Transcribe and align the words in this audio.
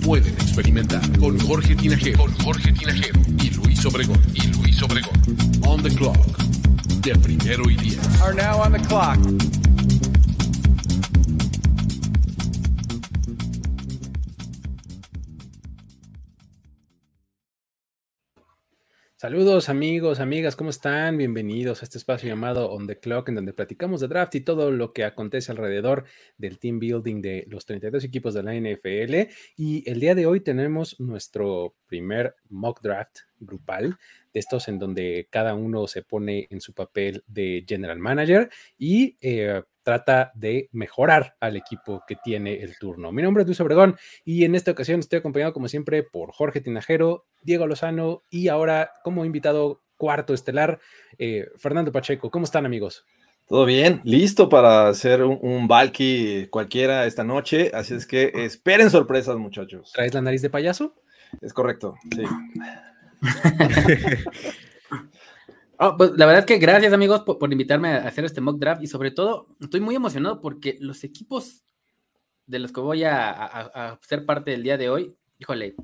pueden 0.00 0.34
experimentar. 0.34 1.00
Con 1.18 1.38
Jorge 1.40 1.74
Tinajero, 1.74 2.18
con 2.18 2.32
Jorge 2.34 2.72
Tinajero 2.72 3.20
y 3.38 3.50
Luis 3.50 3.84
Obregón, 3.84 4.20
y 4.34 4.46
Luis 4.48 4.82
Obregón. 4.82 5.20
On 5.66 5.82
the 5.82 5.90
clock, 5.90 6.16
de 7.02 7.14
primero 7.16 7.70
y 7.70 7.76
diez. 7.76 7.98
Are 8.20 8.34
now 8.34 8.60
on 8.60 8.72
the 8.72 8.80
clock. 8.80 9.18
Saludos 19.20 19.68
amigos, 19.68 20.18
amigas, 20.18 20.56
¿cómo 20.56 20.70
están? 20.70 21.18
Bienvenidos 21.18 21.82
a 21.82 21.84
este 21.84 21.98
espacio 21.98 22.30
llamado 22.30 22.70
On 22.72 22.86
the 22.86 22.98
Clock, 22.98 23.28
en 23.28 23.34
donde 23.34 23.52
platicamos 23.52 24.00
de 24.00 24.08
draft 24.08 24.34
y 24.34 24.40
todo 24.40 24.70
lo 24.70 24.94
que 24.94 25.04
acontece 25.04 25.52
alrededor 25.52 26.04
del 26.38 26.58
team 26.58 26.78
building 26.78 27.20
de 27.20 27.44
los 27.46 27.66
32 27.66 28.02
equipos 28.02 28.32
de 28.32 28.42
la 28.42 28.54
NFL. 28.54 29.30
Y 29.58 29.86
el 29.86 30.00
día 30.00 30.14
de 30.14 30.24
hoy 30.24 30.40
tenemos 30.40 30.98
nuestro 31.00 31.74
primer 31.86 32.34
mock 32.48 32.80
draft 32.80 33.18
grupal, 33.38 33.98
de 34.32 34.40
estos 34.40 34.68
en 34.68 34.78
donde 34.78 35.28
cada 35.28 35.52
uno 35.52 35.86
se 35.86 36.02
pone 36.02 36.46
en 36.48 36.62
su 36.62 36.72
papel 36.72 37.22
de 37.26 37.62
general 37.68 37.98
manager 37.98 38.48
y 38.78 39.18
eh, 39.20 39.62
trata 39.82 40.32
de 40.34 40.68
mejorar 40.72 41.36
al 41.40 41.56
equipo 41.56 42.02
que 42.06 42.16
tiene 42.16 42.62
el 42.62 42.78
turno. 42.78 43.12
Mi 43.12 43.22
nombre 43.22 43.42
es 43.42 43.46
Luis 43.46 43.60
Obregón 43.60 43.96
y 44.24 44.44
en 44.44 44.54
esta 44.54 44.70
ocasión 44.70 45.00
estoy 45.00 45.18
acompañado 45.18 45.52
como 45.52 45.68
siempre 45.68 46.02
por 46.02 46.32
Jorge 46.32 46.60
Tinajero, 46.60 47.26
Diego 47.42 47.66
Lozano 47.66 48.22
y 48.30 48.48
ahora 48.48 48.92
como 49.02 49.24
invitado 49.24 49.82
cuarto 49.96 50.32
estelar, 50.32 50.80
eh, 51.18 51.48
Fernando 51.56 51.92
Pacheco. 51.92 52.30
¿Cómo 52.30 52.44
están 52.44 52.66
amigos? 52.66 53.04
Todo 53.46 53.64
bien, 53.64 54.00
listo 54.04 54.48
para 54.48 54.88
hacer 54.88 55.24
un, 55.24 55.38
un 55.42 55.66
Valky 55.66 56.46
cualquiera 56.50 57.04
esta 57.04 57.24
noche, 57.24 57.70
así 57.74 57.94
es 57.94 58.06
que 58.06 58.30
esperen 58.32 58.90
sorpresas 58.90 59.36
muchachos. 59.36 59.90
¿Traes 59.92 60.14
la 60.14 60.22
nariz 60.22 60.40
de 60.40 60.50
payaso? 60.50 60.94
Es 61.40 61.52
correcto, 61.52 61.96
sí. 62.14 62.22
Oh, 65.82 65.96
pues, 65.96 66.10
la 66.10 66.26
verdad 66.26 66.40
es 66.40 66.46
que 66.46 66.58
gracias 66.58 66.92
amigos 66.92 67.22
por, 67.22 67.38
por, 67.38 67.50
invitarme 67.50 67.88
a 67.88 68.06
hacer 68.06 68.26
este 68.26 68.42
mock 68.42 68.58
draft 68.58 68.82
y 68.82 68.86
sobre 68.86 69.12
todo 69.12 69.46
estoy 69.62 69.80
muy 69.80 69.94
emocionado 69.94 70.42
porque 70.42 70.76
los 70.78 71.04
equipos 71.04 71.64
de 72.46 72.58
los 72.58 72.70
que 72.70 72.80
voy 72.80 73.04
a, 73.04 73.30
a, 73.30 73.92
a 73.92 73.98
ser 74.02 74.26
parte 74.26 74.50
del 74.50 74.62
día 74.62 74.76
de 74.76 74.90
hoy, 74.90 75.16
híjole, 75.38 75.74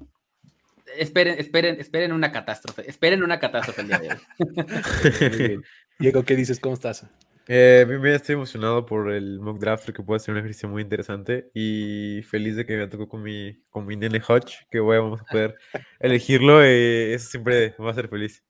esperen, 0.98 1.38
esperen, 1.38 1.80
esperen 1.80 2.12
una 2.12 2.30
catástrofe, 2.30 2.88
esperen 2.88 3.22
una 3.22 3.38
catástrofe 3.38 3.80
el 3.80 3.88
día 3.88 3.98
de 3.98 4.08
hoy. 4.10 5.62
Diego, 5.98 6.24
¿qué 6.24 6.36
dices? 6.36 6.60
¿Cómo 6.60 6.74
estás? 6.74 7.06
Eh, 7.48 7.86
bien, 7.88 8.06
estoy 8.06 8.34
emocionado 8.34 8.84
por 8.84 9.10
el 9.10 9.40
mock 9.40 9.58
draft, 9.58 9.88
que 9.90 10.02
puede 10.02 10.20
ser 10.20 10.34
un 10.34 10.40
ejercicio 10.40 10.68
muy 10.68 10.82
interesante 10.82 11.50
y 11.54 12.20
feliz 12.24 12.56
de 12.56 12.66
que 12.66 12.76
me 12.76 12.86
tocó 12.86 13.08
con 13.08 13.22
mi, 13.22 13.62
con 13.70 13.86
mi 13.86 13.96
nene 13.96 14.20
Hodge, 14.20 14.66
que 14.70 14.78
voy 14.78 14.98
a, 14.98 15.00
vamos 15.00 15.22
a 15.22 15.24
poder 15.24 15.54
elegirlo, 16.00 16.62
eh, 16.62 17.14
eso 17.14 17.30
siempre 17.30 17.74
me 17.78 17.84
va 17.84 17.90
a 17.90 17.92
hacer 17.92 18.08
feliz. 18.08 18.42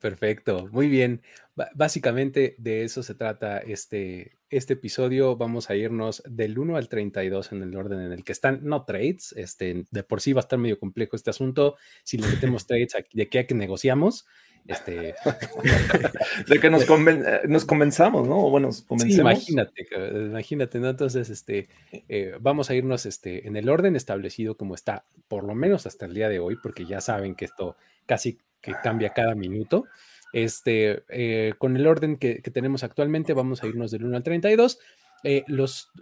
Perfecto, 0.00 0.68
muy 0.72 0.88
bien. 0.88 1.22
B 1.54 1.64
básicamente 1.74 2.54
de 2.58 2.84
eso 2.84 3.02
se 3.02 3.14
trata 3.14 3.58
este, 3.58 4.36
este 4.50 4.74
episodio. 4.74 5.36
Vamos 5.36 5.70
a 5.70 5.74
irnos 5.74 6.22
del 6.26 6.58
1 6.58 6.76
al 6.76 6.88
32 6.88 7.52
en 7.52 7.62
el 7.62 7.74
orden 7.74 8.00
en 8.00 8.12
el 8.12 8.22
que 8.22 8.32
están, 8.32 8.60
no 8.62 8.84
trades, 8.84 9.32
este, 9.36 9.86
de 9.90 10.02
por 10.02 10.20
sí 10.20 10.34
va 10.34 10.40
a 10.40 10.42
estar 10.42 10.58
medio 10.58 10.78
complejo 10.78 11.16
este 11.16 11.30
asunto. 11.30 11.76
Si 12.04 12.18
le 12.18 12.28
metemos 12.28 12.66
trades, 12.66 12.94
¿de 13.12 13.28
qué 13.28 13.38
a 13.38 13.46
que 13.46 13.54
negociamos? 13.54 14.26
Este... 14.66 15.14
de 16.48 16.60
que 16.60 16.68
nos, 16.68 16.84
conven 16.84 17.24
nos 17.48 17.64
comenzamos, 17.64 18.28
¿no? 18.28 18.50
Bueno, 18.50 18.72
sí, 18.72 18.84
imagínate, 19.18 19.86
imagínate, 20.14 20.78
¿no? 20.78 20.90
Entonces, 20.90 21.30
este, 21.30 21.68
eh, 22.08 22.34
vamos 22.40 22.68
a 22.68 22.74
irnos 22.74 23.06
este, 23.06 23.46
en 23.48 23.56
el 23.56 23.68
orden 23.70 23.96
establecido 23.96 24.56
como 24.56 24.74
está, 24.74 25.06
por 25.28 25.44
lo 25.44 25.54
menos 25.54 25.86
hasta 25.86 26.04
el 26.04 26.14
día 26.14 26.28
de 26.28 26.38
hoy, 26.38 26.56
porque 26.62 26.84
ya 26.84 27.00
saben 27.00 27.34
que 27.34 27.46
esto 27.46 27.76
casi 28.06 28.38
que 28.66 28.74
cambia 28.82 29.10
cada 29.10 29.36
minuto. 29.36 29.84
Este, 30.32 31.04
eh, 31.08 31.54
con 31.56 31.76
el 31.76 31.86
orden 31.86 32.16
que, 32.16 32.42
tenemos 32.52 32.82
actualmente, 32.82 33.32
vamos 33.32 33.62
a 33.62 33.68
irnos 33.68 33.92
del 33.92 34.04
1 34.04 34.16
al 34.16 34.22
32. 34.24 34.80
Eh, 35.22 35.44
los 35.46 35.92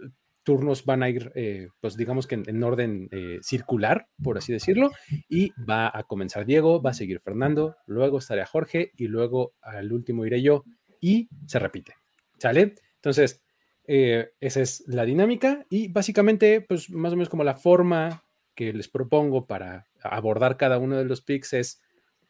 turnos 0.43 0.83
van 0.83 1.03
a 1.03 1.09
ir, 1.09 1.31
eh, 1.35 1.69
pues 1.79 1.95
digamos 1.95 2.25
que 2.25 2.35
en, 2.35 2.43
en 2.47 2.63
orden 2.63 3.07
eh, 3.11 3.37
circular, 3.41 4.07
por 4.21 4.37
así 4.37 4.51
decirlo, 4.51 4.91
y 5.29 5.51
va 5.69 5.91
a 5.93 6.03
comenzar 6.03 6.45
Diego, 6.45 6.81
va 6.81 6.89
a 6.89 6.95
seguir 6.95 7.19
Fernando, 7.19 7.75
luego 7.85 8.17
estará 8.17 8.45
Jorge 8.45 8.91
y 8.97 9.07
luego 9.07 9.53
al 9.61 9.93
último 9.93 10.25
iré 10.25 10.41
yo 10.41 10.63
y 10.99 11.29
se 11.45 11.59
repite. 11.59 11.93
¿Sale? 12.39 12.75
Entonces, 12.95 13.41
esa 13.87 14.61
es 14.61 14.83
la 14.87 15.05
dinámica 15.05 15.65
y 15.69 15.87
básicamente, 15.89 16.61
pues 16.61 16.89
más 16.89 17.13
o 17.13 17.15
menos 17.15 17.29
como 17.29 17.43
la 17.43 17.55
forma 17.55 18.23
que 18.55 18.73
les 18.73 18.87
propongo 18.87 19.45
para 19.45 19.87
abordar 20.01 20.57
cada 20.57 20.79
uno 20.79 20.97
de 20.97 21.05
los 21.05 21.21
picks 21.21 21.53
es 21.53 21.81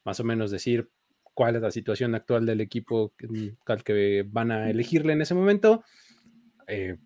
más 0.06 0.20
o 0.20 0.24
menos 0.24 0.52
decir 0.52 0.90
cuál 1.34 1.58
es 1.58 1.62
la 1.62 1.72
situación 1.72 2.16
actual 2.16 2.46
del 2.46 2.62
equipo 2.62 3.14
al 3.66 3.84
que 3.84 4.26
van 4.28 4.52
a 4.52 4.70
elegirle 4.70 5.14
en 5.14 5.22
ese 5.22 5.34
momento, 5.34 5.84
eh, 6.68 6.98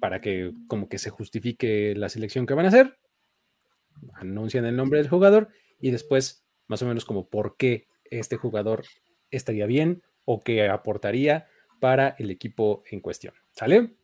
para 0.00 0.20
que 0.20 0.52
como 0.66 0.88
que 0.88 0.98
se 0.98 1.10
justifique 1.10 1.94
la 1.96 2.08
selección 2.08 2.46
que 2.46 2.54
van 2.54 2.64
a 2.64 2.68
hacer, 2.68 2.98
anuncian 4.14 4.64
el 4.64 4.76
nombre 4.76 4.98
del 4.98 5.08
jugador 5.08 5.48
y 5.78 5.90
después 5.90 6.44
más 6.66 6.82
o 6.82 6.86
menos 6.86 7.04
como 7.04 7.28
por 7.28 7.56
qué 7.56 7.86
este 8.04 8.36
jugador 8.36 8.84
estaría 9.30 9.66
bien 9.66 10.02
o 10.24 10.42
qué 10.42 10.68
aportaría 10.68 11.46
para 11.80 12.16
el 12.18 12.30
equipo 12.30 12.82
en 12.90 13.00
cuestión. 13.00 13.34
¿Sale? 13.52 13.94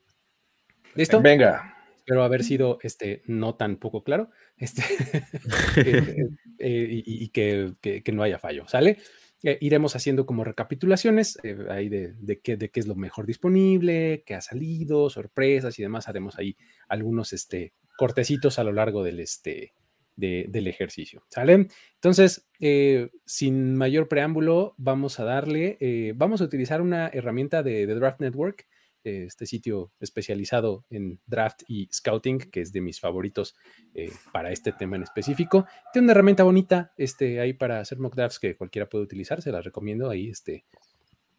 ¿Listo? 0.94 1.20
Venga. 1.20 1.75
Espero 2.06 2.22
haber 2.22 2.44
sido 2.44 2.78
este, 2.82 3.24
no 3.26 3.56
tan 3.56 3.78
poco 3.78 4.04
claro 4.04 4.30
este, 4.56 4.84
eh, 5.76 6.28
eh, 6.60 7.02
y, 7.04 7.24
y 7.24 7.28
que, 7.30 7.72
que, 7.80 8.04
que, 8.04 8.12
no 8.12 8.22
haya 8.22 8.38
fallo, 8.38 8.68
¿sale? 8.68 8.98
Eh, 9.42 9.58
iremos 9.60 9.96
haciendo 9.96 10.24
como 10.24 10.44
recapitulaciones 10.44 11.36
eh, 11.42 11.56
ahí 11.68 11.88
de, 11.88 12.12
de, 12.12 12.38
qué, 12.38 12.56
de 12.56 12.70
qué 12.70 12.78
es 12.78 12.86
lo 12.86 12.94
mejor 12.94 13.26
disponible, 13.26 14.22
qué 14.24 14.36
ha 14.36 14.40
salido, 14.40 15.10
sorpresas 15.10 15.76
y 15.80 15.82
demás. 15.82 16.08
Haremos 16.08 16.38
ahí 16.38 16.56
algunos 16.86 17.32
este, 17.32 17.72
cortecitos 17.98 18.60
a 18.60 18.64
lo 18.64 18.72
largo 18.72 19.02
del, 19.02 19.18
este, 19.18 19.72
de, 20.14 20.46
del 20.48 20.68
ejercicio, 20.68 21.24
¿sale? 21.28 21.66
Entonces, 21.94 22.46
eh, 22.60 23.10
sin 23.24 23.74
mayor 23.74 24.06
preámbulo, 24.06 24.76
vamos 24.78 25.18
a 25.18 25.24
darle, 25.24 26.12
vamos 26.14 26.40
a 26.40 26.44
utilizar 26.44 26.80
una 26.80 27.08
herramienta 27.08 27.64
de, 27.64 27.88
de 27.88 27.94
Draft 27.96 28.20
Network 28.20 28.68
este 29.06 29.46
sitio 29.46 29.92
especializado 30.00 30.84
en 30.90 31.20
draft 31.26 31.62
y 31.68 31.88
scouting, 31.92 32.38
que 32.38 32.60
es 32.60 32.72
de 32.72 32.80
mis 32.80 33.00
favoritos 33.00 33.54
eh, 33.94 34.10
para 34.32 34.50
este 34.52 34.72
tema 34.72 34.96
en 34.96 35.02
específico. 35.02 35.66
Tiene 35.92 36.06
una 36.06 36.12
herramienta 36.12 36.42
bonita 36.42 36.92
este, 36.96 37.40
ahí 37.40 37.52
para 37.52 37.80
hacer 37.80 37.98
mock 37.98 38.14
drafts 38.14 38.38
que 38.38 38.56
cualquiera 38.56 38.88
puede 38.88 39.04
utilizar, 39.04 39.42
se 39.42 39.52
las 39.52 39.64
recomiendo. 39.64 40.10
Ahí 40.10 40.28
este, 40.28 40.64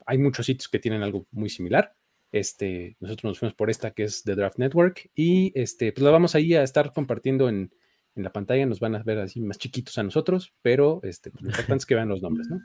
hay 0.06 0.18
muchos 0.18 0.46
sitios 0.46 0.70
que 0.70 0.80
tienen 0.80 1.04
algo 1.04 1.28
muy 1.32 1.50
similar. 1.50 1.96
Este, 2.32 2.98
nosotros 3.00 3.32
nos 3.32 3.40
fuimos 3.40 3.56
por 3.56 3.70
esta 3.70 3.92
que 3.92 4.04
es 4.04 4.24
de 4.24 4.36
Draft 4.36 4.58
Network 4.58 5.10
y 5.16 5.52
este, 5.60 5.94
pues 5.94 6.04
la 6.04 6.12
vamos 6.12 6.36
ahí 6.36 6.56
a 6.56 6.64
estar 6.64 6.92
compartiendo 6.92 7.48
en, 7.48 7.72
en 8.16 8.24
la 8.24 8.34
pantalla, 8.34 8.66
nos 8.66 8.80
van 8.80 8.96
a 8.96 9.04
ver 9.04 9.20
así 9.20 9.42
más 9.42 9.58
chiquitos 9.58 9.98
a 9.98 10.04
nosotros, 10.04 10.54
pero 10.62 11.00
este, 11.04 11.32
pues 11.32 11.44
lo 11.44 11.50
importante 11.50 11.82
es 11.82 11.86
que 11.86 11.96
vean 11.96 12.10
los 12.10 12.22
nombres, 12.22 12.50
¿no? 12.50 12.60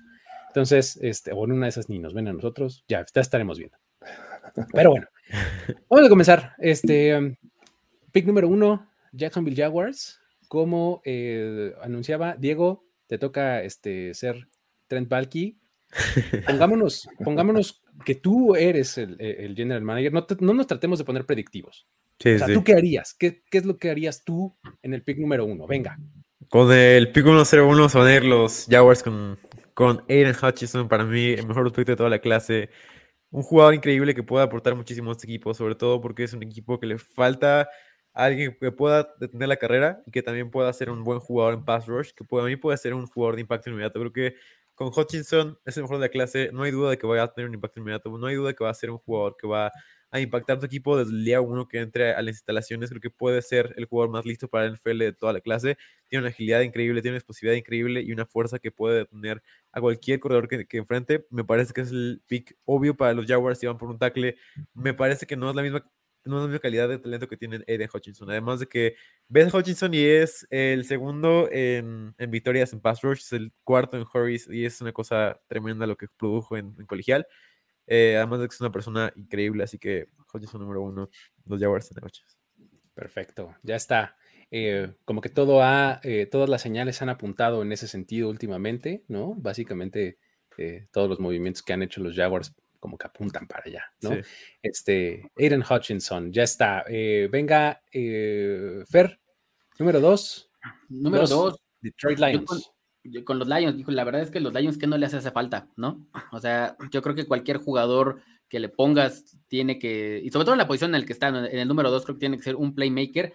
Entonces, 0.49 0.99
este, 1.01 1.33
o 1.33 1.45
en 1.45 1.53
una 1.53 1.67
de 1.67 1.71
esas 1.71 1.89
ni 1.89 1.99
nos 1.99 2.13
ven 2.13 2.29
a 2.29 2.33
nosotros, 2.33 2.85
ya, 2.87 3.05
ya 3.15 3.21
estaremos 3.21 3.59
viendo. 3.59 3.79
Pero 4.73 4.91
bueno, 4.91 5.07
vamos 5.89 6.07
a 6.07 6.09
comenzar. 6.09 6.55
Este 6.59 7.17
um, 7.17 7.35
pick 8.11 8.27
número 8.27 8.49
uno, 8.49 8.89
Jacksonville 9.13 9.57
Jaguars. 9.57 10.21
Como 10.49 11.01
eh, 11.05 11.73
anunciaba 11.81 12.37
Diego, 12.37 12.85
te 13.07 13.17
toca 13.19 13.63
este, 13.63 14.13
ser 14.15 14.49
Trent 14.87 15.09
Balky. 15.09 15.59
Pongámonos, 16.47 17.09
pongámonos 17.25 17.83
que 18.05 18.15
tú 18.15 18.55
eres 18.55 18.99
el, 18.99 19.17
el 19.19 19.55
general 19.55 19.83
manager. 19.83 20.13
No, 20.13 20.25
te, 20.25 20.37
no, 20.41 20.53
nos 20.53 20.67
tratemos 20.67 20.99
de 20.99 21.05
poner 21.05 21.25
predictivos. 21.25 21.87
Sí, 22.19 22.31
o 22.31 22.39
sea, 22.39 22.47
sí. 22.47 22.55
¿tú 22.55 22.65
qué 22.65 22.75
harías? 22.75 23.15
¿Qué, 23.15 23.43
¿Qué, 23.51 23.59
es 23.59 23.65
lo 23.65 23.79
que 23.79 23.91
harías 23.91 24.25
tú 24.25 24.55
en 24.83 24.95
el 24.95 25.03
pick 25.03 25.19
número 25.19 25.45
uno? 25.45 25.67
Venga. 25.67 25.99
Con 26.49 26.71
el 26.71 27.11
pick 27.13 27.25
1-0-1 27.25 27.95
van 27.95 28.07
a 28.07 28.15
ir 28.15 28.25
los 28.25 28.67
Jaguars 28.69 29.03
con, 29.03 29.39
con 29.75 30.05
Aiden 30.09 30.35
Hutchinson, 30.41 30.89
para 30.89 31.05
mí 31.05 31.31
el 31.31 31.47
mejor 31.47 31.63
prospecto 31.63 31.93
de 31.93 31.97
toda 31.97 32.11
la 32.11 32.19
clase 32.19 32.69
un 33.33 33.43
jugador 33.43 33.75
increíble 33.75 34.15
que 34.15 34.23
puede 34.23 34.45
aportar 34.45 34.77
muchísimo 34.77 35.11
a 35.11 35.13
este 35.13 35.27
equipo, 35.27 35.55
sobre 35.55 35.75
todo 35.75 36.01
porque 36.01 36.25
es 36.25 36.35
un 36.35 36.43
equipo 36.43 36.79
que 36.79 36.87
le 36.87 36.99
falta 36.99 37.69
alguien 38.13 38.57
que 38.61 38.73
pueda 38.73 39.09
detener 39.19 39.49
la 39.49 39.57
carrera 39.57 40.03
y 40.07 40.11
que 40.11 40.23
también 40.23 40.51
pueda 40.51 40.73
ser 40.73 40.91
un 40.91 41.03
buen 41.03 41.19
jugador 41.19 41.55
en 41.55 41.65
pass 41.65 41.87
rush, 41.87 42.13
que 42.15 42.25
puede, 42.25 42.47
mí 42.47 42.57
puede 42.57 42.77
ser 42.77 42.95
un 42.95 43.07
jugador 43.07 43.37
de 43.37 43.41
impacto 43.41 43.71
inmediato. 43.71 43.99
Creo 44.01 44.13
que 44.13 44.35
con 44.75 44.89
Hutchinson 44.89 45.59
es 45.65 45.77
el 45.79 45.85
mejor 45.85 45.97
de 45.99 46.03
la 46.03 46.09
clase, 46.11 46.51
no 46.53 46.63
hay 46.63 46.71
duda 46.73 46.91
de 46.91 46.99
que 46.99 47.07
vaya 47.07 47.23
a 47.25 47.33
tener 47.33 47.49
un 47.49 47.55
impacto 47.55 47.81
inmediato, 47.81 48.17
no 48.19 48.27
hay 48.27 48.37
duda 48.37 48.49
de 48.49 48.55
que 48.55 48.65
va 48.65 48.71
a 48.71 48.75
ser 48.75 48.91
un 48.91 48.99
jugador 48.99 49.37
que 49.39 49.47
va 49.47 49.73
a 50.13 50.21
impactar 50.21 50.61
tu 50.61 50.67
equipo 50.67 50.97
desde 50.97 51.11
el 51.13 51.25
día 51.25 51.41
uno 51.41 51.67
que 51.67 51.81
entre 51.81 52.13
a 52.13 52.23
las 52.23 52.35
instalaciones. 52.35 52.91
Creo 52.91 53.01
que 53.01 53.11
puede 53.11 53.41
ser 53.43 53.75
el 53.77 53.87
jugador 53.87 54.13
más 54.13 54.27
listo 54.27 54.47
para 54.47 54.67
el 54.67 54.75
NFL 54.75 54.99
de 54.99 55.13
toda 55.15 55.33
la 55.33 55.41
clase. 55.41 55.79
Tiene 56.09 56.23
una 56.23 56.29
agilidad 56.29 56.61
increíble, 56.61 57.01
tiene 57.01 57.15
una 57.15 57.19
explosividad 57.19 57.55
increíble 57.55 58.03
y 58.03 58.13
una 58.13 58.27
fuerza 58.27 58.59
que 58.59 58.71
puede 58.71 58.99
detener 58.99 59.43
a 59.73 59.81
cualquier 59.81 60.21
corredor 60.21 60.49
que, 60.49 60.67
que 60.67 60.77
enfrente. 60.77 61.27
Me 61.31 61.45
parece 61.45 61.73
que 61.73 61.81
es 61.81 61.91
el 61.91 62.23
pick 62.27 62.57
obvio 62.67 62.95
para 62.95 63.15
los 63.15 63.27
Jaguars 63.27 63.59
si 63.59 63.67
van 63.67 63.79
por 63.79 63.89
un 63.89 63.99
tackle. 63.99 64.37
Me 64.75 64.93
parece 64.93 65.27
que 65.27 65.37
no 65.37 65.49
es 65.49 65.57
la 65.57 65.63
misma 65.63 65.91
no 66.25 66.37
es 66.37 66.43
la 66.43 66.49
misma 66.49 66.61
calidad 66.61 66.89
de 66.89 66.99
talento 66.99 67.27
que 67.27 67.37
tiene 67.37 67.65
Aiden 67.67 67.89
Hutchinson. 67.93 68.31
Además 68.31 68.61
de 68.61 68.67
que 68.67 68.95
ves 69.29 69.53
a 69.53 69.57
Hutchinson 69.59 69.93
y 69.93 70.05
es 70.05 70.47
el 70.51 70.85
segundo 70.85 71.49
en, 71.51 72.15
en, 72.19 72.31
victorias 72.31 72.73
en 72.73 72.81
pass 72.81 73.03
rush, 73.03 73.23
es 73.23 73.33
el 73.33 73.53
cuarto 73.65 73.97
en 73.97 74.05
hurries 74.05 74.49
y 74.49 74.65
es 74.65 74.81
una 74.81 74.93
cosa 74.93 75.41
tremenda 75.49 75.87
lo 75.87 75.97
que 75.97 76.07
produjo 76.17 76.57
en, 76.57 76.77
en 76.79 76.87
colegial. 76.87 77.27
Eh, 77.95 78.17
además 78.17 78.41
de 78.41 78.49
que 78.49 78.55
es 78.55 78.61
una 78.63 78.73
persona 78.73 79.13
increíble, 79.17 79.65
así 79.65 79.79
que 79.79 80.09
Hutchinson 80.33 80.63
número 80.63 80.81
uno, 80.81 81.11
los 81.45 81.61
Jaguars 81.61 81.91
en 81.91 82.01
noches. 82.01 82.39
Perfecto, 82.95 83.55
ya 83.63 83.77
está. 83.77 84.17
Eh, 84.51 84.95
como 85.05 85.21
que 85.21 85.29
todo 85.29 85.63
ha, 85.63 86.01
eh, 86.03 86.25
todas 86.25 86.49
las 86.49 86.63
señales 86.63 87.03
han 87.03 87.11
apuntado 87.11 87.61
en 87.61 87.71
ese 87.71 87.87
sentido 87.87 88.31
últimamente, 88.31 89.05
¿no? 89.09 89.35
Básicamente 89.35 90.17
eh, 90.57 90.87
todos 90.91 91.07
los 91.11 91.21
movimientos 91.21 91.63
que 91.63 91.75
han 91.75 91.83
hecho 91.83 92.01
los 92.01 92.17
Jaguars 92.17 92.55
como 92.81 92.97
que 92.97 93.09
apuntan 93.09 93.47
para 93.47 93.65
allá, 93.67 93.85
¿no? 94.01 94.15
Sí. 94.15 94.21
Este, 94.63 95.31
Aiden 95.37 95.63
Hutchinson, 95.63 96.33
ya 96.33 96.45
está. 96.45 96.85
Eh, 96.89 97.29
venga, 97.31 97.83
eh, 97.93 98.85
Fer, 98.89 99.21
número 99.79 100.01
dos. 100.01 100.51
Número 100.89 101.27
dos, 101.27 101.63
Detroit 101.83 102.19
Lions. 102.19 102.72
Yo 103.05 103.25
con 103.25 103.39
los 103.39 103.49
Lions, 103.49 103.77
dijo, 103.77 103.91
la 103.91 104.05
verdad 104.05 104.23
es 104.23 104.31
que 104.31 104.41
los 104.41 104.53
Lions 104.55 104.79
que 104.79 104.87
no 104.87 104.97
les 104.97 105.15
hace 105.15 105.31
falta, 105.31 105.69
¿no? 105.77 106.07
O 106.31 106.41
sea, 106.41 106.77
yo 106.91 107.03
creo 107.03 107.15
que 107.15 107.27
cualquier 107.27 107.59
jugador 107.59 108.21
que 108.49 108.61
le 108.61 108.69
pongas 108.69 109.37
tiene 109.49 109.79
que, 109.79 110.21
y 110.23 110.31
sobre 110.31 110.45
todo 110.45 110.55
en 110.55 110.59
la 110.59 110.67
posición 110.67 110.95
en 110.95 111.01
la 111.01 111.07
que 111.07 111.13
está, 111.13 111.29
en 111.29 111.59
el 111.59 111.69
número 111.69 111.91
dos, 111.91 112.05
creo 112.05 112.17
que 112.17 112.21
tiene 112.21 112.37
que 112.37 112.43
ser 112.43 112.57
un 112.57 112.75
playmaker. 112.75 113.33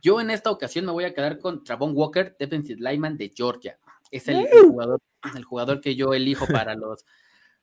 Yo 0.00 0.20
en 0.20 0.30
esta 0.30 0.50
ocasión 0.50 0.86
me 0.86 0.92
voy 0.92 1.04
a 1.04 1.12
quedar 1.12 1.38
con 1.38 1.64
Travon 1.64 1.92
Walker, 1.94 2.36
defensive 2.38 2.80
lineman 2.80 3.16
de 3.16 3.32
Georgia. 3.34 3.78
Es 4.10 4.28
el, 4.28 4.46
el 4.46 4.68
jugador, 4.68 5.00
el 5.34 5.44
jugador 5.44 5.80
que 5.80 5.96
yo 5.96 6.14
elijo 6.14 6.46
para 6.46 6.74
los, 6.74 7.04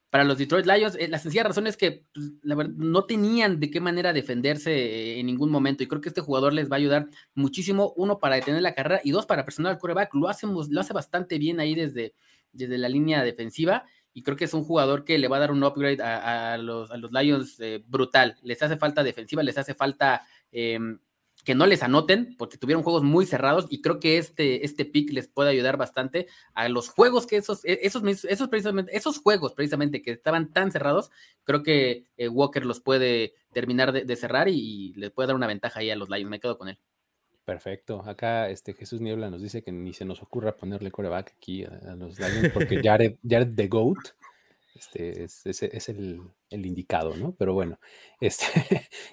para 0.10 0.24
los 0.24 0.38
Detroit 0.38 0.66
Lions. 0.66 0.96
Eh, 0.96 1.08
la 1.08 1.20
sencilla 1.20 1.44
razón 1.44 1.68
es 1.68 1.78
que 1.78 2.06
pues, 2.14 2.32
la 2.42 2.56
verdad, 2.56 2.74
no 2.78 3.06
tenían 3.06 3.60
de 3.60 3.70
qué 3.70 3.80
manera 3.80 4.14
defenderse 4.14 4.72
eh, 4.72 5.20
en 5.20 5.26
ningún 5.26 5.52
momento. 5.52 5.84
Y 5.84 5.88
creo 5.88 6.02
que 6.02 6.10
este 6.10 6.22
jugador 6.22 6.54
les 6.54 6.70
va 6.72 6.76
a 6.76 6.80
ayudar 6.80 7.08
muchísimo, 7.36 7.94
uno, 7.98 8.20
para 8.20 8.36
detener 8.36 8.62
la 8.62 8.74
carrera 8.74 9.02
y 9.04 9.12
dos, 9.12 9.26
para 9.26 9.44
presionar 9.46 9.74
al 9.74 9.80
quarterback. 9.80 10.14
Lo, 10.14 10.30
hacemos, 10.30 10.70
lo 10.70 10.82
hace 10.82 10.94
bastante 10.94 11.38
bien 11.38 11.60
ahí 11.60 11.76
desde, 11.76 12.14
desde 12.52 12.78
la 12.78 12.90
línea 12.90 13.24
defensiva. 13.24 13.86
Y 14.14 14.24
creo 14.24 14.36
que 14.36 14.46
es 14.46 14.54
un 14.54 14.64
jugador 14.64 15.04
que 15.04 15.20
le 15.20 15.28
va 15.28 15.38
a 15.38 15.42
dar 15.42 15.52
un 15.52 15.64
upgrade 15.64 16.02
a, 16.02 16.58
los, 16.58 16.90
a 16.90 16.98
los 16.98 17.12
Lions 17.12 17.60
eh, 17.60 17.84
brutal. 17.86 18.36
Les 18.42 18.64
hace 18.64 18.78
falta 18.78 19.04
defensiva, 19.04 19.44
les 19.44 19.58
hace 19.60 19.76
falta 19.76 20.26
eh, 20.52 20.80
que 21.44 21.56
no 21.56 21.66
les 21.66 21.84
anoten, 21.84 22.36
porque 22.38 22.58
tuvieron 22.58 22.84
juegos 22.84 23.04
muy 23.04 23.26
cerrados 23.26 23.68
y 23.70 23.82
creo 23.82 24.00
que 24.00 24.18
este, 24.18 24.66
este 24.66 24.86
pick 24.86 25.12
les 25.12 25.28
puede 25.28 25.50
ayudar 25.50 25.78
bastante 25.78 26.28
a 26.54 26.68
los 26.68 26.90
juegos 26.90 27.26
que 27.26 27.38
esos, 27.38 27.64
e, 27.64 27.80
esos, 27.84 28.04
esos, 28.26 28.50
precisamente, 28.50 28.96
esos 28.96 29.20
juegos 29.20 29.54
precisamente 29.54 30.02
que 30.02 30.12
estaban 30.12 30.52
tan 30.52 30.72
cerrados, 30.72 31.10
creo 31.44 31.64
que 31.64 32.06
eh, 32.18 32.28
Walker 32.28 32.66
los 32.66 32.82
puede 32.82 33.34
terminar 33.54 33.92
de, 33.92 34.04
de 34.04 34.16
cerrar 34.16 34.50
y, 34.50 34.60
y, 34.60 34.94
le 34.94 35.10
puede 35.10 35.28
dar 35.28 35.36
una 35.36 35.48
ventaja 35.48 35.80
ahí 35.80 35.90
a 35.90 35.96
los 35.96 36.10
Lions. 36.10 36.30
Me 36.30 36.40
quedo 36.40 36.58
con 36.58 36.70
él. 36.70 36.78
Perfecto. 37.46 38.04
Acá 38.06 38.50
este 38.50 38.74
Jesús 38.74 39.00
Niebla 39.00 39.30
nos 39.30 39.42
dice 39.42 39.64
que 39.64 39.72
ni 39.72 39.94
se 39.94 40.04
nos 40.04 40.22
ocurra 40.22 40.58
ponerle 40.58 40.92
coreback 40.92 41.34
aquí 41.38 41.64
a, 41.64 41.80
a 41.92 41.96
los 41.96 42.20
Lions 42.20 42.50
porque 42.54 42.82
Jared, 42.84 43.16
Jared 43.28 43.56
the 43.56 43.68
Goat 43.68 44.00
este, 44.76 45.24
es, 45.24 45.46
es, 45.46 45.64
es 45.64 45.90
el, 45.90 46.22
el, 46.50 46.66
indicado, 46.66 47.16
¿no? 47.16 47.34
Pero 47.38 47.54
bueno, 47.54 47.80
este, 48.22 48.46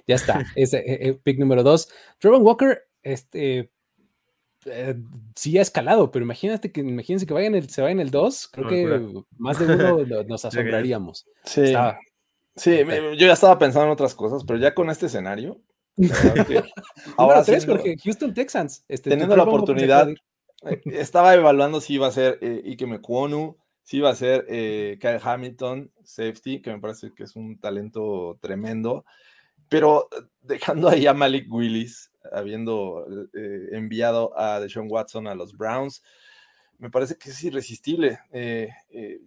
ya 0.06 0.14
está. 0.16 0.44
Es 0.56 0.72
eh, 0.74 1.18
pick 1.22 1.38
número 1.38 1.62
dos. 1.62 1.88
Trevor 2.18 2.42
Walker, 2.42 2.82
este, 3.02 3.70
eh, 4.66 4.94
sí 5.36 5.58
ha 5.58 5.62
escalado, 5.62 6.10
pero 6.10 6.24
imagínate 6.24 6.72
que, 6.72 6.80
imagínense 6.80 7.26
que 7.26 7.34
vaya 7.34 7.46
en 7.48 7.54
el, 7.54 7.68
se 7.68 7.82
vaya 7.82 7.92
en 7.92 8.00
el 8.00 8.10
2, 8.10 8.48
creo 8.48 8.68
que 8.68 8.86
más 9.36 9.58
de 9.58 9.66
uno 9.74 10.02
lo- 10.04 10.24
nos 10.24 10.44
asombraríamos. 10.44 11.26
Sí, 11.44 11.60
Estaba- 11.62 11.98
sí, 12.56 12.82
me- 12.84 13.16
yo 13.16 13.26
ya 13.26 13.34
estaba 13.34 13.58
pensando 13.58 13.86
en 13.86 13.92
otras 13.92 14.14
cosas, 14.14 14.42
pero 14.44 14.58
ya 14.58 14.74
con 14.74 14.88
este 14.88 15.06
escenario, 15.06 15.60
ahora 17.16 17.42
tres, 17.44 17.62
siendo- 17.64 17.76
Jorge, 17.82 17.96
Houston 18.02 18.34
Texans. 18.34 18.84
Este, 18.88 19.10
teniendo 19.10 19.36
la 19.36 19.44
oportunidad, 19.44 20.08
eh, 20.08 20.80
estaba 20.86 21.34
evaluando 21.34 21.80
si 21.80 21.94
iba 21.94 22.06
a 22.06 22.12
ser 22.12 22.38
eh, 22.40 22.62
Ike 22.64 22.86
Mekwonu, 22.86 23.56
si 23.84 23.98
iba 23.98 24.08
a 24.10 24.14
ser 24.14 24.46
eh, 24.48 24.96
Kyle 24.98 25.20
Hamilton, 25.22 25.92
safety, 26.02 26.62
que 26.62 26.72
me 26.72 26.80
parece 26.80 27.12
que 27.14 27.24
es 27.24 27.36
un 27.36 27.58
talento 27.58 28.38
tremendo, 28.40 29.04
pero 29.68 30.08
eh, 30.10 30.22
dejando 30.40 30.88
ahí 30.88 31.06
a 31.06 31.12
Malik 31.12 31.52
Willis, 31.52 32.10
habiendo 32.32 33.06
eh, 33.34 33.68
enviado 33.72 34.36
a 34.38 34.58
Deshaun 34.58 34.90
Watson 34.90 35.26
a 35.26 35.34
los 35.34 35.54
Browns, 35.54 36.02
me 36.78 36.90
parece 36.90 37.16
que 37.16 37.30
es 37.30 37.44
irresistible. 37.44 38.18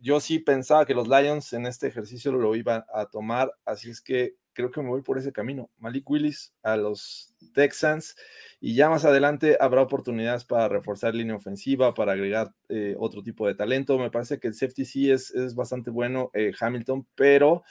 Yo 0.01 0.19
sí 0.19 0.39
pensaba 0.39 0.85
que 0.85 0.93
los 0.93 1.07
Lions 1.07 1.53
en 1.53 1.65
este 1.65 1.87
ejercicio 1.87 2.31
lo 2.31 2.55
iban 2.55 2.83
a 2.93 3.05
tomar, 3.05 3.51
así 3.63 3.89
es 3.89 4.01
que 4.01 4.35
creo 4.57 4.71
que 4.71 4.81
me 4.81 4.89
voy 4.89 5.03
por 5.03 5.19
ese 5.19 5.31
camino. 5.31 5.69
Malik 5.77 6.09
Willis 6.09 6.51
a 6.63 6.75
los 6.77 7.31
Texans 7.53 8.15
y 8.59 8.73
ya 8.73 8.89
más 8.89 9.05
adelante 9.05 9.55
habrá 9.59 9.83
oportunidades 9.83 10.45
para 10.45 10.67
reforzar 10.67 11.13
línea 11.13 11.35
ofensiva, 11.35 11.93
para 11.93 12.13
agregar 12.13 12.55
eh, 12.67 12.95
otro 12.97 13.21
tipo 13.21 13.45
de 13.45 13.53
talento. 13.53 13.99
Me 13.99 14.09
parece 14.09 14.39
que 14.39 14.47
el 14.47 14.55
safety 14.55 14.83
sí 14.83 15.11
es, 15.11 15.29
es 15.29 15.53
bastante 15.53 15.91
bueno, 15.91 16.31
eh, 16.33 16.53
Hamilton, 16.59 17.07
pero 17.13 17.61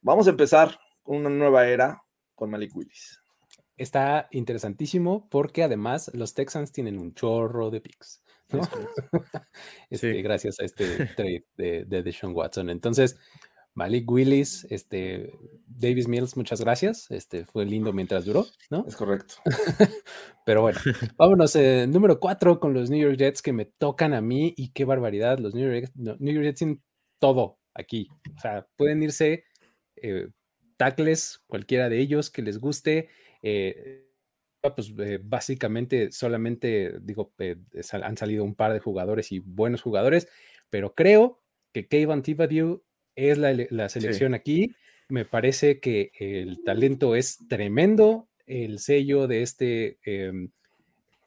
vamos 0.00 0.26
a 0.26 0.30
empezar 0.30 0.80
una 1.04 1.28
nueva 1.28 1.68
era 1.68 2.02
con 2.34 2.48
Malik 2.48 2.74
Willis. 2.74 3.20
Está 3.76 4.28
interesantísimo 4.30 5.28
porque 5.28 5.62
además 5.62 6.10
los 6.14 6.32
Texans 6.32 6.72
tienen 6.72 6.98
un 6.98 7.12
chorro 7.12 7.68
de 7.68 7.82
picks. 7.82 8.22
¿no? 8.50 8.62
este, 9.90 10.14
Sí. 10.14 10.22
Gracias 10.22 10.58
a 10.58 10.64
este 10.64 11.04
trade 11.16 11.44
de, 11.58 11.84
de 11.84 12.02
Deshaun 12.02 12.34
Watson. 12.34 12.70
Entonces, 12.70 13.18
Malik 13.78 14.10
Willis, 14.10 14.66
este, 14.70 15.32
Davis 15.68 16.08
Mills, 16.08 16.36
muchas 16.36 16.60
gracias. 16.60 17.08
Este, 17.12 17.44
fue 17.44 17.64
lindo 17.64 17.92
mientras 17.92 18.24
duró, 18.24 18.44
¿no? 18.70 18.84
Es 18.88 18.96
correcto. 18.96 19.36
Pero 20.44 20.62
bueno, 20.62 20.78
vámonos. 21.16 21.54
eh, 21.54 21.86
número 21.88 22.18
cuatro 22.18 22.58
con 22.58 22.74
los 22.74 22.90
New 22.90 23.00
York 23.00 23.16
Jets 23.16 23.40
que 23.40 23.52
me 23.52 23.66
tocan 23.66 24.14
a 24.14 24.20
mí 24.20 24.52
y 24.56 24.70
qué 24.72 24.84
barbaridad. 24.84 25.38
Los 25.38 25.54
New 25.54 25.72
York, 25.72 25.92
no, 25.94 26.16
New 26.18 26.34
York 26.34 26.44
Jets 26.46 26.58
tienen 26.58 26.82
todo 27.20 27.60
aquí. 27.74 28.08
O 28.36 28.40
sea, 28.40 28.66
pueden 28.76 29.00
irse 29.02 29.44
eh, 29.96 30.28
tackles, 30.76 31.40
cualquiera 31.46 31.88
de 31.88 32.00
ellos 32.00 32.30
que 32.30 32.42
les 32.42 32.58
guste. 32.58 33.08
eh, 33.42 34.04
pues 34.74 34.92
eh, 34.98 35.20
básicamente 35.22 36.10
solamente, 36.10 36.98
digo, 37.00 37.32
eh, 37.38 37.56
sal- 37.82 38.02
han 38.02 38.16
salido 38.16 38.42
un 38.42 38.56
par 38.56 38.72
de 38.72 38.80
jugadores 38.80 39.30
y 39.30 39.38
buenos 39.38 39.82
jugadores, 39.82 40.28
pero 40.68 40.94
creo 40.96 41.40
que 41.72 41.86
Kayvon 41.86 42.22
Thibodeau 42.22 42.82
es 43.18 43.38
la, 43.38 43.50
ele- 43.50 43.68
la 43.70 43.88
selección 43.88 44.34
aquí. 44.34 44.74
Me 45.08 45.24
parece 45.24 45.80
que 45.80 46.10
el 46.18 46.62
talento 46.64 47.14
es 47.14 47.38
tremendo. 47.48 48.28
El 48.46 48.78
sello 48.78 49.26
de 49.26 49.42
este 49.42 49.98
em, 50.04 50.50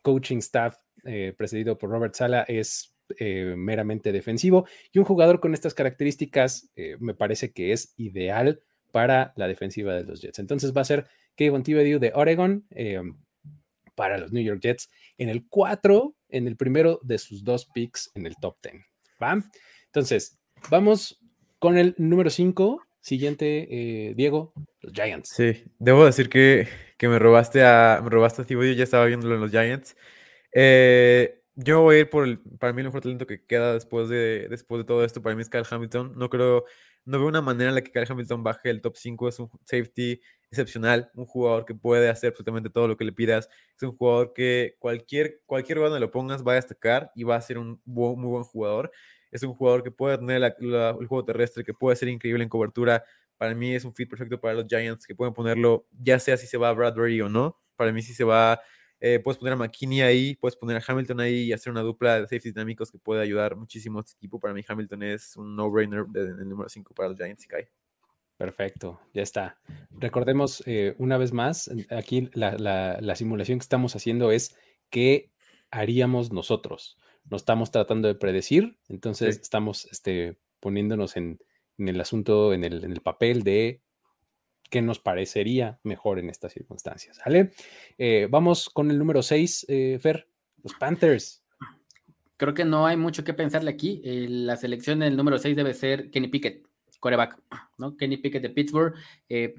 coaching 0.02 0.38
staff 0.38 0.78
eh, 1.04 1.34
presidido 1.38 1.78
por 1.78 1.90
Robert 1.90 2.14
Sala 2.16 2.44
es 2.48 2.96
eh, 3.20 3.56
meramente 3.58 4.12
defensivo 4.12 4.66
y 4.92 5.00
un 5.00 5.06
jugador 5.06 5.40
con 5.40 5.54
estas 5.54 5.74
características 5.74 6.70
eh, 6.76 6.96
me 7.00 7.14
parece 7.14 7.52
que 7.52 7.74
es 7.74 7.94
ideal 7.98 8.62
para 8.92 9.34
la 9.36 9.48
defensiva 9.48 9.96
de 9.96 10.04
los 10.04 10.22
Jets. 10.22 10.40
Entonces 10.40 10.76
va 10.76 10.82
a 10.82 10.86
ser 10.86 11.08
Kayvon 11.36 11.64
Thibodeau 11.64 12.00
de 12.00 12.12
Oregon 12.16 12.66
eh, 12.72 13.02
para 13.96 14.18
los 14.18 14.32
New 14.32 14.44
York 14.44 14.62
Jets 14.62 14.90
en 15.18 15.30
el 15.30 15.48
4, 15.48 16.16
en 16.30 16.48
el 16.48 16.56
primero 16.56 17.00
de 17.04 17.18
sus 17.18 17.44
dos 17.44 17.66
picks 17.74 18.12
en 18.16 18.26
el 18.26 18.36
top 18.38 18.58
10. 18.64 18.76
¿va? 19.22 19.44
Entonces, 19.88 20.40
vamos 20.70 21.21
con 21.62 21.78
el 21.78 21.94
número 22.00 22.32
5. 22.32 22.82
Siguiente, 23.02 23.68
eh, 23.70 24.14
Diego, 24.16 24.52
los 24.82 24.94
Giants. 24.94 25.30
Sí, 25.30 25.64
debo 25.78 26.04
decir 26.06 26.28
que, 26.28 26.68
que 26.98 27.08
me 27.08 27.20
robaste 27.20 27.64
a 27.64 28.02
me 28.04 28.10
robaste 28.10 28.42
a 28.42 28.46
Thibodeau, 28.46 28.76
ya 28.76 28.84
estaba 28.84 29.06
viéndolo 29.06 29.36
en 29.36 29.42
los 29.42 29.52
Giants. 29.52 29.96
Eh, 30.54 31.44
yo 31.56 31.82
voy 31.82 31.98
a 31.98 32.00
ir 32.00 32.10
por 32.10 32.26
el, 32.26 32.40
para 32.40 32.74
mí 32.74 32.82
el 32.82 32.88
mejor 32.88 33.02
talento 33.02 33.28
que 33.28 33.46
queda 33.46 33.74
después 33.74 34.10
de, 34.10 34.48
después 34.50 34.80
de 34.80 34.86
todo 34.86 35.06
esto, 35.06 35.22
para 35.22 35.36
mí 35.36 35.44
es 35.44 35.50
Kyle 35.50 35.64
Hamilton. 35.70 36.14
No 36.18 36.30
creo, 36.32 36.66
no 37.06 37.20
veo 37.20 37.28
una 37.28 37.42
manera 37.42 37.70
en 37.70 37.76
la 37.76 37.82
que 37.82 37.92
Kyle 37.92 38.08
Hamilton 38.10 38.44
baje 38.44 38.72
el 38.72 38.82
top 38.82 38.98
5, 38.98 39.30
es 39.30 39.40
un 39.40 39.50
safety 39.66 40.20
excepcional, 40.50 41.12
un 41.14 41.28
jugador 41.28 41.66
que 41.66 41.76
puede 41.76 42.10
hacer 42.10 42.30
absolutamente 42.30 42.72
todo 42.72 42.88
lo 42.88 42.98
que 42.98 43.06
le 43.06 43.14
pidas, 43.14 43.50
es 43.76 43.84
un 43.84 43.96
jugador 43.96 44.34
que 44.34 44.78
cualquier, 44.80 45.42
cualquier 45.46 45.78
donde 45.78 46.00
lo 46.00 46.10
pongas 46.10 46.44
va 46.44 46.54
a 46.54 46.56
destacar 46.56 47.12
y 47.16 47.24
va 47.24 47.36
a 47.36 47.42
ser 47.42 47.60
un 47.60 47.80
muy 47.86 48.16
buen 48.16 48.44
jugador. 48.44 48.92
Es 49.32 49.44
un 49.44 49.54
jugador 49.54 49.84
que 49.84 49.92
puede 49.92 50.18
tener 50.18 50.42
la- 50.42 50.90
el 51.00 51.08
juego 51.08 51.26
terrestre, 51.26 51.64
que 51.64 51.74
puede 51.74 51.96
ser 51.96 52.10
increíble 52.10 52.44
en 52.44 52.50
cobertura, 52.50 53.04
para 53.42 53.56
mí 53.56 53.74
es 53.74 53.86
un 53.86 53.96
fit 53.96 54.08
perfecto 54.08 54.40
para 54.40 54.54
los 54.54 54.68
Giants 54.68 55.08
que 55.08 55.16
pueden 55.16 55.34
ponerlo, 55.34 55.88
ya 56.00 56.20
sea 56.20 56.38
si 56.38 56.46
se 56.46 56.58
va 56.58 56.70
a 56.70 56.74
Bradbury 56.74 57.22
o 57.22 57.28
no. 57.28 57.58
para 57.76 57.92
mí 57.92 58.04
sí 58.04 58.14
se 58.14 58.24
va, 58.24 58.62
eh, 59.00 59.18
puedes 59.18 59.40
poner 59.40 59.54
a 59.54 59.56
McKinney 59.56 60.02
ahí, 60.02 60.36
puedes 60.36 60.56
poner 60.56 60.78
a 60.78 60.84
Hamilton 60.88 61.22
ahí 61.22 61.46
y 61.46 61.54
hacer 61.54 61.72
una 61.72 61.82
dupla 61.82 62.22
de 62.22 62.28
safety 62.28 62.52
dinámicos 62.52 62.92
que 62.92 63.00
puede 63.00 63.24
ayudar 63.24 63.56
muchísimo 63.56 63.98
a 63.98 64.02
este 64.02 64.14
equipo. 64.14 64.40
Para 64.40 64.54
mí 64.54 64.62
Hamilton 64.68 65.02
es 65.02 65.36
un 65.36 65.56
no-brainer 65.56 66.06
en 66.14 66.40
el 66.40 66.48
número 66.48 66.70
5 66.70 66.94
para 66.94 67.10
los 67.10 67.18
Giants 67.18 67.44
y 67.44 67.48
cae. 67.48 67.72
Perfecto, 68.38 69.00
ya 69.12 69.24
está. 69.24 69.60
Recordemos 69.90 70.62
eh, 70.68 70.94
una 71.00 71.18
vez 71.18 71.34
más, 71.34 71.72
aquí 71.90 72.30
la, 72.34 72.56
la, 73.00 73.16
simulación 73.16 73.58
que 73.58 73.64
estamos 73.64 73.96
haciendo 73.96 74.32
es 74.32 74.56
qué 74.92 75.32
haríamos 75.72 76.32
nosotros. 76.32 77.00
No 77.30 77.38
estamos 77.38 77.72
tratando 77.72 78.08
de 78.08 78.16
predecir, 78.16 78.78
entonces 78.90 79.40
estamos 79.40 79.86
este, 79.92 80.38
poniéndonos 80.60 81.16
en, 81.16 81.40
en, 81.78 81.88
el 81.88 82.02
asunto, 82.02 82.54
en 82.54 82.64
el, 82.64 82.84
en 82.84 82.92
el, 82.92 83.02
papel 83.02 83.44
de 83.44 83.82
qué 84.70 84.82
nos 84.82 85.00
parecería 85.00 85.80
mejor 85.84 86.20
en 86.20 86.30
estas 86.30 86.54
circunstancias. 86.54 87.20
¿Vale? 87.26 87.52
Eh, 87.98 88.28
vamos 88.30 88.70
con 88.70 88.92
el 88.92 88.98
número 88.98 89.22
6, 89.22 89.66
eh, 89.70 90.00
Fer, 90.02 90.28
los 90.64 90.74
Panthers. 90.74 91.44
Creo 92.38 92.54
que 92.54 92.66
no 92.66 92.88
hay 92.88 92.98
mucho 92.98 93.24
que 93.24 93.34
pensarle 93.34 93.70
aquí. 93.70 94.02
la 94.04 94.58
selección 94.58 95.00
del 95.00 95.16
número 95.16 95.38
6 95.38 95.56
debe 95.56 95.74
ser 95.74 96.10
Kenny 96.10 96.28
Pickett 96.28 96.66
coreback, 97.02 97.38
¿no? 97.78 97.98
Kenny 97.98 98.16
Pickett 98.18 98.42
de 98.42 98.50
Pittsburgh. 98.50 98.94
Eh, 99.28 99.56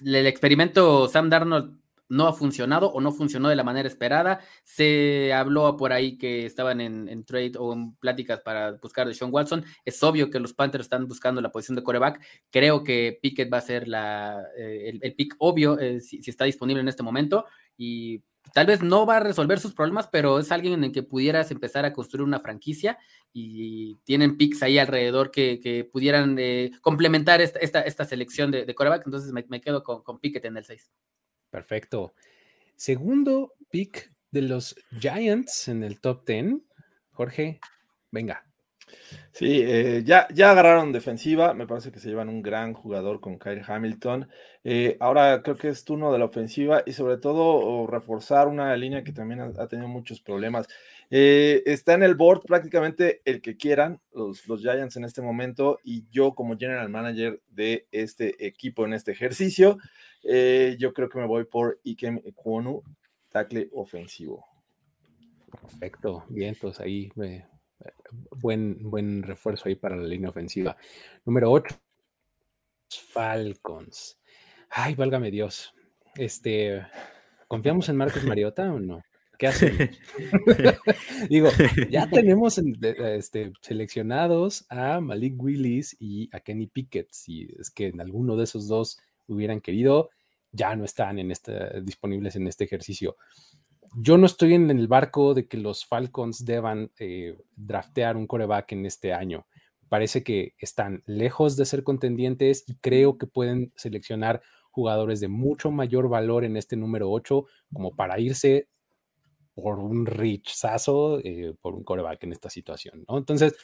el 0.00 0.26
experimento 0.26 1.08
Sam 1.08 1.28
Darnold 1.28 1.78
no 2.08 2.26
ha 2.26 2.32
funcionado 2.32 2.90
o 2.90 3.00
no 3.00 3.12
funcionó 3.12 3.48
de 3.48 3.56
la 3.56 3.64
manera 3.64 3.88
esperada. 3.88 4.40
Se 4.64 5.32
habló 5.32 5.76
por 5.76 5.92
ahí 5.92 6.16
que 6.18 6.46
estaban 6.46 6.80
en, 6.80 7.24
trade 7.24 7.52
o 7.58 7.72
en 7.72 7.94
pláticas 7.96 8.40
para 8.40 8.72
buscar 8.72 9.06
de 9.06 9.14
Sean 9.14 9.32
Watson. 9.32 9.64
Es 9.84 10.02
obvio 10.02 10.30
que 10.30 10.40
los 10.40 10.54
Panthers 10.54 10.84
están 10.84 11.06
buscando 11.08 11.40
la 11.40 11.50
posición 11.50 11.76
de 11.76 11.82
coreback. 11.82 12.20
Creo 12.50 12.84
que 12.84 13.18
Pickett 13.20 13.52
va 13.52 13.58
a 13.58 13.62
ser 13.62 13.88
la, 13.88 14.42
eh, 14.56 14.98
el, 15.00 15.14
pick 15.14 15.34
obvio 15.38 15.78
eh, 15.78 16.00
si, 16.00 16.18
está 16.26 16.44
disponible 16.44 16.80
en 16.80 16.88
este 16.88 17.02
momento. 17.02 17.46
Y 17.76 18.22
tal 18.52 18.66
vez 18.66 18.82
no 18.82 19.06
va 19.06 19.16
a 19.16 19.20
resolver 19.20 19.58
sus 19.58 19.74
problemas, 19.74 20.08
pero 20.08 20.38
es 20.38 20.52
alguien 20.52 20.74
en 20.74 20.84
el 20.84 20.92
que 20.92 21.02
pudieras 21.02 21.50
empezar 21.50 21.84
a 21.84 21.92
construir 21.92 22.24
una 22.24 22.40
franquicia 22.40 22.98
y 23.32 23.96
tienen 24.04 24.36
picks 24.36 24.62
ahí 24.62 24.78
alrededor 24.78 25.30
que, 25.30 25.88
pudieran 25.92 26.36
eh, 26.38 26.70
complementar 26.80 27.40
esta, 27.40 27.80
esta, 27.80 28.04
selección 28.04 28.50
de, 28.50 28.64
de 28.64 28.74
coreback. 28.74 29.02
Entonces 29.04 29.32
me, 29.32 29.60
quedo 29.60 29.82
con, 29.82 30.02
con 30.02 30.20
Pickett 30.20 30.44
en 30.44 30.56
el 30.56 30.64
6. 30.64 30.90
Perfecto. 31.56 32.12
Segundo 32.74 33.54
pick 33.70 34.12
de 34.30 34.42
los 34.42 34.76
Giants 35.00 35.68
en 35.68 35.84
el 35.84 36.02
top 36.02 36.26
10. 36.26 36.56
Jorge, 37.12 37.60
venga. 38.10 38.44
Sí, 39.32 39.62
eh, 39.64 40.02
ya, 40.04 40.28
ya 40.34 40.50
agarraron 40.50 40.92
defensiva, 40.92 41.54
me 41.54 41.66
parece 41.66 41.90
que 41.90 41.98
se 41.98 42.10
llevan 42.10 42.28
un 42.28 42.42
gran 42.42 42.74
jugador 42.74 43.20
con 43.20 43.38
Kyle 43.38 43.62
Hamilton. 43.66 44.28
Eh, 44.64 44.98
ahora 45.00 45.42
creo 45.42 45.56
que 45.56 45.70
es 45.70 45.82
turno 45.82 46.12
de 46.12 46.18
la 46.18 46.26
ofensiva 46.26 46.82
y 46.84 46.92
sobre 46.92 47.16
todo 47.16 47.86
reforzar 47.86 48.48
una 48.48 48.76
línea 48.76 49.02
que 49.02 49.12
también 49.12 49.40
ha, 49.40 49.66
tenido 49.66 49.88
muchos 49.88 50.20
problemas. 50.20 50.68
Eh, 51.10 51.62
está 51.64 51.94
en 51.94 52.02
el 52.02 52.16
board 52.16 52.42
prácticamente 52.42 53.22
el 53.24 53.40
que 53.40 53.56
quieran 53.56 54.00
los, 54.12 54.46
los 54.46 54.60
Giants 54.60 54.96
en 54.96 55.04
este 55.04 55.22
momento 55.22 55.78
y 55.84 56.04
yo 56.10 56.34
como 56.34 56.58
general 56.58 56.90
manager 56.90 57.40
de 57.48 57.86
este 57.92 58.46
equipo 58.46 58.84
en 58.84 58.92
este 58.92 59.12
ejercicio, 59.12 59.78
yo 60.78 60.92
creo 60.92 61.08
que 61.08 61.18
me 61.18 61.26
voy 61.26 61.44
por 61.44 61.80
Ikem 61.84 62.20
Ekwonu, 62.24 62.82
tackle 63.30 63.68
ofensivo. 63.72 64.44
Perfecto, 65.50 66.24
bien, 66.28 66.56
pues 66.60 66.80
ahí 66.80 67.10
me, 67.14 67.46
buen, 68.30 68.90
buen 68.90 69.22
refuerzo 69.22 69.68
ahí 69.68 69.74
para 69.74 69.96
la 69.96 70.06
línea 70.06 70.30
ofensiva. 70.30 70.76
Número 71.24 71.50
8, 71.50 71.74
Falcons. 73.12 74.18
Ay, 74.70 74.94
válgame 74.94 75.30
Dios. 75.30 75.74
Este, 76.16 76.82
¿confiamos 77.48 77.88
en 77.88 77.96
Marcos 77.96 78.24
Mariota 78.24 78.72
o 78.72 78.80
no? 78.80 79.02
¿Qué 79.38 79.48
hacen? 79.48 79.90
Digo, 81.28 81.50
ya 81.90 82.08
tenemos 82.08 82.58
este, 82.58 83.52
seleccionados 83.60 84.64
a 84.70 85.00
Malik 85.00 85.34
Willis 85.42 85.94
y 86.00 86.30
a 86.32 86.40
Kenny 86.40 86.66
Pickett. 86.66 87.10
Si 87.12 87.48
es 87.58 87.70
que 87.70 87.88
en 87.88 88.00
alguno 88.00 88.36
de 88.36 88.44
esos 88.44 88.66
dos 88.66 88.98
hubieran 89.26 89.60
querido, 89.60 90.10
ya 90.56 90.74
no 90.74 90.84
están 90.84 91.18
disponibles 91.84 92.36
en 92.36 92.46
este 92.46 92.64
ejercicio 92.64 93.16
yo 93.98 94.18
no 94.18 94.26
estoy 94.26 94.54
en 94.54 94.70
el 94.70 94.88
barco 94.88 95.32
de 95.32 95.48
que 95.48 95.56
los 95.56 95.86
Falcons 95.86 96.44
deban 96.44 96.92
eh, 96.98 97.36
draftear 97.56 98.16
un 98.16 98.26
coreback 98.26 98.72
en 98.72 98.84
este 98.84 99.14
año. 99.14 99.46
Parece 99.88 100.22
que 100.22 100.54
están 100.58 101.02
lejos 101.06 101.56
de 101.56 101.64
ser 101.64 101.82
contendientes 101.82 102.64
y 102.66 102.76
creo 102.76 103.16
que 103.16 103.26
pueden 103.26 103.72
seleccionar 103.76 104.42
jugadores 104.70 105.20
de 105.20 105.28
mucho 105.28 105.70
mayor 105.70 106.10
valor 106.10 106.44
en 106.44 106.58
este 106.58 106.76
número 106.76 107.10
8 107.10 107.46
como 107.72 107.96
para 107.96 108.20
irse 108.20 108.68
por 109.54 109.78
un 109.78 110.04
richazo 110.04 111.20
eh, 111.20 111.54
por 111.62 111.74
un 111.74 111.82
coreback 111.82 112.24
en 112.24 112.32
esta 112.32 112.50
situación. 112.50 113.04
Entonces, 113.08 113.56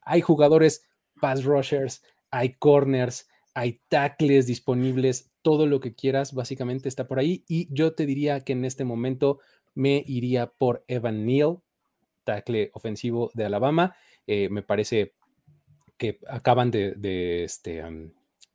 hay 0.00 0.22
jugadores 0.22 0.88
pass 1.20 1.44
rushers, 1.44 2.02
hay 2.30 2.54
corners, 2.54 3.28
hay 3.52 3.82
tackles 3.88 4.46
disponibles, 4.46 5.30
todo 5.44 5.66
lo 5.66 5.78
que 5.78 5.94
quieras 5.94 6.32
básicamente 6.32 6.88
está 6.88 7.06
por 7.06 7.18
ahí 7.18 7.44
y 7.46 7.68
yo 7.70 7.94
te 7.94 8.06
diría 8.06 8.40
que 8.40 8.54
en 8.54 8.64
este 8.64 8.84
momento 8.84 9.40
me 9.74 10.02
iría 10.06 10.46
por 10.46 10.84
Evan 10.88 11.26
Neal, 11.26 11.58
tackle 12.24 12.70
ofensivo 12.72 13.30
de 13.34 13.44
Alabama. 13.44 13.94
Eh, 14.26 14.48
me 14.48 14.62
parece 14.62 15.12
que 15.98 16.18
acaban 16.26 16.70
de, 16.70 17.44
este, 17.44 17.82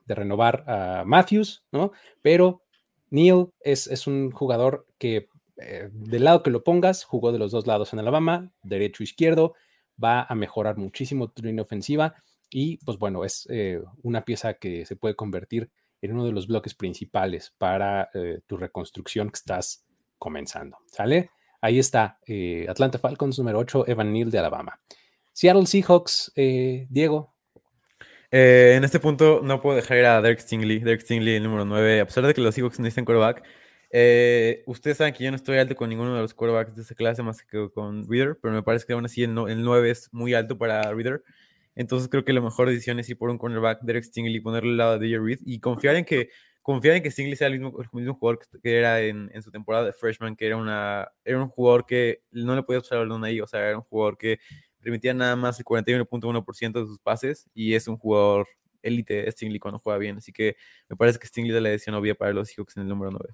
de 0.06 0.16
renovar 0.16 0.64
a 0.68 1.04
Matthews, 1.06 1.64
¿no? 1.72 1.92
Pero 2.24 2.64
Neal 3.12 3.52
es, 3.60 4.08
un 4.08 4.32
jugador 4.32 4.88
que 4.98 5.28
eh, 5.58 5.90
del 5.92 6.24
lado 6.24 6.42
que 6.42 6.50
lo 6.50 6.64
pongas, 6.64 7.04
jugó 7.04 7.32
de 7.32 7.38
los 7.38 7.52
dos 7.52 7.68
lados 7.68 7.94
en 7.94 8.00
Alabama, 8.00 8.52
derecho, 8.64 9.04
izquierdo, 9.04 9.54
va 10.04 10.24
a 10.24 10.34
mejorar 10.34 10.78
muchísimo 10.78 11.30
tu 11.30 11.44
línea 11.44 11.62
ofensiva 11.62 12.16
y 12.50 12.78
pues 12.78 12.98
bueno, 12.98 13.26
es 13.26 13.46
eh, 13.52 13.80
una 14.02 14.26
pieza 14.26 14.56
que 14.56 14.88
se 14.88 14.96
puede 14.96 15.16
convertir 15.16 15.70
en 16.02 16.14
uno 16.14 16.26
de 16.26 16.32
los 16.32 16.48
bloques 16.48 16.74
principales 16.74 17.54
para 17.58 18.10
tu 18.48 18.58
reconstrucción 18.58 19.30
que 19.30 19.36
estás 19.36 19.86
comenzando. 20.18 20.78
¿Sale? 20.88 21.32
Ahí 21.62 21.78
está, 21.78 22.20
eh, 22.26 22.66
Atlanta 22.70 23.00
Falcons 23.00 23.38
número 23.38 23.60
8, 23.60 23.86
Evan 23.88 24.14
Neal 24.14 24.32
de 24.32 24.40
Alabama. 24.40 24.80
Seattle 25.34 25.66
Seahawks, 25.66 26.32
eh, 26.36 26.88
Diego. 26.90 27.34
Eh, 28.32 28.76
en 28.78 28.84
este 28.84 29.00
punto 29.00 29.42
no 29.44 29.62
puedo 29.62 29.76
dejar 29.76 29.98
ir 29.98 30.06
a 30.06 30.22
Derek 30.22 30.40
Stingley, 30.40 30.80
Derek 30.80 31.02
Stingley 31.02 31.36
el 31.36 31.44
número 31.44 31.66
9, 31.66 32.02
a 32.02 32.06
pesar 32.06 32.26
de 32.26 32.34
que 32.34 32.42
los 32.42 32.56
Seahawks 32.56 32.80
necesitan 32.80 33.06
quarterback. 33.06 33.44
ustedes 34.68 34.98
saben 34.98 35.14
que 35.14 35.24
yo 35.24 35.32
no 35.32 35.36
estoy 35.36 35.58
alto 35.58 35.76
con 35.76 35.90
ninguno 35.90 36.16
de 36.16 36.22
los 36.22 36.34
quarterbacks 36.34 36.76
de 36.76 36.84
esa 36.84 36.96
clase 36.96 37.24
más 37.24 37.44
que 37.44 37.70
con 37.74 38.08
Reader, 38.08 38.38
pero 38.42 38.54
me 38.54 38.64
parece 38.64 38.86
que 38.86 38.94
aún 38.94 39.06
así 39.06 39.24
el, 39.24 39.34
9 39.34 39.90
es 39.90 40.14
muy 40.14 40.34
alto 40.34 40.58
para 40.58 40.94
Reader. 40.94 41.24
Entonces 41.80 42.10
creo 42.10 42.26
que 42.26 42.34
la 42.34 42.42
mejor 42.42 42.68
decisión 42.68 43.00
es 43.00 43.10
ir 43.10 43.18
por 43.18 43.30
un 43.30 43.38
cornerback, 43.38 43.80
Derek 43.84 44.04
Stingley, 44.04 44.36
y 44.36 44.42
ponerle 44.42 44.72
al 44.72 44.78
lado 44.78 45.00
de 45.00 45.08
DJ 45.08 45.20
Reed 45.20 45.40
y 45.46 45.62
confiar 45.62 45.96
en 45.96 46.04
que 46.04 46.30
confiar 46.62 46.98
en 46.98 47.04
que 47.04 47.10
Stingley 47.10 47.38
sea 47.38 47.48
el 47.48 47.58
mismo, 47.58 47.72
jugador 48.16 48.40
que, 48.62 48.78
era 48.78 49.00
en, 49.00 49.42
su 49.42 49.50
temporada 49.50 49.86
de 49.86 49.94
freshman, 49.94 50.36
que 50.36 50.46
era, 50.46 50.58
una, 50.58 51.10
era 51.24 51.42
un 51.42 51.48
jugador 51.48 51.86
que 51.86 52.22
no 52.32 52.54
le 52.54 52.64
podía 52.64 52.82
usar 52.82 52.98
el 52.98 53.06
balón 53.06 53.24
ahí, 53.24 53.40
o 53.40 53.48
sea, 53.48 53.66
era 53.66 53.78
un 53.78 53.84
jugador 53.84 54.18
que 54.18 54.40
permitía 54.82 55.14
nada 55.14 55.38
más 55.38 55.58
el 55.58 55.64
41.1% 55.64 56.82
de 56.82 56.86
sus 56.86 57.00
pases 57.00 57.50
y 57.54 57.74
es 57.74 57.88
un 57.88 57.98
jugador 57.98 58.46
élite 58.82 59.32
Stingley 59.32 59.60
cuando 59.60 59.80
juega 59.80 59.98
bien, 60.00 60.18
así 60.18 60.34
que 60.34 60.58
me 60.90 60.98
parece 60.98 61.18
que 61.18 61.28
Stingley 61.28 61.56
es 61.56 61.64
la 61.64 61.70
decisión 61.70 61.96
obvia 61.96 62.14
para 62.14 62.34
los 62.34 62.50
Seahawks 62.50 62.76
en 62.76 62.84
el 62.84 62.90
número 62.90 63.12
9. 63.12 63.30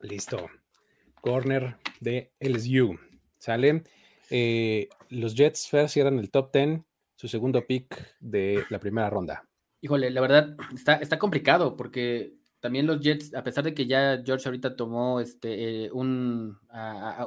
Listo. 0.00 0.50
Corner 1.20 1.76
de 2.00 2.32
LSU. 2.40 2.98
¿Sale? 3.38 3.84
Eh, 4.28 4.88
los 5.08 5.36
Jets 5.36 5.68
first 5.68 5.94
cierran 5.94 6.18
el 6.18 6.32
top 6.32 6.52
10, 6.52 6.80
su 7.22 7.28
segundo 7.28 7.64
pick 7.64 8.16
de 8.18 8.64
la 8.68 8.80
primera 8.80 9.08
ronda. 9.08 9.44
Híjole, 9.80 10.10
la 10.10 10.20
verdad 10.20 10.56
está, 10.74 10.94
está 10.94 11.20
complicado 11.20 11.76
porque 11.76 12.34
también 12.58 12.84
los 12.84 12.98
Jets, 12.98 13.32
a 13.36 13.44
pesar 13.44 13.62
de 13.62 13.74
que 13.74 13.86
ya 13.86 14.20
George 14.26 14.48
ahorita 14.48 14.74
tomó 14.74 15.20
este, 15.20 15.84
eh, 15.84 15.90
un, 15.92 16.58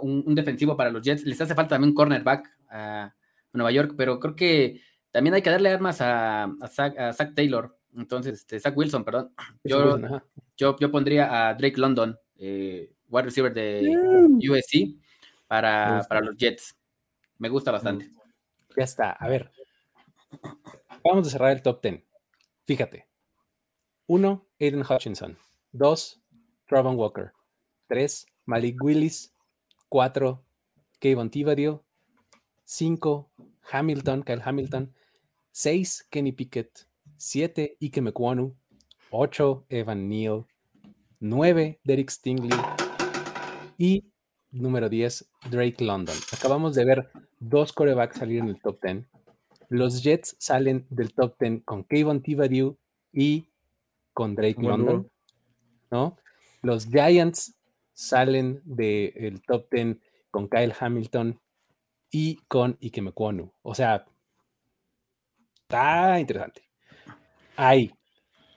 un, 0.01 0.35
defensivo 0.35 0.75
para 0.75 0.89
los 0.89 1.01
Jets, 1.01 1.23
les 1.23 1.39
hace 1.39 1.55
falta 1.55 1.75
también 1.75 1.91
un 1.91 1.95
cornerback 1.95 2.45
a, 2.69 3.15
Nueva 3.53 3.71
York, 3.71 3.93
pero 3.95 4.19
creo 4.19 4.35
que 4.35 4.81
también 5.11 5.33
hay 5.33 5.41
que 5.41 5.49
darle 5.49 5.69
armas 5.69 6.01
a, 6.01 6.43
a, 6.43 6.67
Zach, 6.67 7.33
Taylor, 7.33 7.77
entonces, 7.95 8.39
este, 8.39 8.59
Zach 8.59 8.75
Wilson, 8.75 9.05
perdón. 9.05 9.31
Yo, 9.63 9.97
yo, 10.57 10.75
yo, 10.77 10.91
pondría 10.91 11.47
a 11.47 11.53
Drake 11.53 11.79
London, 11.79 12.19
eh, 12.35 12.91
wide 13.07 13.23
receiver 13.23 13.53
de 13.53 13.95
USC, 14.45 14.99
para, 15.47 16.05
para 16.09 16.19
los 16.19 16.35
Jets. 16.35 16.75
Me 17.37 17.47
gusta 17.47 17.71
bastante. 17.71 18.11
Ya 18.75 18.83
está, 18.83 19.11
a 19.11 19.29
ver. 19.29 19.49
Vamos 21.03 21.27
a 21.27 21.29
cerrar 21.29 21.51
el 21.51 21.61
top 21.61 21.81
10. 21.81 22.01
Fíjate. 22.65 23.07
1. 24.07 24.47
Aiden 24.59 24.81
Hutchinson. 24.81 25.37
2. 25.71 26.21
Travon 26.67 26.95
Walker. 26.95 27.33
3. 27.87 28.25
Malik 28.45 28.83
Willis. 28.83 29.33
4. 29.89 30.43
Kevin 30.99 31.29
Tivadio. 31.29 31.83
5. 32.65 33.29
Hamilton, 33.71 34.23
Kyle 34.23 34.41
Hamilton. 34.43 34.93
6. 35.51 36.07
Kenny 36.09 36.31
Pickett. 36.31 36.87
7. 37.17 37.77
Ike 37.79 38.01
McWonu. 38.01 38.55
8. 39.11 39.65
Evan 39.69 40.09
Neal. 40.09 40.45
9. 41.19 41.79
Derek 41.83 42.09
Stingley. 42.09 42.57
Y 43.77 44.05
número 44.55 44.89
10, 44.89 45.29
Drake 45.49 45.83
London. 45.83 46.15
Acabamos 46.31 46.75
de 46.75 46.85
ver 46.85 47.09
dos 47.39 47.73
corebacks 47.73 48.17
salir 48.17 48.39
en 48.39 48.49
el 48.49 48.61
top 48.61 48.81
10. 48.81 49.05
Los 49.69 50.03
Jets 50.03 50.35
salen 50.39 50.85
del 50.89 51.13
top 51.13 51.35
10 51.39 51.63
con 51.63 51.83
Kayvon 51.83 52.21
Thibodeau 52.21 52.77
y 53.11 53.47
con 54.13 54.35
Drake 54.35 54.55
Buen 54.55 54.69
London. 54.69 55.11
¿no? 55.91 56.17
Los 56.61 56.87
Giants 56.87 57.55
salen 57.93 58.61
del 58.65 59.41
top 59.41 59.67
10 59.71 59.97
con 60.31 60.49
Kyle 60.49 60.73
Hamilton 60.77 61.39
y 62.11 62.37
con 62.47 62.77
Ike 62.81 63.01
Mekwonu. 63.01 63.51
O 63.61 63.75
sea, 63.75 64.05
está 65.61 66.19
interesante. 66.19 66.63
Hay 67.55 67.93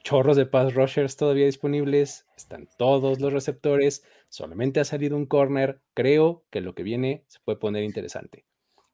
chorros 0.03 0.37
de 0.37 0.45
pass 0.45 0.73
rushers 0.73 1.15
todavía 1.15 1.45
disponibles, 1.45 2.25
están 2.35 2.67
todos 2.77 3.19
los 3.19 3.31
receptores, 3.31 4.03
solamente 4.27 4.79
ha 4.79 4.85
salido 4.85 5.15
un 5.15 5.25
corner. 5.25 5.81
Creo 5.93 6.43
que 6.49 6.61
lo 6.61 6.73
que 6.73 6.83
viene 6.83 7.23
se 7.27 7.39
puede 7.39 7.57
poner 7.57 7.83
interesante. 7.83 8.45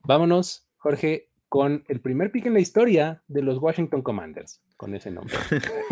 Vámonos, 0.02 0.68
Jorge, 0.78 1.30
con 1.50 1.84
el 1.88 2.02
primer 2.02 2.32
pick 2.32 2.48
en 2.48 2.54
la 2.54 2.60
historia 2.60 3.24
de 3.28 3.42
los 3.42 3.60
Washington 3.60 4.02
Commanders, 4.02 4.62
con 4.78 4.94
ese 4.96 5.12
nombre. 5.12 5.36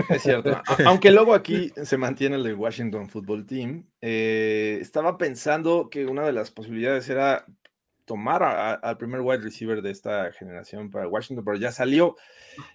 Es 0.10 0.24
cierto. 0.24 0.62
Aunque 0.86 1.12
luego 1.12 1.34
aquí 1.34 1.72
se 1.84 1.98
mantiene 1.98 2.36
el 2.36 2.44
de 2.44 2.54
Washington 2.54 3.10
Football 3.10 3.46
Team, 3.46 3.86
eh, 4.02 4.80
estaba 4.82 5.18
pensando 5.18 5.90
que 5.90 6.06
una 6.06 6.26
de 6.26 6.34
las 6.34 6.52
posibilidades 6.52 7.08
era 7.10 7.46
tomar 8.06 8.44
al 8.44 8.98
primer 8.98 9.22
wide 9.22 9.42
receiver 9.42 9.82
de 9.82 9.92
esta 9.92 10.32
generación 10.34 10.90
para 10.90 11.08
Washington, 11.08 11.46
pero 11.46 11.58
ya 11.58 11.72
salió. 11.72 12.16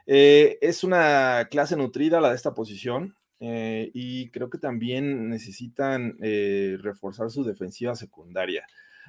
Eh, 0.07 0.59
es 0.61 0.85
una 0.85 1.49
clase 1.51 1.77
nutrida 1.77 2.21
la 2.21 2.31
de 2.31 2.37
esta 2.37 2.55
posición 2.55 3.17
eh, 3.41 3.91
y 3.95 4.31
creo 4.31 4.51
que 4.51 4.59
también 4.59 5.29
necesitan 5.29 6.17
eh, 6.23 6.77
reforzar 6.81 7.31
su 7.31 7.45
defensiva 7.45 7.95
secundaria. 7.95 8.67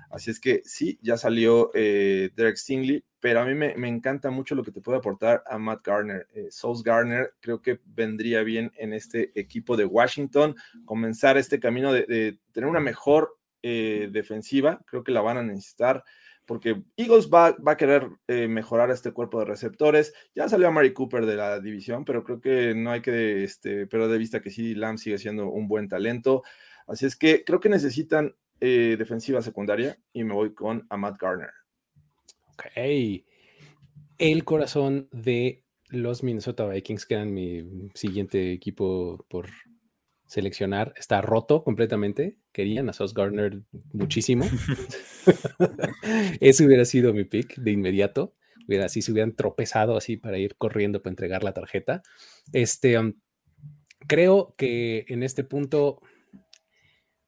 Así 0.10 0.32
es 0.32 0.40
que 0.40 0.62
sí, 0.66 1.00
ya 1.02 1.18
salió 1.18 1.72
eh, 1.74 2.32
Derek 2.36 2.58
Stingley, 2.58 3.04
pero 3.20 3.42
a 3.42 3.46
mí 3.46 3.54
me, 3.54 3.76
me 3.76 3.88
encanta 3.88 4.32
mucho 4.32 4.56
lo 4.56 4.64
que 4.64 4.72
te 4.72 4.82
puede 4.82 4.98
aportar 4.98 5.44
a 5.48 5.58
Matt 5.58 5.86
Garner. 5.86 6.28
Eh, 6.34 6.48
Sauce 6.50 6.84
Garner 6.84 7.34
creo 7.40 7.62
que 7.62 7.80
vendría 7.86 8.44
bien 8.44 8.72
en 8.78 8.94
este 8.94 9.32
equipo 9.40 9.78
de 9.78 9.86
Washington, 9.86 10.56
comenzar 10.86 11.38
este 11.38 11.60
camino 11.60 11.94
de, 11.94 12.06
de 12.06 12.40
tener 12.52 12.70
una 12.70 12.80
mejor 12.80 13.40
eh, 13.62 14.08
defensiva, 14.12 14.80
creo 14.86 15.04
que 15.04 15.12
la 15.12 15.22
van 15.22 15.38
a 15.38 15.44
necesitar. 15.44 16.04
Porque 16.46 16.82
Eagles 16.98 17.30
va, 17.32 17.52
va 17.52 17.74
a 17.74 17.78
querer 17.78 18.08
eh, 18.28 18.48
mejorar 18.48 18.90
este 18.90 19.12
cuerpo 19.12 19.38
de 19.40 19.46
receptores. 19.46 20.14
Ya 20.34 20.50
salió 20.50 20.68
a 20.68 20.72
Mary 20.72 20.94
Cooper 20.94 21.28
de 21.28 21.36
la 21.36 21.60
división, 21.60 22.06
pero 22.06 22.24
creo 22.24 22.42
que 22.42 22.74
no 22.74 22.90
hay 22.90 23.02
que 23.02 23.44
este, 23.44 23.86
perder 23.86 24.10
de 24.10 24.18
vista 24.18 24.42
que 24.42 24.50
sí, 24.50 24.74
Lamb 24.74 24.98
sigue 24.98 25.20
siendo 25.20 25.48
un 25.48 25.68
buen 25.68 25.88
talento. 25.88 26.42
Así 26.88 27.06
es 27.06 27.16
que 27.16 27.44
creo 27.44 27.60
que 27.60 27.70
necesitan 27.70 28.36
eh, 28.62 28.96
defensiva 28.98 29.42
secundaria 29.42 29.98
y 30.14 30.24
me 30.24 30.34
voy 30.34 30.54
con 30.54 30.86
a 30.90 30.98
Matt 30.98 31.20
Garner. 31.20 31.52
Ok. 32.54 32.66
El 34.18 34.44
corazón 34.44 35.08
de 35.12 35.64
los 35.88 36.24
Minnesota 36.24 36.68
Vikings, 36.68 37.06
que 37.06 37.16
eran 37.16 37.34
mi 37.34 37.90
siguiente 37.96 38.52
equipo 38.54 39.26
por 39.30 39.48
seleccionar, 40.28 40.94
está 40.98 41.22
roto 41.22 41.64
completamente. 41.64 42.38
Querían 42.52 42.90
a 42.90 42.94
Sauce 42.94 43.14
Gardner 43.16 43.62
muchísimo. 43.94 44.46
Ese 46.40 46.66
hubiera 46.66 46.86
sido 46.86 47.14
mi 47.14 47.24
pick 47.24 47.56
de 47.56 47.72
inmediato. 47.72 48.36
Hubiera, 48.68 48.86
así 48.86 49.02
se 49.02 49.12
hubieran 49.12 49.36
tropezado 49.36 49.98
así 49.98 50.18
para 50.18 50.38
ir 50.38 50.56
corriendo 50.58 51.02
para 51.02 51.14
entregar 51.14 51.44
la 51.44 51.54
tarjeta. 51.54 52.04
Este, 52.54 53.00
um, 53.00 53.14
creo 54.08 54.54
que 54.58 55.06
en 55.08 55.24
este 55.24 55.44
punto, 55.44 56.02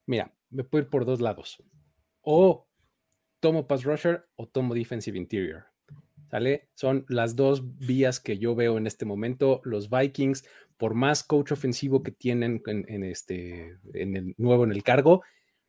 mira, 0.06 0.34
me 0.51 0.63
puedo 0.63 0.84
ir 0.84 0.89
por 0.89 1.05
dos 1.05 1.22
lados. 1.22 1.63
O 2.22 2.67
tomo 3.39 3.67
pass 3.67 3.84
rusher 3.84 4.27
o 4.36 4.48
tomo 4.48 4.75
defensive 4.75 5.18
interior. 5.18 5.66
¿Sale? 6.29 6.70
Son 6.75 7.05
las 7.09 7.35
dos 7.35 7.77
vías 7.77 8.22
que 8.22 8.37
yo 8.37 8.55
veo 8.55 8.77
en 8.77 8.87
este 8.87 9.05
momento. 9.05 9.59
Los 9.66 9.90
Vikings, 9.90 10.46
por 10.77 10.94
más 10.94 11.24
coach 11.24 11.51
ofensivo 11.51 12.03
que 12.03 12.11
tienen 12.11 12.61
en, 12.66 13.03
este, 13.03 13.77
en 13.94 14.16
el 14.16 14.35
nuevo 14.37 14.64
en 14.64 14.72
el 14.72 14.81
cargo, 14.81 15.24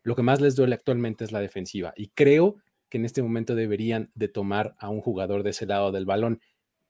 lo 0.05 0.15
que 0.15 0.23
más 0.23 0.41
les 0.41 0.55
duele 0.55 0.75
actualmente 0.75 1.25
es 1.25 1.33
la 1.33 1.41
defensiva. 1.41 1.93
Y 1.97 2.09
creo 2.11 2.59
que 2.89 2.99
en 2.99 3.05
este 3.05 3.23
momento 3.23 3.57
deberían 3.57 4.13
de 4.15 4.29
tomar 4.29 4.77
a 4.79 4.89
un 4.89 5.01
jugador 5.01 5.43
de 5.43 5.51
ese 5.51 5.67
lado 5.67 5.91
del 5.91 6.07
balón. 6.07 6.41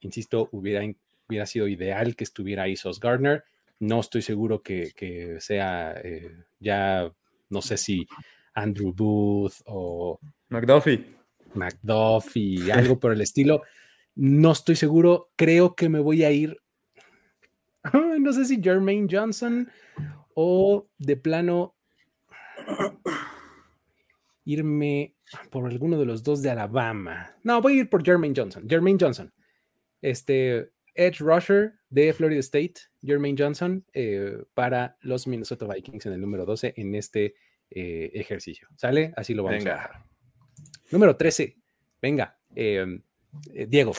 Insisto, 0.01 0.51
hubiera, 0.53 0.85
hubiera 1.27 1.47
sido 1.47 1.67
ideal 1.67 2.15
que 2.15 2.25
estuviera 2.25 2.65
ahí 2.65 2.77
Sos 2.77 3.01
Gardner. 3.01 3.45
No 3.79 4.01
estoy 4.01 4.21
seguro 4.21 4.63
que, 4.63 4.93
que 4.95 5.41
sea 5.41 5.95
eh, 6.05 6.45
ya, 6.61 7.11
no 7.53 7.63
sé 7.63 7.77
si 7.77 8.09
Andrew 8.55 8.93
Booth 8.93 9.63
o 9.67 10.19
McDuffie. 10.49 11.15
McDuffie, 11.55 12.73
algo 12.73 12.99
por 12.99 13.13
el 13.13 13.21
estilo. 13.21 13.63
No 14.15 14.53
estoy 14.53 14.77
seguro. 14.77 15.31
Creo 15.37 15.75
que 15.75 15.89
me 15.89 16.01
voy 16.01 16.25
a 16.25 16.31
ir. 16.31 16.59
No 17.93 18.33
sé 18.33 18.45
si 18.45 18.63
Jermaine 18.63 19.09
Johnson 19.11 19.69
o 20.35 20.87
de 20.99 21.17
plano 21.17 21.75
irme 24.45 25.15
por 25.51 25.67
alguno 25.67 25.99
de 25.99 26.07
los 26.07 26.23
dos 26.23 26.43
de 26.43 26.51
Alabama. 26.51 27.35
No, 27.43 27.61
voy 27.61 27.75
a 27.75 27.81
ir 27.81 27.91
por 27.91 28.05
Jermaine 28.05 28.35
Johnson. 28.37 28.69
Jermaine 28.69 28.99
Johnson. 29.01 29.33
Este 30.01 30.73
Edge 30.95 31.19
Rusher 31.21 31.75
de 31.93 32.13
Florida 32.15 32.41
State, 32.41 32.75
Jermaine 33.03 33.37
Johnson, 33.39 33.85
eh, 33.93 34.45
para 34.55 34.97
los 35.03 35.27
Minnesota 35.27 35.67
Vikings 35.67 36.07
en 36.07 36.15
el 36.15 36.21
número 36.21 36.47
12 36.47 36.73
en 36.77 36.95
este 36.95 37.35
eh, 37.71 38.11
ejercicio. 38.15 38.69
¿Sale? 38.77 39.13
Así 39.15 39.35
lo 39.35 39.45
vamos 39.45 39.63
Venga. 39.63 39.73
a 39.73 39.77
dejar. 39.77 40.05
Número 40.91 41.17
13. 41.17 41.57
Venga, 42.01 42.39
eh, 42.57 43.01
eh, 43.55 43.67
Diego. 43.69 43.93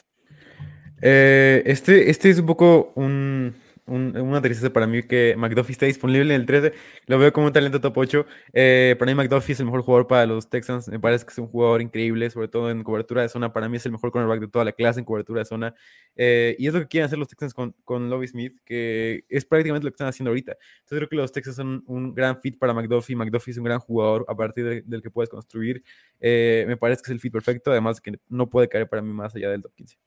Eh, 1.02 1.62
este, 1.66 2.10
este 2.10 2.32
es 2.32 2.40
un 2.40 2.48
poco 2.48 2.94
un, 2.96 3.56
un- 3.86 4.16
una 4.18 4.42
tristeza 4.42 4.72
para 4.72 4.88
mí 4.88 5.04
que 5.04 5.36
McDuffie 5.38 5.74
esté 5.74 5.86
disponible 5.88 6.34
en 6.34 6.42
el 6.42 6.46
13. 6.46 6.74
Lo 7.08 7.20
veo 7.20 7.34
como 7.34 7.48
un 7.48 7.54
talento 7.54 7.82
top 7.82 7.98
8. 7.98 8.26
Eh, 8.54 8.96
para 8.98 9.12
mí 9.12 9.16
McDuffie 9.16 9.54
es 9.54 9.60
el 9.60 9.66
mejor 9.66 9.82
jugador 9.82 10.08
para 10.08 10.26
los 10.26 10.50
Texans. 10.50 10.88
Me 10.88 11.00
parece 11.00 11.26
que 11.26 11.32
es 11.32 11.38
un 11.38 11.48
jugador 11.48 11.82
increíble, 11.82 12.30
sobre 12.30 12.48
todo 12.48 12.72
en 12.72 12.84
cobertura 12.84 13.22
de 13.24 13.30
zona. 13.30 13.52
Para 13.52 13.68
mí 13.68 13.78
es 13.78 13.86
el 13.86 13.92
mejor 13.92 14.12
cornerback 14.12 14.40
de 14.40 14.48
toda 14.48 14.64
la 14.66 14.72
clase 14.72 15.00
en 15.00 15.06
cobertura 15.06 15.40
de 15.42 15.46
zona. 15.46 15.76
Eh, 16.16 16.56
y 16.60 16.68
es 16.68 16.74
lo 16.74 16.80
que 16.80 16.88
quieren 16.88 17.06
hacer 17.08 17.20
los 17.20 17.28
Texans 17.28 17.54
con, 17.54 17.76
con 17.84 18.10
Lovie 18.10 18.28
Smith, 18.28 18.58
que 18.64 19.26
es 19.28 19.46
prácticamente 19.46 19.84
lo 19.86 19.92
que 19.92 19.96
están 19.96 20.08
haciendo 20.08 20.30
ahorita. 20.30 20.54
Entonces 20.54 20.98
creo 21.00 21.10
que 21.10 21.16
los 21.18 21.32
Texans 21.32 21.56
son 21.58 21.84
un 21.88 22.14
gran 22.14 22.40
fit 22.40 22.58
para 22.58 22.74
McDuffie. 22.74 23.16
McDuffie 23.16 23.52
es 23.52 23.58
un 23.58 23.66
gran 23.66 23.80
jugador 23.80 24.26
a 24.28 24.36
partir 24.36 24.64
de- 24.66 24.82
del 24.84 25.02
que 25.02 25.10
puedes 25.12 25.30
construir. 25.30 25.84
Eh, 26.20 26.64
me 26.68 26.78
parece 26.78 27.02
que 27.02 27.08
es 27.08 27.12
el 27.12 27.20
fit 27.20 27.34
perfecto, 27.34 27.72
además 27.72 28.00
que 28.00 28.14
no 28.30 28.50
puede 28.50 28.70
caer 28.70 28.88
para 28.88 29.02
mí 29.02 29.12
más 29.12 29.36
allá 29.36 29.50
del 29.50 29.62
top 29.62 29.74
15. 29.76 29.98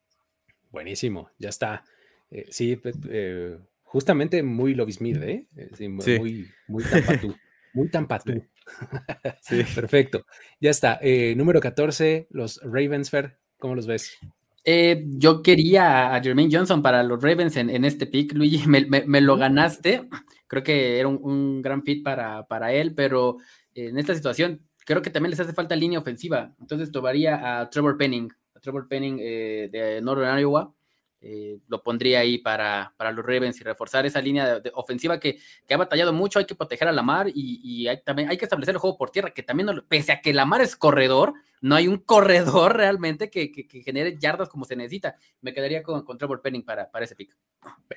Buenísimo, 0.70 1.30
ya 1.38 1.48
está. 1.48 1.84
Eh, 2.30 2.46
sí, 2.50 2.78
eh, 3.10 3.58
justamente 3.82 4.42
muy 4.42 4.74
Lobby 4.74 4.92
Smith, 4.92 5.18
¿eh? 5.22 5.46
Eh, 5.56 5.70
sí, 5.74 5.88
mu- 5.88 6.02
Sí. 6.02 6.18
muy, 6.18 6.46
muy 6.68 6.84
tampatú. 6.84 7.34
Muy 7.74 7.90
tampatú. 7.90 8.42
Sí. 9.42 9.62
Perfecto. 9.74 10.24
Ya 10.60 10.70
está. 10.70 10.98
Eh, 11.02 11.34
número 11.36 11.60
14, 11.60 12.26
los 12.30 12.58
Ravens, 12.64 13.10
Fer, 13.10 13.38
¿cómo 13.58 13.74
los 13.74 13.86
ves? 13.86 14.16
Eh, 14.64 15.04
yo 15.08 15.42
quería 15.42 16.14
a 16.14 16.22
Jermaine 16.22 16.50
Johnson 16.56 16.82
para 16.82 17.02
los 17.02 17.22
Ravens 17.22 17.56
en, 17.56 17.68
en 17.70 17.84
este 17.84 18.06
pick, 18.06 18.32
Luigi, 18.32 18.66
me, 18.66 18.84
me- 18.86 19.04
me 19.06 19.20
lo 19.20 19.36
ganaste. 19.36 20.08
Creo 20.48 20.62
que 20.62 20.98
era 20.98 21.06
un, 21.06 21.20
un 21.22 21.62
gran 21.62 21.82
fit 21.84 22.02
para, 22.02 22.46
para 22.46 22.72
él, 22.72 22.94
pero 22.94 23.36
en 23.74 23.98
esta 23.98 24.14
situación 24.14 24.62
creo 24.86 25.02
que 25.02 25.10
también 25.10 25.30
les 25.30 25.40
hace 25.40 25.52
falta 25.52 25.76
línea 25.76 25.98
ofensiva. 25.98 26.54
Entonces 26.58 26.90
tomaría 26.90 27.60
a 27.60 27.68
Trevor 27.70 27.96
Penning, 27.98 28.30
a 28.54 28.60
Trevor 28.60 28.88
Penning 28.88 29.18
eh, 29.20 29.68
de 29.70 30.00
Northern 30.00 30.38
Iowa. 30.40 30.74
Eh, 31.20 31.58
lo 31.68 31.82
pondría 31.82 32.20
ahí 32.20 32.38
para, 32.38 32.94
para 32.96 33.10
los 33.12 33.24
Ravens 33.24 33.60
y 33.60 33.64
reforzar 33.64 34.04
esa 34.06 34.20
línea 34.20 34.60
de- 34.60 34.70
ofensiva 34.74 35.18
que, 35.18 35.38
que 35.66 35.74
ha 35.74 35.76
batallado 35.78 36.12
mucho. 36.12 36.38
Hay 36.38 36.44
que 36.44 36.54
proteger 36.54 36.88
a 36.88 36.92
Lamar 36.92 37.28
y, 37.28 37.60
y 37.64 37.88
hay, 37.88 38.02
también 38.02 38.28
hay 38.28 38.36
que 38.36 38.44
establecer 38.44 38.74
el 38.74 38.78
juego 38.80 38.96
por 38.98 39.10
tierra, 39.10 39.32
que 39.32 39.42
también, 39.42 39.66
no 39.66 39.84
pese 39.86 40.12
a 40.12 40.20
que 40.20 40.32
Lamar 40.34 40.60
es 40.60 40.76
corredor, 40.76 41.34
no 41.60 41.74
hay 41.74 41.88
un 41.88 41.98
corredor 42.04 42.76
realmente 42.76 43.30
que, 43.30 43.50
que- 43.50 43.66
genere 43.82 44.16
yardas 44.18 44.48
como 44.48 44.64
se 44.64 44.76
necesita. 44.76 45.16
Me 45.40 45.52
quedaría 45.54 45.82
con, 45.82 46.04
con 46.04 46.18
Trevor 46.18 46.42
Penning 46.42 46.64
para, 46.64 46.90
para 46.90 47.04
ese 47.04 47.16
pick. 47.16 47.36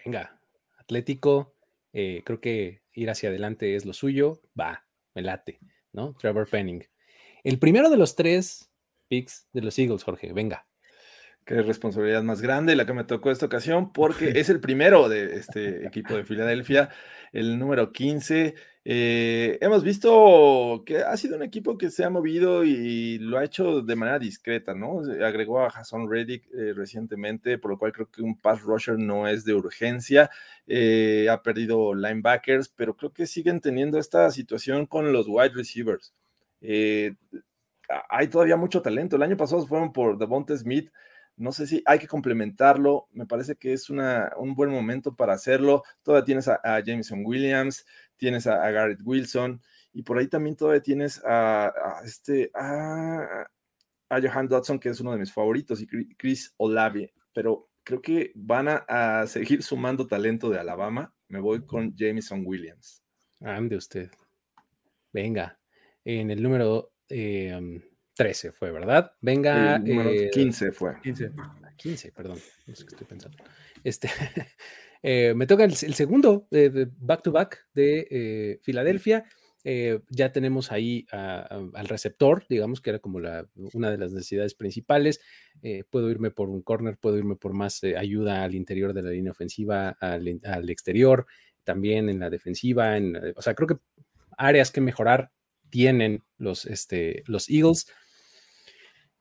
Venga, 0.06 0.40
Atlético, 0.78 1.56
eh, 1.94 2.22
creo 2.26 2.40
que 2.40 2.82
ir 2.94 3.10
hacia 3.10 3.30
adelante 3.30 3.76
es 3.76 3.86
lo 3.86 3.94
suyo. 3.94 4.42
Va, 4.60 4.86
me 5.14 5.22
late, 5.22 5.60
¿no? 5.92 6.14
Trevor 6.20 6.50
Penning. 6.50 6.84
El 7.44 7.60
primero 7.60 7.90
de 7.90 7.98
los 7.98 8.16
tres 8.16 8.72
picks 9.08 9.48
de 9.54 9.62
los 9.62 9.78
Eagles, 9.80 10.04
Jorge, 10.04 10.34
venga. 10.34 10.68
Qué 11.50 11.64
responsabilidad 11.64 12.22
más 12.22 12.44
grande 12.44 12.76
la 12.76 12.86
que 12.86 12.94
me 12.94 13.06
tocó 13.06 13.32
esta 13.32 13.48
ocasión, 13.48 13.92
porque 13.92 14.34
es 14.36 14.50
el 14.50 14.60
primero 14.60 15.10
de 15.10 15.38
este 15.38 15.88
equipo 15.88 16.16
de 16.16 16.24
Filadelfia, 16.24 16.90
el 17.32 17.58
número 17.58 17.92
15. 17.92 18.54
Eh, 18.86 19.58
hemos 19.60 19.84
visto 19.84 20.84
que 20.86 21.00
ha 21.00 21.18
sido 21.18 21.38
un 21.38 21.42
equipo 21.42 21.76
que 21.76 21.90
se 21.90 22.06
ha 22.06 22.12
movido 22.12 22.64
y 22.64 23.18
lo 23.18 23.40
ha 23.40 23.46
hecho 23.46 23.82
de 23.82 23.96
manera 23.96 24.20
discreta, 24.20 24.76
¿no? 24.76 25.00
Agregó 25.26 25.62
a 25.62 25.70
Hassan 25.70 26.08
Reddick 26.08 26.46
eh, 26.54 26.74
recientemente, 26.76 27.58
por 27.58 27.72
lo 27.72 27.80
cual 27.80 27.94
creo 27.94 28.12
que 28.12 28.22
un 28.22 28.40
pass 28.40 28.62
rusher 28.62 29.00
no 29.00 29.28
es 29.28 29.44
de 29.44 29.56
urgencia. 29.56 30.30
Eh, 30.68 31.30
ha 31.32 31.42
perdido 31.42 31.96
linebackers, 31.96 32.70
pero 32.70 32.96
creo 32.96 33.12
que 33.12 33.26
siguen 33.26 33.60
teniendo 33.60 33.98
esta 33.98 34.30
situación 34.30 34.86
con 34.86 35.12
los 35.12 35.26
wide 35.28 35.56
receivers. 35.56 36.14
Hay 36.62 38.28
todavía 38.28 38.56
mucho 38.56 38.84
talento. 38.84 39.16
El 39.16 39.24
año 39.24 39.36
pasado 39.36 39.66
fueron 39.66 39.92
por 39.92 40.20
Devonta 40.20 40.56
Smith. 40.56 40.92
No 41.40 41.54
sé 41.54 41.68
si 41.68 41.82
hay 41.86 42.00
que 42.00 42.08
complementarlo. 42.08 43.08
Me 43.14 43.26
parece 43.26 43.56
que 43.56 43.72
es 43.72 43.90
un 43.90 44.54
buen 44.56 44.70
momento 44.70 45.16
para 45.16 45.34
hacerlo. 45.34 45.84
Todavía 46.04 46.26
tienes 46.26 46.50
a, 46.50 46.60
Jameson 46.86 47.24
Williams, 47.26 47.86
tienes 48.18 48.46
a, 48.46 48.70
Garrett 48.70 49.00
Wilson 49.06 49.62
y 49.94 50.04
por 50.04 50.18
ahí 50.18 50.28
también 50.28 50.58
todavía 50.58 50.82
tienes 50.82 51.22
a, 51.26 52.02
este 52.04 52.52
a, 52.54 53.48
a, 54.10 54.22
Johan 54.22 54.50
Dodson, 54.50 54.80
que 54.80 54.90
es 54.90 55.00
uno 55.00 55.14
de 55.14 55.20
mis 55.20 55.32
favoritos, 55.32 55.82
y 55.82 55.88
Chris 56.16 56.54
Olave. 56.58 57.14
Pero 57.34 57.70
creo 57.86 58.02
que 58.02 58.34
van 58.36 58.68
a, 58.68 59.26
seguir 59.26 59.64
sumando 59.64 60.08
talento 60.08 60.50
de 60.50 60.60
Alabama. 60.60 61.14
Me 61.30 61.40
voy 61.40 61.66
con 61.66 61.96
Jameson 61.96 62.44
Williams. 62.46 63.02
Ande 63.40 63.78
usted. 63.78 64.12
Venga. 65.14 65.58
En 66.04 66.32
el 66.32 66.44
número 66.44 66.92
eh, 67.08 67.82
13 68.20 68.52
fue, 68.52 68.70
¿verdad? 68.72 69.14
Venga. 69.22 69.78
El 69.78 69.86
número 69.86 70.10
eh, 70.10 70.30
15 70.30 70.74
fue. 70.74 71.00
15. 71.02 71.32
15, 71.78 72.12
perdón. 72.12 72.38
No 72.68 72.76
sé 72.76 72.84
qué 72.86 72.90
estoy 72.90 73.08
pensando. 73.08 73.38
Este, 73.82 74.10
eh, 75.02 75.34
me 75.38 75.48
toca 75.48 75.64
el, 75.64 75.72
el 75.72 75.94
segundo 75.94 76.46
back-to-back 76.52 77.56
-back 77.56 77.60
de 77.74 78.08
eh, 78.12 78.60
Filadelfia. 78.62 79.24
Eh, 79.64 80.02
ya 80.10 80.34
tenemos 80.34 80.74
ahí 80.74 81.06
a, 81.14 81.40
a, 81.40 81.70
al 81.76 81.88
receptor, 81.88 82.46
digamos 82.50 82.82
que 82.82 82.90
era 82.90 83.00
como 83.00 83.22
la, 83.22 83.48
una 83.74 83.90
de 83.90 83.98
las 83.98 84.12
necesidades 84.12 84.54
principales. 84.54 85.22
Eh, 85.62 85.86
puedo 85.90 86.10
irme 86.10 86.30
por 86.30 86.50
un 86.50 86.62
corner, 86.62 86.98
puedo 86.98 87.18
irme 87.18 87.38
por 87.38 87.54
más 87.54 87.82
eh, 87.86 87.96
ayuda 87.96 88.44
al 88.44 88.54
interior 88.54 88.94
de 88.94 89.04
la 89.04 89.12
línea 89.12 89.32
ofensiva, 89.32 89.96
al, 90.02 90.42
al 90.44 90.70
exterior, 90.70 91.26
también 91.64 92.10
en 92.10 92.20
la 92.20 92.30
defensiva. 92.30 92.98
En, 92.98 93.16
o 93.38 93.42
sea, 93.42 93.54
creo 93.54 93.68
que 93.68 93.78
áreas 94.38 94.72
que 94.72 94.82
mejorar 94.82 95.32
tienen 95.70 96.24
los, 96.38 96.66
este, 96.66 97.24
los 97.28 97.50
Eagles. 97.50 97.88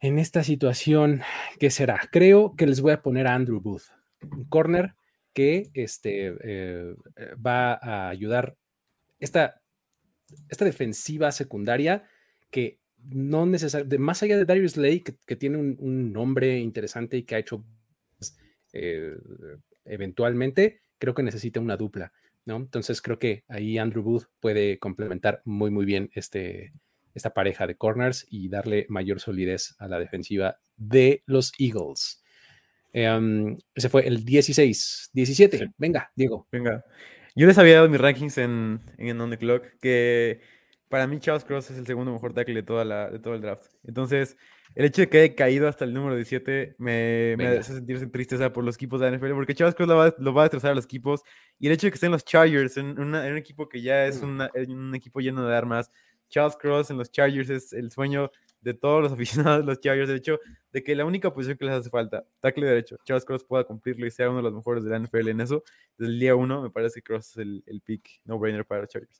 En 0.00 0.18
esta 0.18 0.44
situación, 0.44 1.22
¿qué 1.58 1.70
será? 1.70 2.00
Creo 2.12 2.54
que 2.56 2.66
les 2.66 2.80
voy 2.80 2.92
a 2.92 3.02
poner 3.02 3.26
a 3.26 3.34
Andrew 3.34 3.60
Booth, 3.60 3.90
un 4.22 4.44
corner 4.44 4.94
que 5.32 5.70
este, 5.74 6.36
eh, 6.42 6.94
va 7.34 7.74
a 7.74 8.08
ayudar. 8.08 8.56
Esta, 9.18 9.60
esta 10.48 10.64
defensiva 10.64 11.32
secundaria 11.32 12.08
que 12.50 12.78
no 12.96 13.46
necesariamente, 13.46 13.98
más 13.98 14.22
allá 14.22 14.36
de 14.36 14.44
Darius 14.44 14.76
Lake, 14.76 15.16
que, 15.26 15.36
tiene 15.36 15.58
un, 15.58 15.76
un, 15.80 16.12
nombre 16.12 16.58
interesante 16.58 17.16
y 17.16 17.24
que 17.24 17.34
ha 17.34 17.38
hecho 17.38 17.64
eh, 18.72 19.16
eventualmente, 19.84 20.82
creo 20.98 21.14
que 21.14 21.22
necesita 21.22 21.60
una 21.60 21.76
dupla, 21.76 22.12
¿no? 22.44 22.56
Entonces 22.56 23.00
creo 23.02 23.18
que 23.18 23.44
ahí 23.48 23.78
Andrew 23.78 24.02
Booth 24.02 24.26
puede 24.40 24.78
complementar 24.78 25.42
muy, 25.44 25.70
muy 25.70 25.84
bien 25.84 26.10
este, 26.14 26.72
esta 27.14 27.34
pareja 27.34 27.66
de 27.66 27.76
corners 27.76 28.26
y 28.30 28.48
darle 28.48 28.86
mayor 28.88 29.20
solidez 29.20 29.74
a 29.78 29.88
la 29.88 29.98
defensiva 29.98 30.58
de 30.76 31.22
los 31.26 31.52
Eagles. 31.58 32.22
Um, 32.94 33.56
ese 33.74 33.88
fue 33.88 34.06
el 34.06 34.24
16, 34.24 35.10
17. 35.12 35.58
Sí. 35.58 35.64
Venga, 35.76 36.10
Diego. 36.14 36.48
Venga. 36.50 36.84
Yo 37.34 37.46
les 37.46 37.58
había 37.58 37.76
dado 37.76 37.88
mis 37.88 38.00
rankings 38.00 38.38
en, 38.38 38.80
en 38.96 39.20
On 39.20 39.30
The 39.30 39.38
Clock, 39.38 39.64
que 39.80 40.40
para 40.88 41.06
mí 41.06 41.20
Charles 41.20 41.44
Cross 41.44 41.70
es 41.70 41.78
el 41.78 41.86
segundo 41.86 42.12
mejor 42.12 42.32
tackle 42.32 42.54
de, 42.54 42.62
toda 42.62 42.84
la, 42.84 43.10
de 43.10 43.18
todo 43.18 43.34
el 43.34 43.40
draft. 43.40 43.66
Entonces, 43.84 44.36
el 44.74 44.86
hecho 44.86 45.02
de 45.02 45.08
que 45.08 45.20
haya 45.20 45.34
caído 45.34 45.68
hasta 45.68 45.84
el 45.84 45.92
número 45.92 46.16
17 46.16 46.76
me, 46.78 47.34
me 47.36 47.46
hace 47.46 47.74
sentirse 47.74 48.06
tristeza 48.06 48.52
por 48.52 48.64
los 48.64 48.76
equipos 48.76 49.00
de 49.00 49.10
la 49.10 49.16
NFL, 49.16 49.34
porque 49.34 49.54
Charles 49.54 49.74
Cross 49.74 49.88
lo 49.88 49.96
va, 49.96 50.14
lo 50.18 50.34
va, 50.34 50.42
a 50.42 50.44
destrozar 50.46 50.72
a 50.72 50.74
los 50.74 50.86
equipos. 50.86 51.22
Y 51.58 51.66
el 51.66 51.74
hecho 51.74 51.86
de 51.86 51.90
que 51.92 51.96
estén 51.96 52.10
los 52.10 52.24
Chargers, 52.24 52.76
en, 52.76 52.98
una, 52.98 53.26
en 53.26 53.32
un 53.32 53.38
equipo 53.38 53.68
que 53.68 53.82
ya 53.82 54.06
es 54.06 54.22
una, 54.22 54.50
un 54.66 54.94
equipo 54.94 55.20
lleno 55.20 55.46
de 55.46 55.54
armas, 55.54 55.90
Charles 56.28 56.56
Cross 56.56 56.90
en 56.90 56.98
los 56.98 57.10
Chargers 57.10 57.50
es 57.50 57.72
el 57.72 57.90
sueño 57.90 58.30
de 58.60 58.74
todos 58.74 59.02
los 59.02 59.12
aficionados 59.14 59.60
de 59.60 59.66
los 59.66 59.80
Chargers. 59.80 60.08
De 60.08 60.16
hecho, 60.16 60.38
de 60.72 60.82
que 60.82 60.94
la 60.94 61.04
única 61.04 61.32
posición 61.32 61.56
que 61.58 61.64
les 61.64 61.74
hace 61.74 61.90
falta, 61.90 62.24
tackle 62.40 62.66
derecho, 62.66 62.96
Charles 63.04 63.24
Cross 63.24 63.44
pueda 63.44 63.64
cumplirlo 63.64 64.06
y 64.06 64.10
sea 64.10 64.28
uno 64.28 64.38
de 64.38 64.44
los 64.44 64.54
mejores 64.54 64.84
de 64.84 64.90
la 64.90 64.98
NFL 64.98 65.28
en 65.28 65.40
eso, 65.40 65.62
desde 65.96 66.12
el 66.12 66.18
día 66.18 66.34
uno, 66.34 66.62
me 66.62 66.70
parece 66.70 67.00
que 67.00 67.04
Cross 67.04 67.30
es 67.30 67.36
el, 67.38 67.62
el 67.66 67.80
pick 67.80 68.20
no-brainer 68.24 68.64
para 68.64 68.82
los 68.82 68.90
Chargers. 68.90 69.18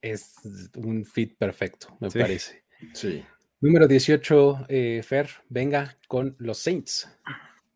Es 0.00 0.36
un 0.76 1.04
fit 1.04 1.36
perfecto, 1.36 1.96
me 2.00 2.10
Sí. 2.10 2.18
parece. 2.18 2.64
Sí. 2.94 3.24
Número 3.60 3.88
18, 3.88 4.66
eh, 4.68 5.02
Fer, 5.04 5.28
venga 5.48 5.96
con 6.06 6.36
los 6.38 6.58
Saints. 6.58 7.08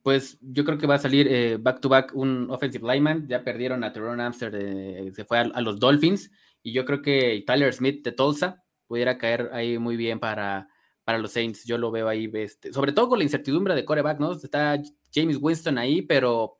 Pues 0.04 0.38
yo 0.40 0.64
creo 0.64 0.78
que 0.78 0.86
va 0.86 0.94
a 0.94 0.98
salir 0.98 1.26
eh, 1.28 1.58
back 1.60 1.80
to 1.80 1.88
back 1.88 2.12
un 2.14 2.48
offensive 2.50 2.86
lineman. 2.86 3.26
Ya 3.28 3.42
perdieron 3.42 3.82
a 3.82 3.92
Teron 3.92 4.20
Amster, 4.20 4.52
de, 4.52 5.12
se 5.14 5.24
fue 5.24 5.38
a, 5.38 5.42
a, 5.42 5.60
los 5.60 5.80
Dolphins. 5.80 6.30
Y 6.62 6.72
yo 6.72 6.84
creo 6.84 7.02
que 7.02 7.42
Tyler 7.46 7.72
Smith 7.72 8.04
de 8.04 8.12
Tulsa 8.12 8.62
pudiera 8.86 9.18
caer 9.18 9.50
ahí 9.52 9.78
muy 9.78 9.96
bien 9.96 10.20
para, 10.20 10.68
para 11.04 11.18
los 11.18 11.32
Saints. 11.32 11.64
Yo 11.64 11.78
lo 11.78 11.90
veo 11.90 12.08
ahí, 12.08 12.30
este, 12.34 12.72
sobre 12.72 12.92
todo 12.92 13.08
con 13.08 13.18
la 13.18 13.24
incertidumbre 13.24 13.74
de 13.74 13.84
coreback, 13.84 14.20
¿no? 14.20 14.32
Está 14.32 14.80
James 15.12 15.38
Winston 15.40 15.78
ahí, 15.78 16.02
pero 16.02 16.58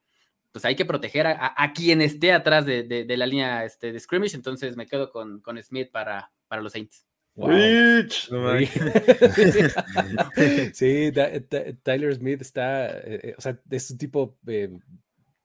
pues 0.50 0.64
hay 0.64 0.76
que 0.76 0.84
proteger 0.84 1.26
a, 1.26 1.32
a, 1.32 1.64
a 1.64 1.72
quien 1.72 2.02
esté 2.02 2.32
atrás 2.32 2.66
de, 2.66 2.82
de, 2.82 3.04
de, 3.04 3.16
la 3.16 3.26
línea 3.26 3.64
este, 3.64 3.92
de 3.92 4.00
scrimmage. 4.00 4.36
Entonces 4.36 4.76
me 4.76 4.86
quedo 4.86 5.10
con, 5.10 5.40
con 5.40 5.62
Smith 5.62 5.90
para, 5.90 6.32
para 6.48 6.62
los 6.62 6.72
Saints. 6.72 7.06
Wow. 7.34 7.48
Rich. 7.48 8.28
sí, 10.74 11.10
da, 11.10 11.30
da, 11.30 11.72
Tyler 11.82 12.14
Smith 12.14 12.42
está, 12.42 12.90
eh, 12.98 13.34
o 13.38 13.40
sea, 13.40 13.58
es 13.70 13.90
un 13.90 13.96
tipo 13.96 14.36
eh, 14.46 14.68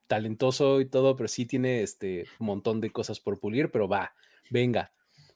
talentoso 0.07 0.81
y 0.81 0.85
todo, 0.85 1.15
pero 1.15 1.29
sí 1.29 1.45
tiene 1.45 1.83
este 1.83 2.25
montón 2.39 2.81
de 2.81 2.91
cosas 2.91 3.21
por 3.21 3.39
pulir, 3.39 3.71
pero 3.71 3.87
va, 3.87 4.13
venga. 4.49 4.91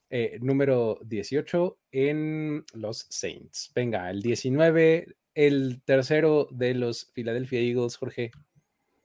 Eh, 0.09 0.39
número 0.41 0.99
18 1.05 1.77
en 1.91 2.65
los 2.73 3.07
Saints. 3.09 3.71
Venga, 3.73 4.09
el 4.09 4.21
19, 4.21 5.15
el 5.35 5.81
tercero 5.85 6.49
de 6.51 6.73
los 6.73 7.05
Philadelphia 7.13 7.61
Eagles, 7.61 7.95
Jorge, 7.95 8.31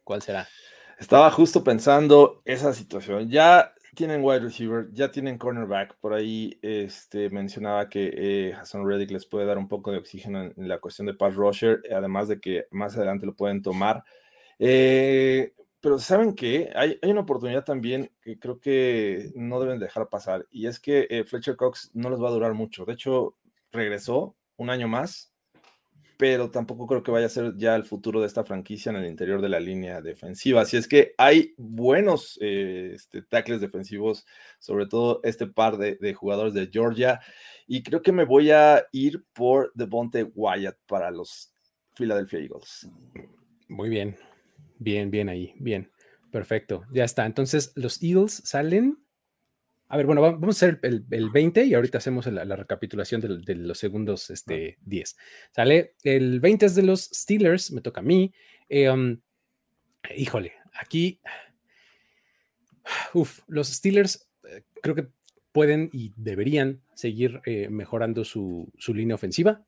¿cuál 0.02 0.22
será? 0.22 0.48
Estaba 0.98 1.30
justo 1.30 1.62
pensando 1.62 2.42
esa 2.44 2.72
situación. 2.72 3.30
Ya 3.30 3.72
tienen 3.94 4.24
wide 4.24 4.40
receiver, 4.40 4.88
ya 4.92 5.10
tienen 5.10 5.38
cornerback. 5.38 5.96
Por 6.00 6.12
ahí 6.12 6.58
este, 6.60 7.30
mencionaba 7.30 7.88
que 7.88 8.12
eh, 8.12 8.54
Hassan 8.54 8.86
Reddick 8.86 9.12
les 9.12 9.26
puede 9.26 9.46
dar 9.46 9.58
un 9.58 9.68
poco 9.68 9.92
de 9.92 9.98
oxígeno 9.98 10.42
en, 10.42 10.54
en, 10.56 10.68
la 10.68 10.78
cuestión 10.78 11.06
de 11.06 11.14
pass 11.14 11.34
rusher, 11.34 11.82
además 11.94 12.26
de 12.28 12.40
que 12.40 12.66
más 12.72 12.96
adelante 12.96 13.26
lo 13.26 13.36
pueden 13.36 13.62
tomar. 13.62 14.02
Eh, 14.58 15.52
pero 15.80 15.98
saben 15.98 16.34
que 16.34 16.70
hay, 16.74 16.98
una 17.02 17.20
oportunidad 17.20 17.64
también 17.64 18.10
que 18.22 18.38
creo 18.38 18.58
que 18.60 19.30
no 19.34 19.60
deben 19.60 19.78
dejar 19.78 20.08
pasar, 20.08 20.46
y 20.50 20.66
es 20.66 20.80
que 20.80 21.06
eh, 21.10 21.24
Fletcher 21.24 21.56
Cox 21.56 21.90
no 21.94 22.10
les 22.10 22.20
va 22.20 22.28
a 22.28 22.32
durar 22.32 22.54
mucho. 22.54 22.84
De 22.84 22.94
hecho, 22.94 23.36
regresó 23.72 24.36
un 24.56 24.70
año 24.70 24.88
más, 24.88 25.32
pero 26.16 26.50
tampoco 26.50 26.86
creo 26.86 27.02
que 27.02 27.10
vaya 27.10 27.26
a 27.26 27.30
ser 27.30 27.56
ya 27.56 27.76
el 27.76 27.84
futuro 27.84 28.20
de 28.20 28.26
esta 28.26 28.44
franquicia 28.44 28.90
en 28.90 28.96
el 28.96 29.06
interior 29.06 29.42
de 29.42 29.50
la 29.50 29.60
línea 29.60 30.00
defensiva. 30.00 30.62
Así 30.62 30.76
es 30.76 30.88
que 30.88 31.12
hay 31.18 31.54
buenos 31.58 32.38
eh, 32.40 32.92
este, 32.94 33.22
tackles 33.22 33.60
defensivos, 33.60 34.24
sobre 34.58 34.86
todo 34.86 35.20
este 35.24 35.46
par 35.46 35.76
de, 35.76 35.96
de, 35.96 36.14
jugadores 36.14 36.54
de 36.54 36.68
Georgia, 36.72 37.20
y 37.66 37.82
creo 37.82 38.02
que 38.02 38.12
me 38.12 38.24
voy 38.24 38.50
a 38.50 38.86
ir 38.92 39.24
por 39.32 39.72
Devonte 39.74 40.24
Wyatt 40.34 40.78
para 40.86 41.10
los 41.10 41.52
Philadelphia 41.94 42.40
Eagles. 42.40 42.88
Muy 43.68 43.88
bien, 43.88 44.16
bien, 44.78 45.10
bien 45.10 45.28
ahí, 45.28 45.54
bien, 45.58 45.90
perfecto, 46.30 46.84
ya 46.92 47.04
está. 47.04 47.26
Entonces 47.26 47.72
los 47.74 48.02
Eagles 48.02 48.42
salen 48.44 48.98
a 49.88 49.96
ver, 49.96 50.06
bueno, 50.06 50.20
vamos 50.20 50.62
a 50.62 50.66
hacer 50.66 50.80
el, 50.82 51.04
el 51.10 51.30
20 51.30 51.64
y 51.64 51.74
ahorita 51.74 51.98
hacemos 51.98 52.26
la, 52.26 52.44
la 52.44 52.56
recapitulación 52.56 53.20
de, 53.20 53.38
de, 53.38 53.54
los 53.54 53.78
segundos 53.78 54.30
este, 54.30 54.78
10. 54.84 55.16
¿Sale? 55.52 55.94
El 56.02 56.40
20 56.40 56.66
es 56.66 56.74
de 56.74 56.82
los 56.82 57.04
Steelers, 57.04 57.70
me 57.70 57.80
toca 57.80 58.00
a 58.00 58.04
mí. 58.04 58.32
Eh, 58.68 58.90
um, 58.90 59.20
híjole, 60.16 60.54
aquí. 60.74 61.20
Uf, 63.14 63.40
los 63.46 63.68
Steelers 63.68 64.28
eh, 64.48 64.64
creo 64.82 64.96
que 64.96 65.08
pueden 65.52 65.88
y 65.92 66.12
deberían 66.16 66.82
seguir 66.94 67.40
eh, 67.46 67.68
mejorando 67.70 68.24
su, 68.24 68.72
su, 68.78 68.92
línea 68.92 69.14
ofensiva. 69.14 69.64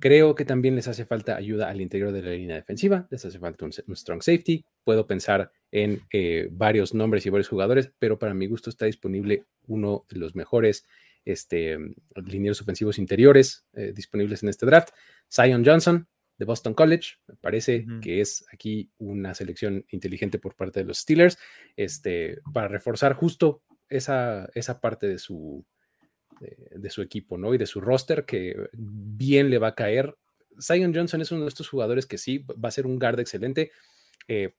Creo 0.00 0.34
que 0.34 0.44
también 0.44 0.74
les 0.74 0.88
hace 0.88 1.04
falta 1.04 1.36
ayuda 1.36 1.68
al 1.68 1.80
interior 1.80 2.10
de 2.10 2.22
la 2.22 2.30
línea 2.30 2.56
defensiva, 2.56 3.06
les 3.10 3.24
hace 3.24 3.38
falta 3.38 3.64
un, 3.64 3.72
un 3.86 3.96
strong 3.96 4.22
safety. 4.22 4.64
Puedo 4.82 5.06
pensar 5.06 5.52
en 5.70 6.00
eh, 6.12 6.48
varios 6.50 6.94
nombres 6.94 7.26
y 7.26 7.30
varios 7.30 7.48
jugadores, 7.48 7.92
pero 7.98 8.18
para 8.18 8.34
mi 8.34 8.46
gusto 8.46 8.70
está 8.70 8.86
disponible 8.86 9.44
uno 9.66 10.06
de 10.08 10.18
los 10.18 10.34
mejores 10.34 10.86
este, 11.24 11.78
ofensivos 12.60 12.98
interiores 12.98 13.66
eh, 13.74 13.92
disponibles 13.94 14.42
en 14.42 14.48
este 14.48 14.66
draft, 14.66 14.90
Zion 15.30 15.64
Johnson 15.64 16.08
de 16.38 16.44
Boston 16.44 16.74
College. 16.74 17.16
Me 17.28 17.36
parece 17.36 17.84
uh 17.86 17.90
-huh. 17.90 18.00
que 18.00 18.20
es 18.20 18.44
aquí 18.52 18.90
una 18.98 19.34
selección 19.34 19.84
inteligente 19.90 20.38
por 20.38 20.56
parte 20.56 20.80
de 20.80 20.86
los 20.86 20.98
Steelers 20.98 21.38
este, 21.76 22.40
para 22.52 22.68
reforzar 22.68 23.14
justo 23.14 23.62
esa, 23.88 24.48
esa 24.54 24.80
parte 24.80 25.06
de 25.06 25.18
su, 25.18 25.64
de, 26.40 26.90
su 26.90 27.02
equipo 27.02 27.38
¿no? 27.38 27.54
y 27.54 27.58
de 27.58 27.66
su 27.66 27.80
roster 27.80 28.24
que 28.24 28.56
bien 28.72 29.50
le 29.50 29.58
va 29.58 29.68
a 29.68 29.74
caer. 29.74 30.16
Zion 30.60 30.94
Johnson 30.94 31.20
es 31.20 31.30
uno 31.32 31.42
de 31.42 31.48
estos 31.48 31.68
jugadores 31.68 32.06
que 32.06 32.18
sí 32.18 32.38
va 32.38 32.68
a 32.68 32.72
ser 32.72 32.86
un 32.86 32.98
guard 32.98 33.20
excelente. 33.20 33.70
Eh, 34.26 34.54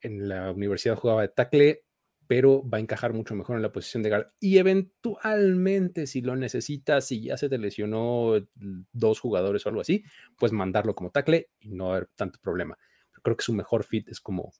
en 0.00 0.28
la 0.28 0.52
universidad 0.52 0.96
jugaba 0.96 1.22
de 1.22 1.28
tackle, 1.28 1.82
pero 2.26 2.68
va 2.68 2.78
a 2.78 2.80
encajar 2.80 3.12
mucho 3.12 3.34
mejor 3.34 3.56
en 3.56 3.62
la 3.62 3.72
posición 3.72 4.02
de 4.02 4.10
guard. 4.10 4.26
Y 4.40 4.58
eventualmente, 4.58 6.06
si 6.06 6.20
lo 6.20 6.36
necesitas, 6.36 7.06
si 7.06 7.22
ya 7.22 7.36
se 7.36 7.48
te 7.48 7.58
lesionó 7.58 8.34
dos 8.92 9.20
jugadores 9.20 9.64
o 9.64 9.68
algo 9.68 9.80
así, 9.80 10.04
pues 10.38 10.52
mandarlo 10.52 10.94
como 10.94 11.10
tackle 11.10 11.48
y 11.60 11.70
no 11.70 11.92
haber 11.92 12.08
tanto 12.14 12.38
problema. 12.42 12.76
creo 13.22 13.36
que 13.36 13.44
su 13.44 13.54
mejor 13.54 13.82
fit 13.82 14.08
es 14.08 14.20
como, 14.20 14.52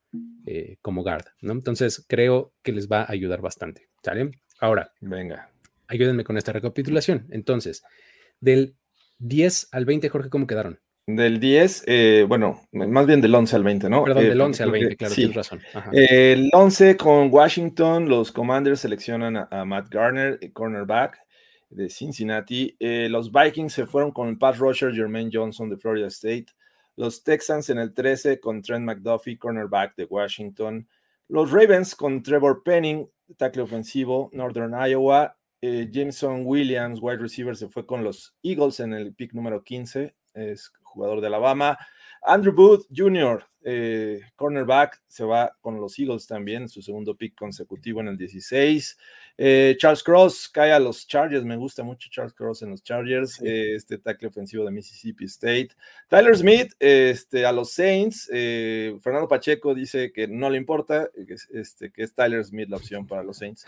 eh, 0.44 0.78
como 0.82 1.02
guard, 1.02 1.26
¿no? 1.40 1.52
Entonces 1.52 2.04
creo 2.08 2.52
que 2.62 2.72
les 2.72 2.88
va 2.88 3.02
a 3.02 3.12
ayudar 3.12 3.40
bastante. 3.40 3.88
¿Sale? 4.02 4.32
Ahora, 4.60 4.92
Venga. 5.00 5.50
Ayúdenme 5.88 6.24
con 6.24 6.36
esta 6.36 6.52
recapitulación. 6.52 7.26
Entonces, 7.30 7.82
del 8.40 8.76
10 9.18 9.68
al 9.72 9.84
20, 9.84 10.08
Jorge, 10.08 10.30
¿cómo 10.30 10.46
quedaron? 10.46 10.80
Del 11.08 11.38
10, 11.38 11.84
eh, 11.86 12.24
bueno, 12.28 12.60
más 12.72 13.06
bien 13.06 13.20
del 13.20 13.32
11 13.34 13.54
al 13.54 13.62
20, 13.62 13.88
¿no? 13.88 14.02
Perdón, 14.02 14.24
Eh, 14.24 14.28
del 14.30 14.40
11 14.40 14.62
al 14.64 14.70
porque- 14.70 14.80
20, 14.80 14.96
claro, 14.96 15.14
sí. 15.14 15.20
tienes 15.20 15.36
razón. 15.36 15.60
Ajá. 15.72 15.90
El 15.92 16.50
11 16.52 16.96
con 16.96 17.28
Washington, 17.32 18.08
los 18.08 18.32
Commanders 18.32 18.80
seleccionan 18.80 19.36
a, 19.36 19.48
a 19.52 19.64
Matt 19.64 19.88
Garner, 19.88 20.38
eh, 20.40 20.52
cornerback 20.52 21.16
de 21.70 21.88
Cincinnati. 21.90 22.76
Los 22.80 23.30
Vikings 23.32 23.72
se 23.72 23.86
fueron 23.86 24.10
con 24.12 24.36
pass 24.38 24.58
rusher 24.58 24.92
Jermaine 24.94 25.30
Johnson 25.32 25.68
de 25.70 25.76
Florida 25.76 26.06
State. 26.08 26.46
Los 26.96 27.22
Texans 27.22 27.70
en 27.70 27.78
el 27.78 27.92
13 27.92 28.40
con 28.40 28.62
Trent 28.62 28.84
McDuffie, 28.84 29.36
cornerback 29.38 29.94
de 29.96 30.04
Washington. 30.04 30.88
Los 31.28 31.50
Ravens 31.52 31.94
con 31.94 32.22
Trevor 32.22 32.62
Penning, 32.64 33.06
tackle 33.36 33.62
ofensivo, 33.62 34.30
Northern 34.32 34.74
Iowa. 34.88 35.35
Eh, 35.68 35.88
Jameson 35.90 36.42
Williams, 36.46 37.00
wide 37.02 37.18
receiver, 37.18 37.56
se 37.56 37.68
fue 37.68 37.84
con 37.84 38.04
los 38.04 38.36
Eagles 38.44 38.78
en 38.78 38.92
el 38.92 39.12
pick 39.14 39.32
número 39.32 39.64
15, 39.64 40.14
es 40.34 40.70
jugador 40.84 41.20
de 41.20 41.26
Alabama. 41.26 41.76
Andrew 42.22 42.54
Booth 42.54 42.86
Jr., 42.94 43.44
eh, 43.64 44.20
cornerback, 44.36 45.02
se 45.08 45.24
va 45.24 45.56
con 45.60 45.80
los 45.80 45.98
Eagles 45.98 46.28
también, 46.28 46.68
su 46.68 46.82
segundo 46.82 47.16
pick 47.16 47.36
consecutivo 47.36 48.00
en 48.00 48.06
el 48.06 48.16
16. 48.16 48.96
Eh, 49.38 49.76
Charles 49.78 50.02
Cross 50.02 50.48
cae 50.48 50.72
a 50.72 50.78
los 50.78 51.06
Chargers, 51.06 51.44
me 51.44 51.56
gusta 51.56 51.82
mucho 51.82 52.08
Charles 52.10 52.32
Cross 52.32 52.62
en 52.62 52.70
los 52.70 52.82
Chargers, 52.82 53.40
eh, 53.42 53.74
este 53.74 53.98
tackle 53.98 54.28
ofensivo 54.28 54.64
de 54.64 54.70
Mississippi 54.70 55.26
State. 55.26 55.70
Tyler 56.08 56.36
Smith 56.36 56.72
este, 56.78 57.44
a 57.44 57.52
los 57.52 57.72
Saints, 57.72 58.30
eh, 58.32 58.96
Fernando 59.02 59.28
Pacheco 59.28 59.74
dice 59.74 60.12
que 60.12 60.26
no 60.26 60.48
le 60.48 60.56
importa, 60.56 61.10
que 61.26 61.34
es, 61.34 61.48
este, 61.50 61.92
que 61.92 62.02
es 62.02 62.14
Tyler 62.14 62.44
Smith 62.44 62.68
la 62.68 62.78
opción 62.78 63.06
para 63.06 63.22
los 63.22 63.38
Saints. 63.38 63.66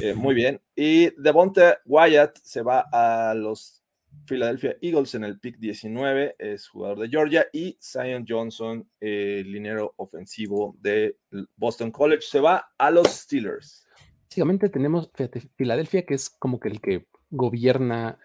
Eh, 0.00 0.14
muy 0.14 0.34
bien. 0.34 0.60
Y 0.74 1.10
Devonta 1.20 1.80
Wyatt 1.84 2.38
se 2.42 2.62
va 2.62 2.86
a 2.92 3.34
los 3.34 3.80
Philadelphia 4.26 4.76
Eagles 4.80 5.14
en 5.14 5.24
el 5.24 5.38
pick 5.38 5.58
19, 5.58 6.36
es 6.38 6.68
jugador 6.68 6.98
de 7.00 7.08
Georgia. 7.08 7.46
Y 7.52 7.76
Zion 7.80 8.24
Johnson, 8.28 8.88
eh, 9.00 9.42
linero 9.46 9.94
ofensivo 9.96 10.76
de 10.80 11.16
Boston 11.56 11.90
College, 11.90 12.22
se 12.22 12.40
va 12.40 12.72
a 12.76 12.90
los 12.90 13.08
Steelers. 13.08 13.86
Básicamente 14.30 14.68
tenemos 14.68 15.10
Filadelfia, 15.56 16.06
que 16.06 16.14
es 16.14 16.30
como 16.30 16.60
que 16.60 16.68
el 16.68 16.80
que 16.80 17.08
gobierna 17.30 18.16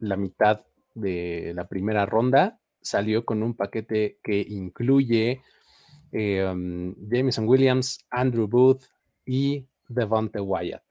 la 0.00 0.16
mitad 0.16 0.62
de 0.94 1.52
la 1.54 1.68
primera 1.68 2.06
ronda, 2.06 2.58
salió 2.80 3.24
con 3.24 3.40
un 3.40 3.54
paquete 3.54 4.18
que 4.20 4.40
incluye 4.40 5.42
um, 6.12 6.96
Jameson 7.08 7.48
Williams, 7.48 8.04
Andrew 8.10 8.48
Booth 8.48 8.82
y 9.24 9.64
Devonte 9.86 10.40
Wyatt. 10.40 10.82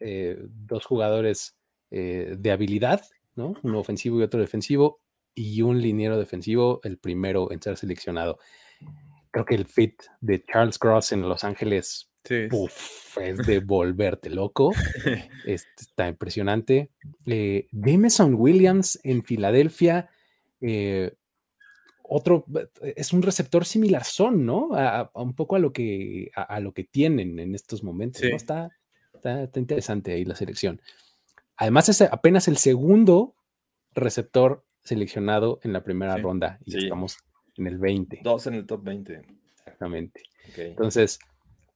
Eh, 0.00 0.38
dos 0.48 0.86
jugadores 0.86 1.58
eh, 1.90 2.36
de 2.38 2.52
habilidad, 2.52 3.02
¿no? 3.36 3.52
Uno 3.62 3.80
ofensivo 3.80 4.18
y 4.18 4.22
otro 4.22 4.40
defensivo, 4.40 5.00
y 5.34 5.60
un 5.60 5.78
liniero 5.78 6.16
defensivo, 6.16 6.80
el 6.84 6.96
primero 6.96 7.52
en 7.52 7.60
ser 7.60 7.76
seleccionado. 7.76 8.38
Creo 9.30 9.44
que 9.44 9.56
el 9.56 9.66
fit 9.66 10.04
de 10.22 10.42
Charles 10.42 10.78
Cross 10.78 11.12
en 11.12 11.28
Los 11.28 11.44
Ángeles 11.44 12.11
Sí. 12.24 12.46
Uf, 12.52 13.18
es 13.18 13.38
de 13.46 13.60
volverte 13.60 14.30
loco. 14.30 14.72
Este, 15.44 15.82
está 15.82 16.06
impresionante. 16.08 16.90
Eh, 17.26 17.66
Jameson 17.72 18.34
Williams 18.34 19.00
en 19.02 19.24
Filadelfia. 19.24 20.08
eh, 20.60 21.12
otro 22.04 22.44
es 22.82 23.12
un 23.12 23.22
receptor 23.22 23.64
similar 23.64 24.04
son, 24.04 24.44
¿no? 24.44 24.74
A, 24.74 25.10
a 25.14 25.22
un 25.22 25.34
poco 25.34 25.56
a 25.56 25.58
lo 25.58 25.72
que 25.72 26.30
a, 26.36 26.42
a 26.42 26.60
lo 26.60 26.72
que 26.72 26.84
tienen 26.84 27.38
en 27.38 27.54
estos 27.54 27.82
momentos. 27.82 28.22
Está, 28.22 28.70
está, 29.14 29.44
está 29.44 29.58
interesante 29.58 30.12
ahí 30.12 30.24
la 30.24 30.34
selección. 30.36 30.80
Además, 31.56 31.88
es 31.88 32.02
apenas 32.02 32.48
el 32.48 32.58
segundo 32.58 33.34
receptor 33.94 34.64
seleccionado 34.84 35.58
en 35.62 35.72
la 35.72 35.82
primera 35.84 36.16
Sí. 36.16 36.20
ronda 36.22 36.58
y 36.66 36.76
estamos 36.76 37.16
en 37.56 37.66
el 37.66 37.78
20. 37.78 38.20
Dos 38.22 38.46
en 38.46 38.54
el 38.54 38.66
top 38.66 38.82
20. 38.84 39.22
Exactamente. 39.58 40.22
Entonces, 40.56 41.18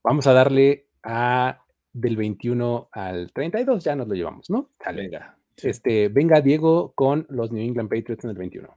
vamos 0.06 0.26
a 0.28 0.32
darle 0.32 0.86
a 1.02 1.62
del 1.92 2.16
21 2.16 2.88
al 2.92 3.32
32, 3.32 3.82
ya 3.84 3.96
nos 3.96 4.06
lo 4.06 4.14
llevamos, 4.14 4.48
¿no? 4.50 4.70
Sale. 4.82 5.02
Venga. 5.02 5.36
Este, 5.56 6.08
venga 6.08 6.40
Diego 6.40 6.92
con 6.94 7.26
los 7.28 7.50
New 7.50 7.62
England 7.64 7.88
Patriots 7.90 8.22
en 8.24 8.30
el 8.30 8.36
21. 8.36 8.68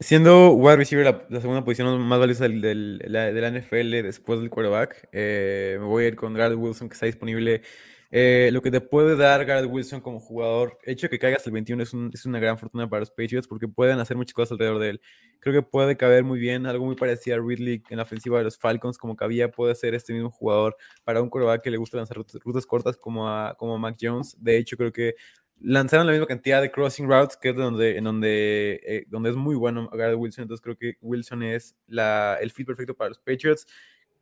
Siendo 0.00 0.52
wide 0.52 0.76
receiver 0.76 1.04
la, 1.04 1.26
la 1.28 1.40
segunda 1.40 1.64
posición 1.64 2.00
más 2.00 2.20
valiosa 2.20 2.44
del, 2.44 2.60
del- 2.60 2.98
la- 3.06 3.32
de 3.32 3.40
la 3.40 3.48
NFL 3.50 4.02
después 4.04 4.38
del 4.40 4.48
quarterback, 4.48 5.08
eh, 5.12 5.76
me 5.80 5.86
voy 5.86 6.04
a 6.04 6.08
ir 6.08 6.16
con 6.16 6.34
Garrett 6.34 6.56
Wilson 6.58 6.88
que 6.88 6.94
está 6.94 7.06
disponible. 7.06 7.62
Eh, 8.10 8.48
lo 8.52 8.62
que 8.62 8.70
te 8.70 8.80
puede 8.80 9.16
dar 9.16 9.44
Garrett 9.44 9.70
Wilson 9.70 10.00
como 10.00 10.18
jugador, 10.18 10.78
el 10.84 10.94
hecho 10.94 11.06
de 11.06 11.10
que 11.10 11.18
caigas 11.18 11.46
el 11.46 11.52
21 11.52 11.82
es, 11.82 11.92
un- 11.92 12.10
es 12.14 12.24
una 12.24 12.38
gran 12.40 12.56
fortuna 12.58 12.88
para 12.88 13.00
los 13.00 13.10
Patriots 13.10 13.46
porque 13.46 13.68
pueden 13.68 13.98
hacer 14.00 14.16
muchas 14.16 14.32
cosas 14.32 14.52
alrededor 14.52 14.78
de 14.80 14.88
él. 14.90 15.00
Creo 15.40 15.54
que 15.54 15.62
puede 15.68 15.96
caber 15.98 16.24
muy 16.24 16.38
bien, 16.38 16.64
algo 16.66 16.86
muy 16.86 16.96
parecido 16.96 17.36
a 17.36 17.40
Ridley 17.46 17.82
en 17.90 17.98
la 17.98 18.04
ofensiva 18.04 18.38
de 18.38 18.44
los 18.44 18.56
Falcons, 18.58 18.96
como 18.96 19.14
cabía, 19.14 19.50
puede 19.50 19.74
ser 19.74 19.94
este 19.94 20.14
mismo 20.14 20.30
jugador 20.30 20.76
para 21.04 21.20
un 21.20 21.28
quarterback 21.28 21.62
que 21.62 21.70
le 21.70 21.76
gusta 21.76 21.98
lanzar 21.98 22.16
rutas, 22.16 22.40
rutas 22.42 22.64
cortas 22.66 22.96
como 22.96 23.28
a, 23.28 23.54
como 23.58 23.74
a 23.74 23.78
Mac 23.78 23.96
Jones. 24.00 24.36
De 24.40 24.56
hecho, 24.56 24.76
creo 24.78 24.90
que 24.92 25.14
lanzaron 25.60 26.06
la 26.06 26.12
misma 26.12 26.26
cantidad 26.26 26.62
de 26.62 26.70
crossing 26.70 27.08
routes, 27.08 27.36
que 27.36 27.50
es 27.50 27.56
donde, 27.56 27.98
en 27.98 28.04
donde, 28.04 28.80
eh, 28.86 29.04
donde 29.08 29.30
es 29.30 29.36
muy 29.36 29.56
bueno 29.56 29.88
Garrett 29.92 30.16
Wilson. 30.18 30.42
Entonces 30.42 30.62
creo 30.62 30.76
que 30.76 30.94
Wilson 31.02 31.42
es 31.42 31.76
la, 31.86 32.38
el 32.40 32.50
fit 32.52 32.66
perfecto 32.66 32.94
para 32.94 33.08
los 33.10 33.18
Patriots. 33.18 33.66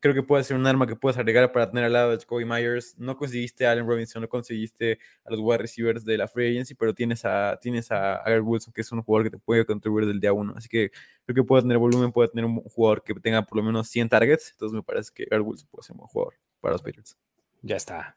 Creo 0.07 0.14
que 0.14 0.23
puede 0.23 0.45
ser 0.45 0.57
un 0.57 0.64
arma 0.69 0.87
que 0.87 0.95
puedes 0.95 1.19
agregar 1.19 1.51
para 1.51 1.69
tener 1.69 1.83
al 1.83 1.92
lado 1.92 2.11
de 2.12 2.19
Jacoby 2.19 2.45
Myers. 2.45 2.95
No 2.97 3.16
conseguiste 3.16 3.66
a 3.66 3.73
Allen 3.73 3.88
Robinson, 3.88 4.23
no 4.23 4.29
conseguiste 4.29 5.01
a 5.25 5.31
los 5.33 5.40
wide 5.40 5.59
receivers 5.59 6.05
de 6.05 6.16
la 6.16 6.29
free 6.29 6.51
agency, 6.53 6.75
pero 6.77 6.95
tienes 6.95 7.25
a, 7.25 7.59
tienes 7.61 7.90
a 7.90 8.23
Garrett 8.25 8.45
Wilson, 8.45 8.73
que 8.73 8.83
es 8.83 8.92
un 8.92 9.03
jugador 9.03 9.25
que 9.25 9.31
te 9.37 9.38
puede 9.38 9.66
contribuir 9.66 10.07
del 10.07 10.21
día 10.21 10.33
uno. 10.33 10.55
Así 10.57 10.69
que 10.69 10.92
creo 11.25 11.35
que 11.35 11.42
puede 11.42 11.62
tener 11.62 11.79
volumen, 11.79 12.12
puede 12.12 12.29
tener 12.29 12.45
un 12.45 12.61
jugador 12.62 13.03
que 13.03 13.14
tenga 13.14 13.42
por 13.42 13.59
lo 13.59 13.64
menos 13.64 13.88
100 13.88 14.09
targets. 14.09 14.53
Entonces 14.53 14.77
me 14.77 14.85
parece 14.85 15.11
que 15.12 15.25
Garrett 15.29 15.45
Wilson 15.45 15.69
puede 15.73 15.83
ser 15.83 15.95
un 15.95 15.99
buen 15.99 16.09
jugador 16.09 16.35
para 16.61 16.73
los 16.75 16.83
Patriots. 16.83 17.16
Ya 17.62 17.75
está. 17.75 18.16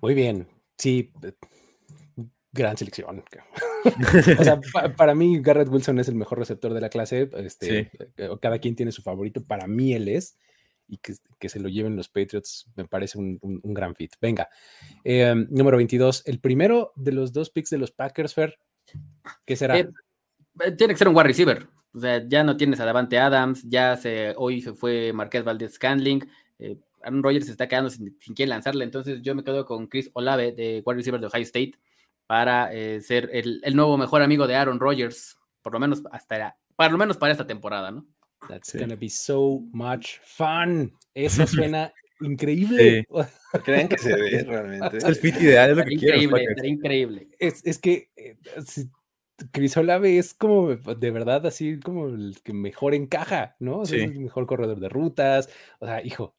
Muy 0.00 0.14
bien. 0.14 0.48
Sí, 0.78 1.12
gran 2.52 2.76
selección. 2.76 3.22
o 4.38 4.44
sea, 4.44 4.60
pa- 4.72 4.94
para 4.96 5.14
mí 5.14 5.40
Garrett 5.40 5.68
Wilson 5.68 5.98
es 5.98 6.08
el 6.08 6.14
mejor 6.14 6.38
receptor 6.38 6.72
de 6.74 6.80
la 6.80 6.88
clase. 6.88 7.28
Este, 7.36 7.90
eh, 8.16 8.28
Cada 8.40 8.58
quien 8.58 8.74
tiene 8.74 8.92
su 8.92 9.02
favorito. 9.02 9.44
Para 9.44 9.66
mí 9.66 9.92
él 9.92 10.08
es. 10.08 10.38
Y 10.90 10.98
que, 10.98 11.48
se 11.48 11.60
lo 11.60 11.68
lleven 11.68 11.94
los 11.94 12.08
Patriots 12.08 12.66
me 12.74 12.84
parece 12.84 13.16
un, 13.16 13.38
un- 13.42 13.74
gran 13.74 13.94
fit. 13.94 14.14
Venga. 14.20 14.48
Eh, 15.04 15.32
número 15.48 15.76
22. 15.76 16.24
El 16.26 16.40
primero 16.40 16.92
de 16.96 17.12
los 17.12 17.32
dos 17.32 17.50
picks 17.50 17.70
de 17.70 17.78
los 17.78 17.92
Packers, 17.92 18.34
Fer. 18.34 18.58
¿Qué 19.46 19.54
será? 19.54 19.78
Eh, 19.78 19.88
eh, 20.64 20.72
tiene 20.72 20.94
que 20.94 20.98
ser 20.98 21.06
un 21.06 21.14
wide 21.14 21.28
receiver. 21.28 21.68
O 21.94 22.00
sea, 22.00 22.26
ya 22.26 22.42
no 22.42 22.56
tienes 22.56 22.80
a 22.80 22.84
Davante 22.84 23.18
Adams, 23.18 23.62
ya 23.68 23.96
se, 23.96 24.34
hoy 24.36 24.60
se 24.60 24.74
fue 24.74 25.12
Marqués 25.12 25.44
Valdez 25.44 25.74
Scandling. 25.74 26.28
Eh, 26.58 26.76
Aaron 27.02 27.22
Rodgers 27.22 27.46
se 27.46 27.52
está 27.52 27.68
quedando 27.68 27.88
sin, 27.90 28.16
sin 28.20 28.34
quién 28.34 28.48
lanzarle. 28.48 28.84
Entonces 28.84 29.22
yo 29.22 29.36
me 29.36 29.44
quedo 29.44 29.64
con 29.64 29.86
Chris 29.86 30.10
Olave 30.14 30.50
de 30.50 30.82
wide 30.84 30.96
receiver 30.96 31.20
de 31.20 31.28
Ohio 31.28 31.44
State 31.44 31.72
para 32.26 32.70
ser 33.00 33.28
el, 33.32 33.60
el 33.64 33.74
nuevo 33.76 33.96
mejor 33.96 34.22
amigo 34.22 34.46
de 34.46 34.54
Aaron 34.54 34.78
Rodgers, 34.78 35.36
por 35.62 35.72
lo 35.72 35.80
menos 35.80 36.02
hasta 36.12 36.56
por 36.76 36.92
lo 36.92 36.98
menos 36.98 37.16
para 37.16 37.32
esta 37.32 37.46
temporada, 37.46 37.90
¿no? 37.90 38.06
That's 38.48 38.68
Sí. 38.72 38.78
gonna 38.78 38.96
be 38.96 39.08
so 39.10 39.60
much 39.72 40.18
fun. 40.22 40.92
Eso 41.14 41.46
suena 41.72 41.92
increíble. 42.20 43.06
¿Creen 43.64 43.88
que 43.88 43.98
se 43.98 44.14
ve 44.14 44.44
realmente? 44.44 44.98
Es 44.98 45.04
el 45.04 45.16
fit 45.16 45.36
ideal, 45.40 45.70
es 45.70 45.76
lo 45.76 45.84
que 45.84 45.94
Increíble, 45.94 46.46
sería 46.54 46.70
increíble. 46.70 47.28
Es, 47.38 47.64
es 47.66 47.78
que 47.78 48.10
eh, 48.16 48.36
si- 48.66 48.90
Chris 49.52 49.74
Olave 49.78 50.18
es 50.18 50.34
como 50.34 50.68
de 50.76 51.10
verdad 51.10 51.46
así 51.46 51.80
como 51.80 52.08
el 52.08 52.36
que 52.44 52.52
mejor 52.52 52.94
encaja, 52.94 53.56
¿no? 53.58 53.78
O 53.80 53.86
sea, 53.86 53.98
Sí. 53.98 54.04
Es 54.04 54.10
el 54.10 54.20
mejor 54.20 54.46
corredor 54.46 54.78
de 54.80 54.88
rutas. 54.90 55.48
O 55.78 55.86
sea, 55.86 56.04
hijo, 56.04 56.36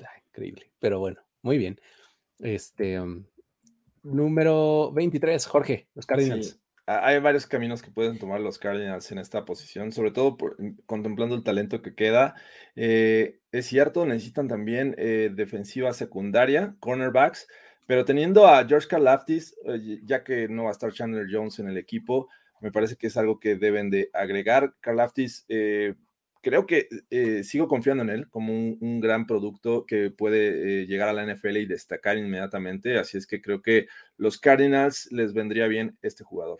ah, 0.00 0.08
increíble. 0.28 0.70
Pero 0.78 0.98
bueno, 0.98 1.20
muy 1.42 1.58
bien. 1.58 1.78
Este 2.38 2.98
um, 3.00 3.24
número 4.02 4.90
23, 4.92 5.44
Jorge, 5.46 5.88
los 5.94 6.06
Cardinals. 6.06 6.50
Sí. 6.50 6.56
Ha- 6.88 7.06
Hay 7.08 7.20
varios 7.20 7.46
caminos 7.46 7.82
que 7.82 7.90
pueden 7.90 8.18
tomar 8.18 8.40
los 8.40 8.58
Cardinals 8.58 9.10
en 9.12 9.18
esta 9.18 9.44
posición, 9.44 9.92
sobre 9.92 10.10
todo 10.10 10.36
por- 10.38 10.56
contemplando 10.86 11.34
el 11.36 11.42
talento 11.44 11.82
que 11.82 11.94
queda. 11.94 12.34
Eh, 12.76 13.40
es 13.52 13.66
cierto, 13.66 14.06
necesitan 14.06 14.48
también 14.48 14.94
eh, 14.98 15.30
defensiva 15.34 15.92
secundaria, 15.92 16.76
cornerbacks, 16.80 17.46
pero 17.86 18.04
teniendo 18.06 18.46
a 18.46 18.66
George 18.66 18.88
Karlaftis, 18.88 19.54
eh, 19.66 20.00
ya 20.04 20.24
que 20.24 20.48
no 20.48 20.64
va 20.64 20.70
a 20.70 20.72
estar 20.72 20.92
Chandler 20.92 21.26
Jones 21.30 21.58
en 21.58 21.68
el 21.68 21.76
equipo, 21.76 22.28
me 22.60 22.72
parece 22.72 22.96
que 22.96 23.06
es 23.08 23.16
algo 23.18 23.38
que 23.38 23.56
deben 23.56 23.90
de 23.90 24.08
agregar. 24.14 24.74
Karlaftis 24.80 25.44
eh, 25.48 25.94
creo 26.42 26.66
que 26.66 26.88
sigo 27.44 27.68
confiando 27.68 28.02
en 28.02 28.10
él 28.10 28.28
como 28.30 28.52
un, 28.52 28.78
un 28.80 29.00
gran 29.00 29.26
producto 29.26 29.84
que 29.86 30.10
puede 30.10 30.86
llegar 30.86 31.08
a 31.08 31.12
la 31.12 31.22
NFL 31.24 31.60
y 31.60 31.66
destacar 31.66 32.16
inmediatamente. 32.18 32.98
Así 32.98 33.18
es 33.18 33.26
que 33.26 33.40
creo 33.42 33.60
que 33.62 33.86
los 34.16 34.38
Cardinals 34.38 35.08
les 35.12 35.32
vendría 35.34 35.66
bien 35.68 35.98
este 36.02 36.24
jugador. 36.24 36.58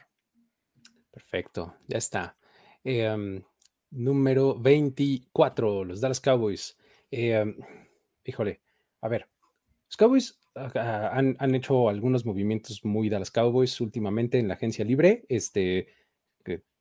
Perfecto, 1.18 1.74
ya 1.88 1.98
está. 1.98 2.36
Um, 2.84 3.42
número 3.90 4.54
24, 4.54 5.84
los 5.84 6.00
Dallas 6.00 6.20
Cowboys. 6.20 6.78
Um, 7.10 7.56
híjole, 8.24 8.60
a 9.00 9.08
ver, 9.08 9.28
los 9.88 9.96
Cowboys 9.96 10.40
ah, 10.54 10.70
ah, 10.76 11.10
han, 11.12 11.36
han 11.40 11.54
hecho 11.56 11.88
algunos 11.88 12.24
movimientos 12.24 12.84
muy 12.84 13.08
Dallas 13.08 13.32
Cowboys 13.32 13.80
últimamente 13.80 14.38
en 14.38 14.46
la 14.46 14.54
agencia 14.54 14.84
libre. 14.84 15.24
Este, 15.28 15.88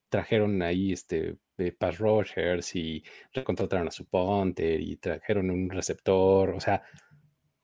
trajeron 0.07 0.61
ahí 0.61 0.93
este 0.93 1.37
eh, 1.57 1.71
pass 1.71 1.97
rushers 1.97 2.75
y 2.75 3.03
recontrataron 3.33 3.87
a 3.87 3.91
su 3.91 4.05
punter 4.05 4.79
y 4.79 4.97
trajeron 4.97 5.49
un 5.49 5.67
receptor. 5.71 6.51
O 6.51 6.59
sea, 6.59 6.83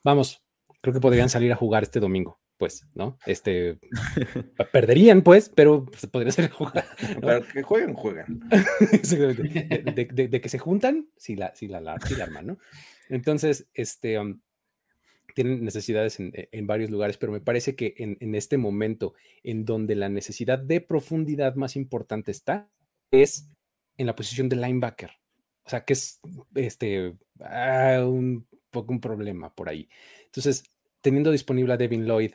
vamos, 0.04 0.44
creo 0.82 0.92
que 0.92 1.00
podrían 1.00 1.30
salir 1.30 1.52
a 1.52 1.56
jugar 1.56 1.84
este 1.84 2.00
domingo, 2.00 2.40
pues, 2.58 2.88
¿no? 2.94 3.18
Este 3.26 3.80
perderían, 4.72 5.22
pues, 5.22 5.50
pero 5.50 5.86
se 5.98 6.08
podría 6.08 6.32
ser 6.32 6.50
jugar. 6.50 6.86
¿no? 7.16 7.22
Para 7.22 7.42
que 7.42 7.62
jueguen, 7.64 7.94
juegan. 7.94 8.42
Exactamente. 8.92 9.92
De, 9.92 10.06
de- 10.06 10.28
de 10.28 10.42
que 10.42 10.50
se 10.50 10.60
juntan, 10.60 11.10
sí 11.18 11.36
la, 11.36 11.54
sí 11.56 11.68
la, 11.68 11.82
la- 11.82 12.00
sí 12.08 12.16
la 12.16 12.26
arman, 12.26 12.48
¿no? 12.48 12.58
Entonces, 13.10 13.68
este, 13.74 14.18
um, 14.20 14.40
tienen 15.36 15.64
necesidades 15.66 16.20
en, 16.20 16.32
e, 16.36 16.50
en 16.52 16.68
varios 16.68 16.90
lugares, 16.90 17.18
pero 17.18 17.32
me 17.32 17.42
parece 17.42 17.76
que 17.76 17.96
en, 17.98 18.18
en 18.20 18.36
este 18.36 18.58
momento, 18.58 19.14
en 19.44 19.66
donde 19.66 19.96
la 19.96 20.10
necesidad 20.10 20.60
de 20.60 20.80
profundidad 20.82 21.56
más 21.56 21.76
importante 21.76 22.32
está, 22.32 22.70
es 23.12 23.50
en 23.98 24.06
la 24.08 24.16
posición 24.16 24.48
de 24.50 24.56
linebacker. 24.56 25.12
O 25.66 25.70
sea, 25.70 25.86
que 25.86 25.94
es 25.94 26.20
este, 26.56 27.16
ah, 27.42 28.04
un 28.06 28.48
poco 28.72 28.92
un 28.94 29.00
problema 29.02 29.54
por 29.54 29.70
ahí. 29.70 29.88
Entonces, 30.26 30.64
teniendo 31.02 31.32
disponible 31.32 31.74
a 31.74 31.78
Devin 31.78 32.06
Lloyd 32.06 32.32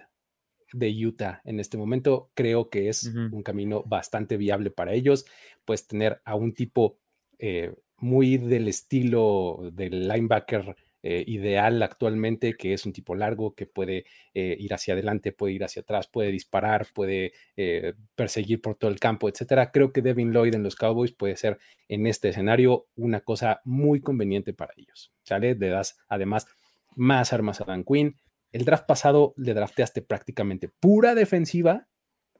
de 0.72 1.06
Utah 1.06 1.40
en 1.44 1.60
este 1.60 1.76
momento, 1.78 2.30
creo 2.34 2.68
que 2.70 2.88
es 2.88 3.04
un 3.04 3.42
camino 3.42 3.82
bastante 3.86 4.36
viable 4.36 4.70
para 4.70 4.92
ellos. 4.92 5.24
Pues 5.64 5.86
tener 5.86 6.20
a 6.24 6.34
un 6.34 6.54
tipo 6.54 6.98
eh, 7.38 7.74
muy 7.98 8.38
del 8.38 8.68
estilo 8.68 9.70
del 9.72 10.08
linebacker 10.08 10.76
eh, 11.00 11.22
ideal 11.28 11.80
actualmente, 11.82 12.54
que 12.54 12.72
es 12.72 12.84
un 12.84 12.92
tipo 12.92 13.14
largo, 13.14 13.54
que 13.54 13.66
puede 13.66 14.04
eh, 14.34 14.56
ir 14.58 14.74
hacia 14.74 14.94
adelante, 14.94 15.30
puede 15.30 15.52
ir 15.52 15.62
hacia 15.62 15.82
atrás, 15.82 16.08
puede 16.08 16.32
disparar, 16.32 16.88
puede 16.92 17.32
eh, 17.56 17.94
perseguir 18.16 18.60
por 18.60 18.74
todo 18.74 18.90
el 18.90 18.98
campo, 18.98 19.28
etcétera. 19.28 19.70
Creo 19.70 19.92
que 19.92 20.02
Devin 20.02 20.32
Lloyd 20.32 20.56
en 20.56 20.64
los 20.64 20.74
Cowboys 20.74 21.12
puede 21.12 21.36
ser 21.36 21.58
en 21.88 22.06
este 22.08 22.30
escenario 22.30 22.86
una 22.96 23.20
cosa 23.20 23.60
muy 23.64 24.00
conveniente 24.00 24.52
para 24.52 24.74
ellos. 24.76 25.12
¿Sale? 25.22 25.54
Le 25.54 25.68
das 25.68 25.98
además 26.08 26.48
más 26.96 27.32
armas 27.32 27.60
a 27.60 27.64
Dan 27.64 27.84
Quinn. 27.84 28.16
El 28.52 28.64
draft 28.64 28.86
pasado 28.86 29.34
le 29.36 29.54
drafteaste 29.54 30.02
prácticamente 30.02 30.68
pura 30.68 31.14
defensiva 31.14 31.86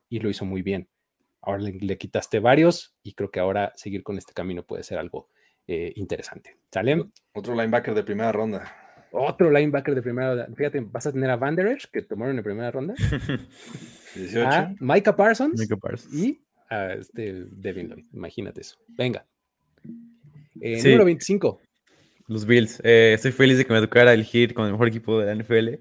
y 0.08 0.20
lo 0.20 0.30
hizo 0.30 0.44
muy 0.44 0.62
bien. 0.62 0.88
Ahora 1.40 1.60
le, 1.62 1.72
le 1.72 1.98
quitaste 1.98 2.40
varios 2.40 2.96
y 3.02 3.12
creo 3.14 3.30
que 3.30 3.40
ahora 3.40 3.72
seguir 3.76 4.02
con 4.02 4.18
este 4.18 4.32
camino 4.32 4.64
puede 4.64 4.82
ser 4.82 4.98
algo 4.98 5.28
eh, 5.66 5.92
interesante. 5.96 6.56
¿Sale? 6.72 7.04
Otro 7.34 7.54
linebacker 7.54 7.94
de 7.94 8.02
primera 8.02 8.32
ronda. 8.32 8.74
Otro 9.12 9.50
linebacker 9.50 9.94
de 9.94 10.02
primera 10.02 10.28
ronda. 10.30 10.48
Fíjate, 10.56 10.80
vas 10.80 11.06
a 11.06 11.12
tener 11.12 11.30
a 11.30 11.36
Van 11.36 11.54
Der 11.56 11.66
Esch, 11.68 11.90
que 11.90 12.02
tomaron 12.02 12.36
en 12.38 12.44
primera 12.44 12.70
ronda, 12.70 12.94
18. 14.14 14.46
a 14.48 14.74
Micah 14.80 15.14
Parsons 15.16 15.60
Micah 15.60 15.76
Parsons. 15.76 16.12
y 16.14 16.40
a 16.70 16.92
este 16.94 17.44
Devin 17.50 17.88
Lloyd. 17.88 18.04
Imagínate 18.12 18.60
eso. 18.62 18.76
Venga. 18.88 19.26
Eh, 20.60 20.80
Sí. 20.80 20.88
Número 20.88 21.04
25. 21.06 21.60
Los 22.28 22.46
Bills. 22.46 22.80
Eh, 22.84 23.12
estoy 23.14 23.32
feliz 23.32 23.58
de 23.58 23.64
que 23.64 23.72
me 23.72 23.80
tocara 23.80 24.12
elegir 24.12 24.54
con 24.54 24.66
el 24.66 24.72
mejor 24.72 24.88
equipo 24.88 25.18
de 25.18 25.26
la 25.26 25.32
NFL. 25.34 25.80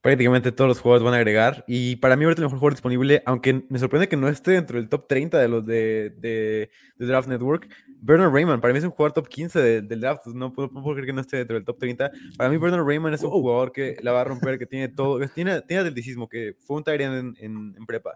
Prácticamente 0.00 0.50
todos 0.50 0.66
los 0.68 0.80
jugadores 0.80 1.04
van 1.04 1.12
a 1.12 1.18
agregar. 1.18 1.62
Y 1.66 1.96
para 1.96 2.16
mí, 2.16 2.24
ahorita 2.24 2.40
el 2.40 2.46
mejor 2.46 2.58
jugador 2.58 2.72
disponible, 2.74 3.22
aunque 3.26 3.64
me 3.68 3.78
sorprende 3.78 4.08
que 4.08 4.16
no 4.16 4.28
esté 4.28 4.52
dentro 4.52 4.78
del 4.78 4.88
top 4.88 5.06
30 5.08 5.38
de 5.38 5.48
los 5.48 5.66
de, 5.66 6.10
de- 6.16 6.70
de 6.96 7.06
Draft 7.06 7.28
Network, 7.28 7.68
Bernard 8.00 8.32
Raymond. 8.32 8.62
Para 8.62 8.72
mí 8.72 8.78
es 8.78 8.84
un 8.84 8.92
jugador 8.92 9.12
top 9.12 9.28
15 9.28 9.60
de- 9.60 9.82
del 9.82 10.00
draft. 10.00 10.26
No 10.28 10.52
puedo, 10.54 10.70
no 10.72 10.82
puedo 10.82 10.94
creer 10.94 11.06
que 11.06 11.12
no 11.12 11.20
esté 11.20 11.36
dentro 11.38 11.56
del 11.56 11.66
top 11.66 11.78
30. 11.78 12.10
Para 12.38 12.48
mí, 12.48 12.56
Bernard 12.56 12.86
Raymond 12.86 13.14
es 13.14 13.22
un 13.22 13.30
jugador 13.30 13.72
que 13.72 13.96
la 14.00 14.12
va 14.12 14.22
a 14.22 14.24
romper, 14.24 14.58
que 14.58 14.64
tiene 14.66 14.88
todo. 14.88 15.18
Tiene, 15.28 15.60
tiene 15.62 15.80
atleticismo, 15.82 16.28
que 16.28 16.54
fue 16.66 16.76
un 16.78 16.84
end 16.86 17.02
en, 17.02 17.44
en- 17.44 17.74
en 17.76 17.86
prepa. 17.86 18.14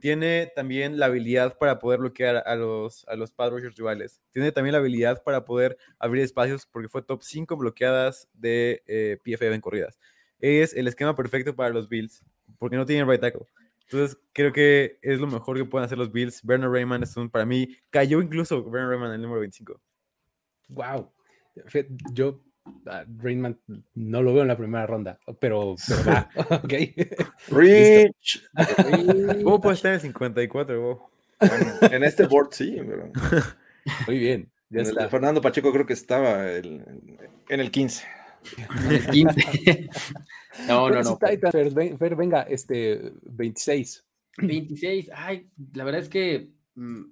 Tiene 0.00 0.50
también 0.54 0.98
la 0.98 1.06
habilidad 1.06 1.58
para 1.58 1.78
poder 1.78 2.00
bloquear 2.00 2.42
a 2.46 2.56
los, 2.56 3.06
a 3.08 3.16
los 3.16 3.32
pass 3.32 3.50
rushers 3.50 3.76
rivales. 3.76 4.20
Tiene 4.32 4.52
también 4.52 4.72
la 4.72 4.78
habilidad 4.78 5.22
para 5.22 5.44
poder 5.44 5.76
abrir 5.98 6.24
espacios 6.24 6.66
porque 6.66 6.88
fue 6.88 7.02
top 7.02 7.22
5 7.22 7.56
bloqueadas 7.56 8.28
de 8.32 8.82
eh, 8.86 9.18
en 9.24 9.60
corridas. 9.60 9.98
Es 10.38 10.74
el 10.74 10.88
esquema 10.88 11.14
perfecto 11.14 11.54
para 11.54 11.70
los 11.70 11.88
Bills 11.88 12.24
porque 12.58 12.76
no 12.76 12.86
tienen 12.86 13.08
right 13.08 13.20
tackle. 13.20 13.46
Entonces 13.82 14.18
creo 14.32 14.52
que 14.52 14.98
es 15.02 15.18
lo 15.18 15.26
mejor 15.26 15.56
que 15.56 15.64
pueden 15.64 15.84
hacer 15.84 15.98
los 15.98 16.12
Bills. 16.12 16.40
Bernard 16.44 16.72
Raymond 16.72 17.04
es 17.04 17.16
un, 17.16 17.28
para 17.28 17.44
mí, 17.44 17.76
cayó 17.90 18.22
incluso 18.22 18.62
Bernard 18.64 18.90
Raymond 18.90 19.10
en 19.10 19.14
el 19.16 19.22
número 19.22 19.40
25. 19.40 19.80
Wow. 20.68 21.12
Yo, 22.12 22.40
a 22.86 23.04
Raymond, 23.18 23.56
no 23.94 24.22
lo 24.22 24.32
veo 24.32 24.42
en 24.42 24.48
la 24.48 24.56
primera 24.56 24.86
ronda, 24.86 25.18
pero, 25.40 25.76
pero 25.88 26.04
va. 26.04 26.28
ok. 26.64 26.72
Rich. 27.48 28.48
¿Cómo 29.42 29.60
puede 29.60 29.74
estar 29.76 29.90
en 29.90 29.94
el 29.96 30.00
54? 30.00 30.80
Bo? 30.80 31.10
Bueno, 31.40 31.72
en 31.82 32.04
este 32.04 32.26
board 32.26 32.48
sí, 32.52 32.76
pero 32.78 33.10
Muy 34.06 34.18
bien. 34.18 34.50
Ya 34.68 34.80
en 34.80 34.86
el 34.86 34.94
de 34.94 35.00
está. 35.00 35.08
Fernando 35.08 35.40
Pacheco 35.40 35.72
creo 35.72 35.86
que 35.86 35.94
estaba 35.94 36.48
el- 36.50 36.84
en 37.48 37.60
el 37.60 37.70
15. 37.70 38.04
En 38.86 38.92
el 38.92 39.06
15. 39.06 39.88
no, 40.68 40.90
no, 40.90 41.02
no. 41.02 41.18
Titans, 41.18 41.52
Fer, 41.52 41.96
Fer, 41.98 42.16
venga, 42.16 42.42
este 42.42 43.12
26. 43.22 44.04
26. 44.38 45.10
Ay, 45.14 45.48
la 45.74 45.84
verdad 45.84 46.00
es 46.02 46.08
que 46.08 46.50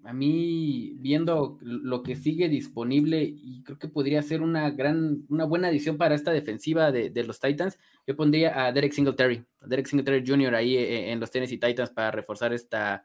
a 0.04 0.12
mí, 0.12 0.94
viendo 0.96 1.58
lo 1.60 2.02
que 2.02 2.16
sigue 2.16 2.48
disponible, 2.48 3.22
y 3.22 3.62
creo 3.64 3.78
que 3.78 3.88
podría 3.88 4.22
ser 4.22 4.40
una 4.40 4.70
gran, 4.70 5.24
una 5.28 5.44
buena 5.44 5.68
adición 5.68 5.98
para 5.98 6.14
esta 6.14 6.30
defensiva 6.30 6.90
de, 6.90 7.24
los 7.24 7.38
Titans, 7.38 7.78
yo 8.06 8.16
pondría 8.16 8.64
a 8.64 8.72
Derek 8.72 8.92
Singletary, 8.92 9.44
a 9.60 9.66
Derek 9.66 9.86
Singletary 9.86 10.24
Jr. 10.26 10.54
ahí 10.54 10.76
eh, 10.76 11.12
en 11.12 11.20
los 11.20 11.30
Tennessee 11.30 11.58
Titans 11.58 11.90
para 11.90 12.10
reforzar 12.10 12.54
esta, 12.54 13.04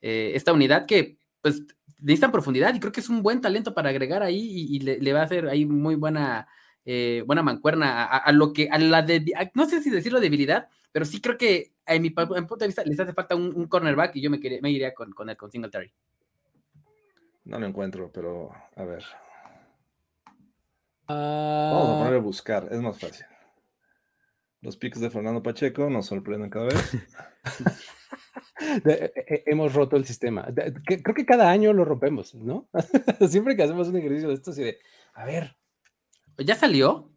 eh, 0.00 0.32
esta 0.34 0.52
unidad 0.52 0.86
que 0.86 1.18
pues 1.40 1.62
necesitan 1.98 2.32
profundidad 2.32 2.74
y 2.74 2.80
creo 2.80 2.92
que 2.92 3.00
es 3.00 3.08
un 3.08 3.22
buen 3.22 3.40
talento 3.40 3.74
para 3.74 3.90
agregar 3.90 4.22
ahí 4.22 4.66
y, 4.70 4.80
le, 4.80 5.12
va 5.12 5.20
a 5.20 5.24
hacer 5.24 5.48
ahí 5.48 5.66
muy 5.66 5.96
buena, 5.96 6.46
eh, 6.84 7.24
buena 7.26 7.42
mancuerna 7.42 8.04
a, 8.04 8.32
lo 8.32 8.52
que, 8.52 8.68
a 8.70 8.78
la 8.78 9.02
de, 9.02 9.24
no 9.54 9.68
sé 9.68 9.82
si 9.82 9.90
decirlo 9.90 10.20
debilidad, 10.20 10.68
pero 10.92 11.04
sí 11.04 11.20
creo 11.20 11.36
que 11.36 11.73
en 11.86 12.02
mi, 12.02 12.08
en 12.08 12.46
punto 12.46 12.56
de 12.58 12.66
vista 12.66 12.82
les 12.84 12.98
hace 12.98 13.12
falta 13.12 13.34
un, 13.34 13.54
un 13.54 13.66
cornerback 13.68 14.16
y 14.16 14.22
yo 14.22 14.30
me, 14.30 14.40
quería- 14.40 14.60
me 14.62 14.70
iría 14.70 14.94
con, 14.94 15.12
con 15.12 15.28
el 15.30 15.36
con 15.36 15.50
Singletary. 15.50 15.92
No 17.44 17.58
lo 17.58 17.66
encuentro, 17.66 18.10
pero 18.12 18.50
a 18.76 18.84
ver. 18.84 19.04
Vamos 21.06 21.88
a 21.88 21.92
Ah, 21.92 21.96
poner 21.98 22.14
a 22.14 22.18
buscar, 22.18 22.68
es 22.70 22.80
más 22.80 22.98
fácil. 22.98 23.26
Los 24.62 24.76
picks 24.78 24.98
de 25.00 25.10
Fernando 25.10 25.42
Pacheco 25.42 25.90
nos 25.90 26.06
sorprenden 26.06 26.48
cada 26.48 26.66
vez. 26.66 26.94
eh, 28.86 29.12
eh, 29.14 29.42
hemos 29.46 29.74
roto 29.74 29.96
el 29.96 30.06
sistema. 30.06 30.46
Creo 30.86 31.14
que 31.14 31.26
cada 31.26 31.50
año 31.50 31.74
lo 31.74 31.84
rompemos, 31.84 32.34
¿no? 32.34 32.66
Siempre 33.28 33.56
que 33.56 33.62
hacemos 33.62 33.88
un 33.88 33.96
ejercicio 33.98 34.28
de 34.28 34.34
estos 34.34 34.58
y 34.58 34.62
de, 34.64 34.78
a 35.12 35.24
ver, 35.26 35.54
¿Ya 36.38 36.54
salió? 36.56 37.12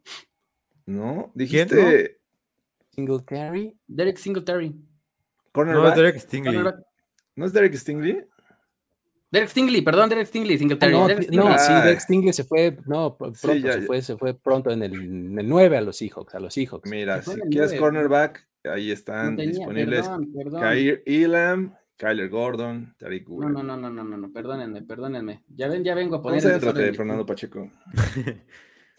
¿No? 0.86 1.32
Dijiste 1.34 2.17
Singletary. 3.02 3.76
Derek 3.86 4.18
Singletary. 4.18 4.70
No, 4.70 4.76
cornerback. 5.52 5.90
es 5.90 5.96
Derek 5.96 6.18
Stingley. 6.18 6.54
Cornerback. 6.54 6.84
¿No 7.36 7.44
es 7.46 7.52
Derek 7.52 7.74
Stingley? 7.76 8.24
Derek 9.30 9.48
Stingley, 9.50 9.82
perdón, 9.82 10.08
Derek 10.08 10.26
Stingley, 10.26 10.56
Ah, 10.56 10.58
Singletary. 10.58 10.92
no, 10.92 11.06
Derek 11.06 11.22
Stingley. 11.24 11.48
no, 11.48 11.58
sí, 11.58 11.66
Ah. 11.72 11.84
Dex 11.84 12.02
Stingley 12.04 12.32
se 12.32 12.44
fue, 12.44 12.76
no, 12.86 13.10
Sí, 13.10 13.16
pronto 13.18 13.54
ya, 13.54 13.72
se, 13.74 13.80
ya. 13.80 13.86
Fue, 13.86 14.02
se 14.02 14.16
fue 14.16 14.34
pronto 14.34 14.70
en 14.70 14.82
el, 14.82 14.94
en 14.94 15.38
el 15.38 15.48
9 15.48 15.76
a 15.76 15.80
los 15.80 15.96
Seahawks, 15.98 16.34
a 16.34 16.40
los 16.40 16.54
Seahawks. 16.54 16.90
Mira, 16.90 17.22
Se 17.22 17.34
si 17.34 17.40
quieres 17.42 17.74
cornerback, 17.74 18.48
ahí 18.64 18.88
No 18.88 18.92
están 18.94 19.36
tenía, 19.36 19.50
disponibles. 19.58 20.08
Perdón, 20.08 20.32
perdón. 20.34 20.60
Kair 20.62 21.02
Elam, 21.06 21.74
Kyler 21.98 22.28
Gordon, 22.30 22.94
Tariq 22.98 23.28
No, 23.28 23.34
Woolen. 23.34 23.52
no, 23.52 23.62
no, 23.62 23.76
no, 23.76 23.90
no, 23.90 24.02
no, 24.04 24.16
no, 24.16 24.32
perdónenme, 24.32 24.82
perdónenme. 24.82 25.44
Ya 25.54 25.68
ven, 25.68 25.84
ya 25.84 25.94
vengo 25.94 26.16
a 26.16 26.22
poner. 26.22 26.42
Concéntrate, 26.42 26.66
el 26.70 26.74
desorden. 26.76 26.94
Fernando 26.96 27.26
Pacheco. 27.26 27.70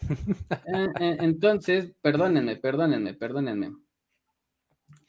Eh, 0.01 0.87
eh, 1.01 1.17
entonces, 1.19 1.91
perdónenme, 2.01 2.55
perdónenme, 2.55 3.15
perdónenme. 3.15 3.73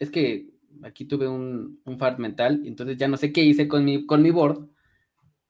Es 0.00 0.10
que 0.10 0.48
aquí 0.82 1.04
tuve 1.04 1.28
un, 1.28 1.80
un 1.84 1.98
fart 1.98 2.18
mental, 2.18 2.62
entonces 2.64 2.96
ya 2.96 3.06
no 3.06 3.16
sé 3.16 3.32
qué 3.32 3.42
hice 3.44 3.68
con 3.68 3.84
mi, 3.84 4.06
con 4.06 4.22
mi 4.22 4.30
board, 4.30 4.68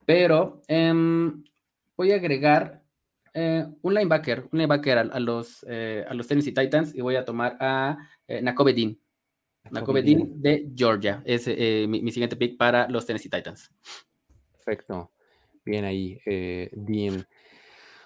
pero 0.04 0.60
em, 0.68 1.42
voy 1.96 2.12
a 2.12 2.16
agregar 2.16 2.82
eh, 3.32 3.64
un 3.82 3.94
linebacker, 3.94 4.48
un 4.50 4.58
linebacker 4.58 4.98
a, 4.98 5.00
a 5.02 5.20
los, 5.20 5.64
eh, 5.68 6.04
a 6.08 6.14
los 6.14 6.26
Tennessee 6.26 6.52
Titans 6.52 6.94
y 6.94 7.00
voy 7.00 7.16
a 7.16 7.24
tomar 7.24 7.56
a 7.60 7.96
eh, 8.26 8.42
Nakobe 8.42 8.74
Dean. 8.74 8.98
Nakobe 9.70 10.02
Dean 10.02 10.40
de 10.40 10.68
Georgia. 10.74 11.22
Es 11.24 11.46
mi, 11.46 12.02
mi 12.02 12.10
siguiente 12.10 12.34
pick 12.34 12.56
para 12.56 12.88
los 12.88 13.06
Tennessee 13.06 13.30
Titans. 13.30 13.70
Perfecto. 14.52 15.12
Bien 15.64 15.84
ahí, 15.84 16.18
Dean. 16.72 17.24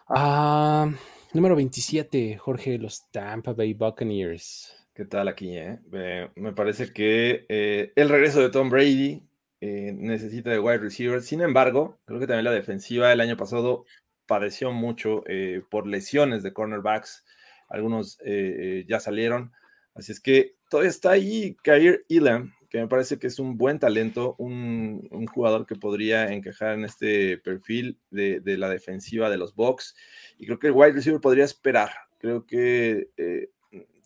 Ah, 0.09 0.93
número 1.33 1.57
27, 1.57 2.37
Jorge, 2.37 2.77
los 2.77 3.11
Tampa 3.11 3.55
Bay 3.55 3.73
Buccaneers. 3.73 4.84
¿Qué 4.95 5.05
tal 5.05 5.27
aquí? 5.27 5.57
eh? 5.57 5.81
Eh, 5.93 6.31
me 6.37 6.53
parece 6.53 6.93
que 6.93 7.47
eh, 7.49 7.93
el 7.97 8.09
regreso 8.09 8.41
de 8.41 8.51
Tom 8.51 8.71
Brady 8.71 9.25
eh, 9.61 9.93
necesita 9.93 10.51
de 10.51 10.61
wide 10.61 10.79
receiver. 10.79 11.21
Sin 11.21 11.41
embargo, 11.41 11.99
creo 12.05 12.21
que 12.21 12.29
también 12.29 12.45
la 12.45 12.53
defensiva 12.53 13.13
el 13.13 13.21
año 13.21 13.37
pasado 13.37 13.87
padeció 14.27 14.71
mucho 14.73 15.25
por 15.69 15.89
lesiones 15.89 16.45
de 16.45 16.53
cornerbacks. 16.53 17.25
Algunos 17.69 18.19
ya 18.87 19.01
salieron. 19.01 19.53
Así 19.95 20.13
es 20.13 20.21
que 20.21 20.55
todavía 20.71 20.91
está 20.91 21.11
ahí 21.11 21.57
Kair 21.63 22.07
Elam, 22.09 22.55
que 22.71 22.79
me 22.79 22.89
parece 22.89 23.19
que 23.19 23.27
es 23.27 23.39
un 23.39 23.59
buen 23.59 23.79
talento, 23.79 24.35
un, 24.39 25.09
jugador 25.27 25.67
que 25.67 25.75
podría 25.75 26.33
encajar 26.33 26.75
en 26.75 26.85
este 26.85 27.37
perfil 27.39 27.99
de, 28.11 28.41
la 28.57 28.71
defensiva 28.71 29.29
de 29.29 29.39
los 29.39 29.55
Bucks. 29.55 29.95
Y 30.39 30.47
creo 30.47 30.59
que 30.59 30.69
el 30.69 30.73
wide 30.73 30.93
receiver 30.93 31.21
podría 31.21 31.45
esperar. 31.45 31.91
Creo 32.19 32.47
que 32.47 33.09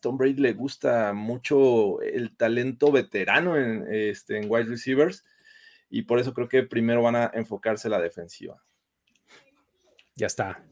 Tom 0.01 0.17
Brady 0.17 0.35
le 0.35 0.53
gusta 0.53 1.13
mucho 1.13 2.01
el 2.01 2.37
talento 2.37 2.93
veterano 2.93 3.57
en, 3.57 3.87
este, 3.91 4.39
en 4.39 4.51
wide 4.51 4.65
receivers 4.65 5.25
y 5.91 6.03
por 6.03 6.19
eso 6.19 6.35
creo 6.35 6.49
que 6.49 6.63
primero 6.63 7.03
van 7.03 7.17
a 7.17 7.31
enfocarse 7.35 7.89
la 7.89 8.01
defensiva. 8.01 8.63
Ya 10.15 10.27
está. 10.27 10.65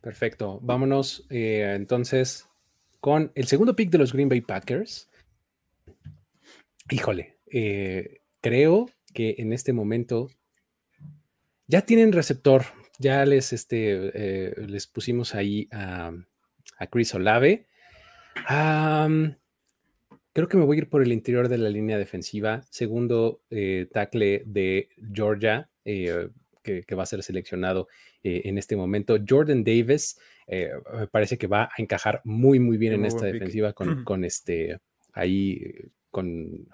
Perfecto. 0.00 0.60
Vámonos 0.62 1.26
eh, 1.30 1.74
entonces 1.76 2.46
con 3.00 3.32
el 3.34 3.46
segundo 3.46 3.76
pick 3.76 3.90
de 3.90 3.98
los 3.98 4.12
Green 4.12 4.28
Bay 4.28 4.40
Packers. 4.40 5.10
Híjole, 6.90 7.38
eh, 7.50 8.22
creo 8.40 8.90
que 9.12 9.36
en 9.38 9.52
este 9.52 9.72
momento 9.72 10.28
ya 11.66 11.82
tienen 11.82 12.12
receptor. 12.12 12.64
Ya 12.98 13.24
les, 13.24 13.52
este, 13.52 14.10
eh, 14.14 14.54
les 14.66 14.86
pusimos 14.86 15.34
ahí 15.34 15.68
a, 15.72 16.12
a 16.78 16.86
Chris 16.88 17.14
Olave. 17.14 17.69
Creo 20.32 20.48
que 20.48 20.56
me 20.56 20.64
voy 20.64 20.76
a 20.76 20.80
ir 20.80 20.88
por 20.88 21.02
el 21.02 21.12
interior 21.12 21.48
de 21.48 21.58
la 21.58 21.68
línea 21.68 21.98
defensiva. 21.98 22.62
Segundo 22.70 23.42
eh, 23.50 23.88
tackle 23.92 24.44
de 24.46 24.88
Georgia, 25.12 25.68
eh, 25.84 26.28
que, 26.62 26.82
que 26.84 26.94
va 26.94 27.02
a 27.02 27.06
ser 27.06 27.22
seleccionado 27.22 27.88
eh, 28.22 28.42
en 28.44 28.58
este 28.58 28.76
momento. 28.76 29.16
Jordan 29.26 29.64
Davis 29.64 30.20
eh, 30.46 30.70
me 30.94 31.06
parece 31.08 31.36
que 31.36 31.46
va 31.46 31.64
a 31.64 31.82
encajar 31.82 32.20
muy, 32.24 32.60
muy 32.60 32.76
bien 32.76 32.92
en 32.92 33.06
esta 33.06 33.22
pick. 33.22 33.32
defensiva 33.32 33.72
con, 33.72 34.04
con 34.04 34.24
este, 34.24 34.78
ahí, 35.12 35.60
con, 36.10 36.68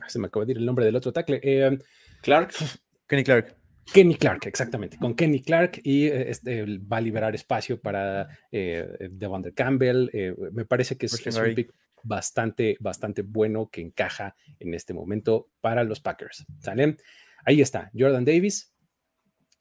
ah, 0.00 0.08
se 0.08 0.18
me 0.18 0.28
acaba 0.28 0.44
de 0.44 0.52
ir 0.52 0.58
el 0.58 0.66
nombre 0.66 0.84
del 0.84 0.96
otro 0.96 1.12
tackle. 1.12 1.40
Clark, 2.22 2.52
Kenny 3.08 3.24
Clark. 3.24 3.59
Kenny 3.92 4.14
Clark, 4.14 4.46
exactamente, 4.46 4.96
con 4.98 5.14
Kenny 5.14 5.40
Clark 5.42 5.80
y 5.82 6.06
eh, 6.06 6.30
este, 6.30 6.64
va 6.78 6.98
a 6.98 7.00
liberar 7.00 7.34
espacio 7.34 7.80
para 7.80 8.28
eh, 8.52 9.08
Devon 9.10 9.42
Campbell. 9.54 10.08
eh, 10.12 10.34
me 10.52 10.64
parece 10.64 10.96
que 10.96 11.06
es, 11.06 11.26
un 11.26 11.54
pick 11.54 11.72
bastante, 12.02 12.76
bastante 12.80 13.22
bueno 13.22 13.68
que 13.70 13.80
encaja 13.80 14.34
en 14.58 14.74
este 14.74 14.94
momento 14.94 15.50
para 15.60 15.84
los 15.84 16.00
Packers. 16.00 16.46
¿Sale? 16.60 16.96
Ahí 17.44 17.60
está, 17.60 17.90
Jordan 17.96 18.24
Davis 18.24 18.72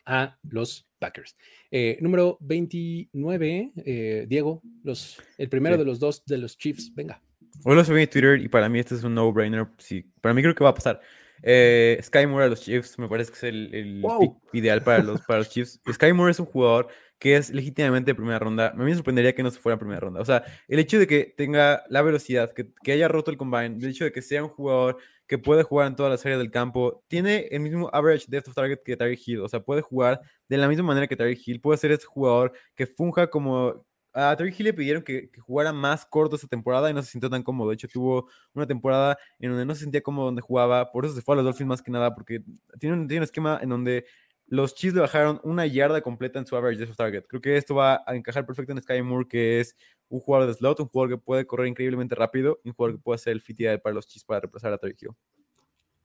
a 0.05 0.37
los 0.43 0.87
Packers. 0.99 1.35
Eh, 1.71 1.97
número 2.01 2.37
29, 2.41 3.71
eh, 3.77 4.25
Diego, 4.27 4.61
los, 4.83 5.21
el 5.37 5.49
primero 5.49 5.75
Sí. 5.75 5.79
de 5.79 5.85
los 5.85 5.99
dos 5.99 6.25
de 6.25 6.37
los 6.37 6.57
Chiefs. 6.57 6.93
Venga. 6.93 7.21
Hoy 7.63 7.75
lo 7.75 7.83
subí 7.83 8.01
en 8.01 8.09
Twitter 8.09 8.39
y 8.41 8.47
para 8.47 8.69
mí 8.69 8.79
este 8.79 8.95
es 8.95 9.03
un 9.03 9.13
no-brainer. 9.15 9.67
Sí, 9.77 10.05
para 10.21 10.33
mí 10.33 10.41
creo 10.41 10.55
que 10.55 10.63
va 10.63 10.69
a 10.71 10.75
pasar. 10.75 11.01
Eh, 11.43 11.99
Sky 12.03 12.25
Moore 12.27 12.45
a 12.45 12.47
los 12.49 12.61
Chiefs 12.61 12.97
me 12.99 13.07
parece 13.07 13.31
que 13.31 13.37
es 13.37 13.43
el, 13.43 13.73
el 13.73 14.01
Wow. 14.01 14.19
pick 14.19 14.53
ideal 14.53 14.81
para 14.83 15.03
los, 15.03 15.21
para 15.21 15.39
los 15.39 15.49
Chiefs. 15.49 15.79
Sky 15.93 16.13
Moore 16.13 16.31
es 16.31 16.39
un 16.39 16.45
jugador 16.45 16.87
que 17.19 17.35
es 17.35 17.49
legítimamente 17.49 18.11
de 18.11 18.15
primera 18.15 18.39
ronda. 18.39 18.69
A 18.69 18.73
mí 18.75 18.85
me 18.85 18.95
sorprendería 18.95 19.35
que 19.35 19.43
no 19.43 19.51
se 19.51 19.59
fuera 19.59 19.73
en 19.73 19.79
primera 19.79 19.99
ronda. 19.99 20.21
O 20.21 20.25
sea, 20.25 20.43
el 20.67 20.79
hecho 20.79 20.97
de 20.99 21.05
que 21.07 21.33
tenga 21.35 21.83
la 21.89 22.01
velocidad, 22.01 22.53
que, 22.53 22.69
que 22.81 22.93
haya 22.93 23.07
roto 23.09 23.29
el 23.29 23.37
combine, 23.37 23.77
el 23.77 23.89
hecho 23.89 24.05
de 24.05 24.11
que 24.13 24.21
sea 24.21 24.41
un 24.43 24.49
jugador 24.49 24.97
que 25.27 25.37
puede 25.37 25.63
jugar 25.63 25.87
en 25.87 25.95
todas 25.95 26.11
las 26.11 26.25
áreas 26.25 26.39
del 26.39 26.49
campo, 26.49 27.03
tiene 27.07 27.47
el 27.51 27.59
mismo 27.59 27.89
average 27.93 28.25
depth 28.29 28.47
of 28.47 28.55
target 28.55 28.79
que 28.85 28.95
Tyreek 28.95 29.19
Hill. 29.27 29.41
O 29.41 29.49
sea, 29.49 29.59
puede 29.59 29.81
jugar 29.81 30.21
de 30.47 30.57
la 30.57 30.67
misma 30.69 30.83
manera 30.85 31.07
que 31.07 31.15
Tyreek 31.17 31.45
Hill. 31.45 31.59
Puede 31.61 31.77
ser 31.77 31.91
ese 31.91 32.05
jugador 32.05 32.53
que 32.73 32.87
funja 32.87 33.29
como 33.29 33.85
a 34.19 34.35
Tyreek 34.35 34.59
Hill 34.59 34.65
le 34.65 34.73
pidieron 34.73 35.03
que, 35.03 35.29
jugara 35.39 35.71
más 35.73 36.05
corto 36.05 36.35
esta 36.35 36.47
temporada 36.47 36.89
y 36.89 36.93
no 36.93 37.01
se 37.01 37.11
sintió 37.11 37.29
tan 37.29 37.43
cómodo. 37.43 37.69
De 37.69 37.75
hecho, 37.75 37.87
tuvo 37.87 38.27
una 38.53 38.67
temporada 38.67 39.17
en 39.39 39.51
donde 39.51 39.65
no 39.65 39.73
se 39.75 39.81
sentía 39.81 40.01
cómodo 40.01 40.25
donde 40.25 40.41
jugaba. 40.41 40.91
Por 40.91 41.05
eso 41.05 41.15
se 41.15 41.21
fue 41.21 41.33
a 41.33 41.37
los 41.37 41.45
Dolphins 41.45 41.67
más 41.67 41.81
que 41.81 41.91
nada, 41.91 42.13
porque 42.13 42.43
tiene 42.79 42.95
un, 42.95 43.11
esquema 43.23 43.59
en 43.61 43.69
donde 43.69 44.05
los 44.47 44.75
Chiefs 44.75 44.95
le 44.95 45.01
bajaron 45.01 45.39
una 45.43 45.65
yarda 45.65 46.01
completa 46.01 46.39
en 46.39 46.45
su 46.45 46.55
average 46.55 46.79
depth 46.79 46.91
of 46.91 46.97
target. 46.97 47.23
Creo 47.27 47.41
que 47.41 47.57
esto 47.57 47.75
va 47.75 48.03
a 48.05 48.15
encajar 48.15 48.45
perfecto 48.45 48.71
en 48.73 48.81
Sky 48.81 49.01
Moore, 49.01 49.27
que 49.27 49.59
es 49.59 49.75
un 50.09 50.19
jugador 50.19 50.47
de 50.47 50.55
slot, 50.55 50.79
un 50.79 50.87
jugador 50.87 51.17
que 51.17 51.23
puede 51.23 51.45
correr 51.45 51.67
increíblemente 51.67 52.15
rápido 52.15 52.59
y 52.63 52.69
un 52.69 52.75
jugador 52.75 52.97
que 52.97 53.03
puede 53.03 53.19
ser 53.19 53.33
el 53.33 53.41
fit 53.41 53.59
ideal 53.59 53.79
para 53.79 53.93
los 53.93 54.07
Chiefs 54.07 54.25
para 54.25 54.41
reemplazar 54.41 54.73
a 54.73 54.79
Hill. 54.83 55.11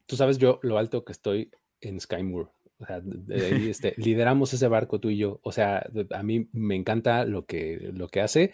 Tú 0.07 0.17
sabes 0.17 0.39
yo 0.39 0.61
lo 0.63 0.79
alto 0.79 1.05
que 1.05 1.13
estoy 1.13 1.51
en 1.81 2.01
Sky 2.01 2.23
Moore. 2.23 2.51
O 2.79 2.87
sea, 2.87 3.01
de- 3.01 3.37
de 3.37 3.47
ahí, 3.47 3.69
este, 3.71 3.95
lideramos 3.97 4.53
ese 4.53 4.69
barco 4.69 5.01
tú 5.01 5.11
y 5.11 5.19
yo. 5.19 5.41
O 5.43 5.53
sea, 5.53 5.87
a 6.11 6.23
mí 6.23 6.49
me 6.53 6.75
encanta 6.77 7.25
lo 7.25 7.47
que, 7.47 7.91
lo 7.95 8.09
que 8.09 8.21
hace. 8.21 8.53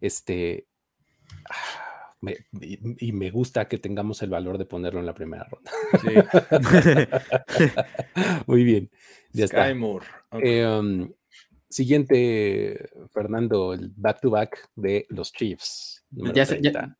Este, 0.00 0.66
ah, 1.48 2.14
me- 2.20 2.36
y, 2.60 3.08
y 3.08 3.12
me 3.12 3.30
gusta 3.30 3.68
que 3.68 3.78
tengamos 3.78 4.22
el 4.22 4.30
valor 4.30 4.58
de 4.58 4.66
ponerlo 4.66 5.00
en 5.00 5.06
la 5.06 5.14
primera 5.14 5.44
ronda. 5.48 5.70
Muy 8.46 8.64
bien, 8.64 8.90
ya 9.32 9.46
Sky 9.46 9.56
está. 9.56 9.74
Moore. 9.74 10.06
Eh, 10.42 10.66
um, 10.66 11.12
siguiente, 11.68 12.90
Fernando, 13.12 13.72
el 13.72 13.90
back 13.96 14.20
to 14.20 14.30
back 14.30 14.68
de 14.74 15.06
los 15.10 15.32
Chiefs. 15.32 15.99
Número 16.10 16.34
Ya, 16.34 16.44
ya- 16.44 16.48
30. 16.48 16.98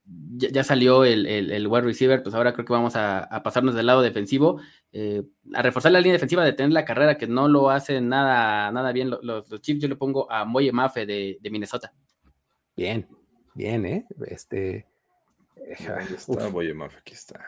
ya- 0.52 0.64
salió 0.64 1.04
el, 1.04 1.26
el, 1.26 1.50
el 1.50 1.66
wide 1.66 1.82
receiver, 1.82 2.22
pues 2.22 2.34
ahora 2.34 2.52
creo 2.52 2.64
que 2.64 2.72
vamos 2.72 2.96
a, 2.96 3.20
a 3.24 3.42
pasarnos 3.42 3.74
del 3.74 3.86
lado 3.86 4.02
defensivo, 4.02 4.60
eh, 4.92 5.22
a 5.54 5.62
reforzar 5.62 5.92
la 5.92 6.00
línea 6.00 6.14
defensiva, 6.14 6.44
de 6.44 6.52
tener 6.52 6.72
la 6.72 6.84
carrera 6.84 7.18
que 7.18 7.26
no 7.26 7.48
lo 7.48 7.70
hacen 7.70 8.08
nada, 8.08 8.70
nada 8.72 8.92
bien 8.92 9.10
lo- 9.10 9.20
los, 9.22 9.50
los 9.50 9.60
Chiefs. 9.60 9.82
Yo 9.82 9.88
le 9.88 9.96
pongo 9.96 10.30
a 10.30 10.44
Moye 10.44 10.72
Mafe 10.72 11.06
de, 11.06 11.38
de 11.40 11.50
Minnesota. 11.50 11.92
Bien, 12.76 13.06
bien, 13.54 13.84
¿eh? 13.86 14.06
Este. 14.26 14.86
Está, 15.68 16.48
Boyemaf, 16.48 16.96
aquí 16.96 17.12
está. 17.14 17.38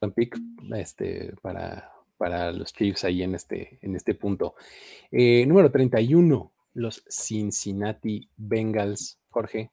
buen 0.00 0.12
pick 0.12 0.36
este, 0.76 1.34
para, 1.42 1.90
para 2.18 2.52
los 2.52 2.72
Chiefs 2.72 3.04
ahí 3.04 3.22
en 3.22 3.34
este, 3.34 3.78
en 3.82 3.96
este 3.96 4.14
punto. 4.14 4.54
Eh, 5.10 5.44
número 5.46 5.70
31, 5.70 6.52
los 6.74 7.02
Cincinnati 7.08 8.28
Bengals. 8.36 9.18
Jorge. 9.30 9.70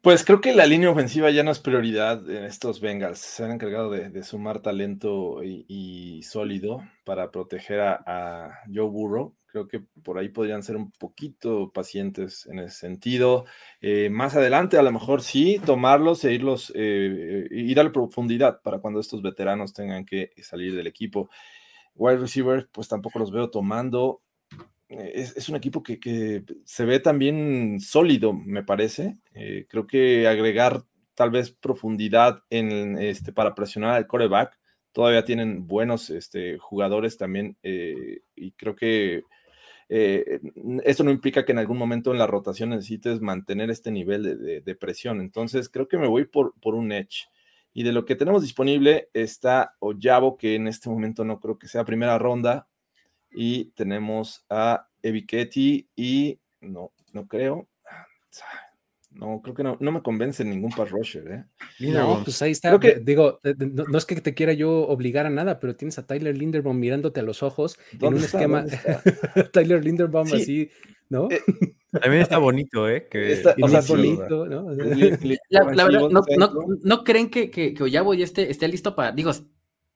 Pues 0.00 0.24
creo 0.24 0.40
que 0.40 0.54
la 0.54 0.64
línea 0.64 0.90
ofensiva 0.90 1.28
ya 1.30 1.42
no 1.42 1.50
es 1.50 1.58
prioridad 1.58 2.30
en 2.30 2.44
estos 2.44 2.80
Bengals. 2.80 3.18
Se 3.18 3.44
han 3.44 3.50
encargado 3.50 3.90
de, 3.90 4.22
sumar 4.22 4.60
talento 4.60 5.42
y, 5.42 6.22
sólido 6.22 6.82
para 7.04 7.32
proteger 7.32 7.80
a, 7.80 8.60
Joe 8.72 8.88
Burrow. 8.88 9.34
Creo 9.46 9.66
que 9.66 9.80
por 10.04 10.18
ahí 10.18 10.28
podrían 10.28 10.62
ser 10.62 10.76
un 10.76 10.92
poquito 10.92 11.72
pacientes 11.72 12.46
en 12.46 12.60
ese 12.60 12.76
sentido. 12.76 13.46
Eh, 13.80 14.08
más 14.08 14.36
adelante, 14.36 14.78
a 14.78 14.82
lo 14.82 14.92
mejor 14.92 15.20
sí, 15.20 15.60
tomarlos 15.66 16.24
e 16.24 16.32
irlos, 16.32 16.72
eh, 16.76 17.48
ir 17.50 17.80
a 17.80 17.84
la 17.84 17.92
profundidad 17.92 18.60
para 18.62 18.78
cuando 18.78 19.00
estos 19.00 19.20
veteranos 19.20 19.72
tengan 19.72 20.04
que 20.04 20.30
salir 20.42 20.76
del 20.76 20.86
equipo. 20.86 21.28
Wide 21.96 22.18
receiver, 22.18 22.68
pues 22.70 22.86
tampoco 22.86 23.18
los 23.18 23.32
veo 23.32 23.50
tomando. 23.50 24.22
Es, 24.88 25.36
es 25.36 25.48
un 25.50 25.56
equipo 25.56 25.82
que, 25.82 26.00
que 26.00 26.44
se 26.64 26.84
ve 26.86 26.98
también 27.00 27.78
sólido, 27.80 28.32
me 28.32 28.62
parece. 28.64 29.18
Eh, 29.34 29.66
creo 29.68 29.86
que 29.86 30.26
agregar 30.26 30.84
tal 31.14 31.30
vez 31.30 31.50
profundidad 31.50 32.42
en, 32.48 32.98
este, 32.98 33.32
para 33.32 33.54
presionar 33.54 33.90
al 33.94 34.06
coreback. 34.06 34.58
Todavía 34.92 35.24
tienen 35.24 35.66
buenos 35.66 36.08
este, 36.10 36.56
jugadores 36.58 37.18
también 37.18 37.56
eh, 37.62 38.20
y 38.34 38.52
creo 38.52 38.74
que 38.74 39.22
eh, 39.88 40.40
eso 40.84 41.04
no 41.04 41.10
implica 41.10 41.44
que 41.44 41.52
en 41.52 41.58
algún 41.58 41.78
momento 41.78 42.12
en 42.12 42.18
la 42.18 42.26
rotación 42.26 42.70
necesites 42.70 43.20
mantener 43.20 43.70
este 43.70 43.90
nivel 43.90 44.22
de, 44.22 44.36
de- 44.36 44.60
de 44.62 44.74
presión. 44.76 45.20
Entonces 45.20 45.68
creo 45.68 45.88
que 45.88 45.98
me 45.98 46.08
voy 46.08 46.24
por, 46.26 46.54
por 46.60 46.74
un 46.74 46.92
edge. 46.92 47.26
Y 47.74 47.82
de 47.84 47.92
lo 47.92 48.04
que 48.04 48.16
tenemos 48.16 48.42
disponible 48.42 49.08
está 49.14 49.74
Oyabo, 49.80 50.36
que 50.38 50.54
en 50.56 50.68
este 50.68 50.88
momento 50.90 51.24
no 51.24 51.40
creo 51.40 51.58
que 51.58 51.68
sea 51.68 51.84
primera 51.84 52.18
ronda. 52.18 52.68
Y 53.30 53.66
tenemos 53.72 54.44
a 54.48 54.88
Eviketi 55.02 55.88
y 55.96 56.38
no, 56.60 56.92
no 57.12 57.26
creo. 57.26 57.68
No, 59.10 59.40
creo 59.42 59.54
que 59.54 59.62
no, 59.62 59.76
no 59.80 59.90
me 59.90 60.02
convence 60.02 60.44
ningún 60.44 60.70
pass 60.70 60.90
rusher, 60.90 61.26
¿eh? 61.32 61.44
No, 61.58 61.66
Linderbaum. 61.78 62.24
pues 62.24 62.42
ahí 62.42 62.52
está. 62.52 62.78
Que- 62.78 63.00
Digo, 63.02 63.40
no, 63.42 63.84
no 63.84 63.98
es 63.98 64.04
que 64.04 64.20
te 64.20 64.34
quiera 64.34 64.52
yo 64.52 64.86
obligar 64.86 65.26
a 65.26 65.30
nada, 65.30 65.58
pero 65.58 65.74
tienes 65.74 65.98
a 65.98 66.06
Tyler 66.06 66.36
Linderbaum 66.36 66.78
mirándote 66.78 67.20
a 67.20 67.22
los 67.22 67.42
ojos 67.42 67.78
en 67.92 67.96
un 67.96 67.98
¿Dónde 68.00 68.20
está? 68.26 68.38
esquema. 68.38 68.64
Tyler 69.52 69.82
Linderbaum 69.84 70.28
Sí. 70.28 70.34
así, 70.36 70.70
¿no? 71.08 71.28
Eh, 71.30 71.40
También 71.90 72.22
está 72.22 72.36
bonito, 72.38 72.88
¿eh? 72.88 73.08
Que 73.10 73.32
Está- 73.32 73.56
o 73.60 73.68
sea, 73.68 73.80
bonito, 73.88 74.46
¿no? 74.46 74.70
La, 74.72 75.64
la 75.72 75.84
verdad, 75.84 76.00
no, 76.10 76.22
no, 76.36 76.52
no 76.82 77.04
creen 77.04 77.30
que, 77.30 77.50
que, 77.50 77.72
que 77.72 77.82
Oyabo 77.82 78.12
ya 78.14 78.24
esté, 78.24 78.50
esté 78.50 78.68
listo 78.68 78.94
para, 78.94 79.10
digo, 79.12 79.32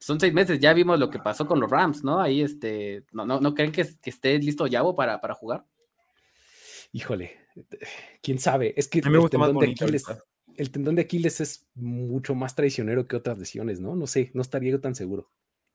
son 0.02 0.18
seis 0.18 0.32
meses, 0.32 0.58
ya 0.58 0.74
vimos 0.74 0.98
lo 0.98 1.10
que 1.10 1.20
pasó 1.20 1.46
con 1.46 1.60
los 1.60 1.70
Rams, 1.70 2.02
¿no? 2.02 2.20
Ahí, 2.20 2.42
este, 2.42 3.04
¿no, 3.12 3.24
no, 3.24 3.40
no 3.40 3.54
creen 3.54 3.70
que, 3.70 3.86
que 4.02 4.10
esté 4.10 4.36
listo 4.38 4.66
Yabo 4.66 4.96
para, 4.96 5.20
para 5.20 5.34
jugar? 5.34 5.64
Híjole, 6.90 7.36
quién 8.20 8.40
sabe. 8.40 8.74
Es 8.76 8.88
que 8.88 8.98
el 8.98 9.04
tendón, 9.30 9.58
de 9.58 9.70
Aquiles, 9.70 10.04
el 10.56 10.70
tendón 10.72 10.96
de 10.96 11.02
Aquiles 11.02 11.40
es 11.40 11.68
mucho 11.74 12.34
más 12.34 12.56
traicionero 12.56 13.06
que 13.06 13.14
otras 13.14 13.38
lesiones, 13.38 13.80
¿no? 13.80 13.94
No 13.94 14.08
sé, 14.08 14.32
no 14.34 14.42
estaría 14.42 14.72
yo 14.72 14.80
tan 14.80 14.96
seguro. 14.96 15.30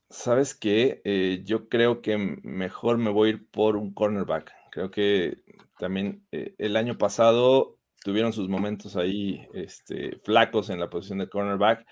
¿Sabes 0.09 0.53
qué? 0.53 1.01
Eh, 1.05 1.43
yo 1.45 1.69
creo 1.69 2.01
que 2.01 2.17
mejor 2.17 2.97
me 2.97 3.09
voy 3.09 3.29
a 3.29 3.31
ir 3.31 3.49
por 3.49 3.77
un 3.77 3.93
cornerback. 3.93 4.51
Creo 4.71 4.91
que 4.91 5.37
también 5.79 6.27
eh, 6.33 6.53
el 6.57 6.75
año 6.75 6.97
pasado 6.97 7.77
tuvieron 8.03 8.33
sus 8.33 8.49
momentos 8.49 8.97
ahí 8.97 9.47
este, 9.53 10.19
flacos 10.25 10.69
en 10.69 10.81
la 10.81 10.89
posición 10.89 11.19
de 11.19 11.29
cornerback. 11.29 11.85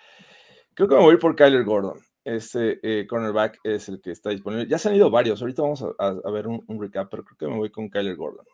Creo 0.74 0.90
que 0.90 0.96
me 0.96 1.02
voy 1.02 1.12
a 1.12 1.14
ir 1.14 1.20
por 1.20 1.38
Kyler 1.38 1.64
Gordon. 1.64 1.98
Este 2.26 2.80
eh, 2.82 3.06
cornerback 3.08 3.60
es 3.64 3.88
el 3.88 4.02
que 4.02 4.12
está 4.12 4.32
disponible. 4.32 4.68
Ya 4.68 4.78
se 4.80 4.90
han 4.90 4.96
ido 4.96 5.10
varios. 5.12 5.40
Ahorita 5.42 5.62
vamos 5.62 5.82
a, 5.84 5.88
a- 6.00 6.20
a 6.26 6.32
ver 6.32 6.48
un, 6.48 6.64
un 6.68 6.82
recap, 6.82 7.10
pero 7.10 7.24
creo 7.24 7.38
que 7.38 7.48
me 7.48 7.58
voy 7.58 7.70
con 7.70 7.88
Kyler 7.90 8.16
Gordon. 8.16 8.46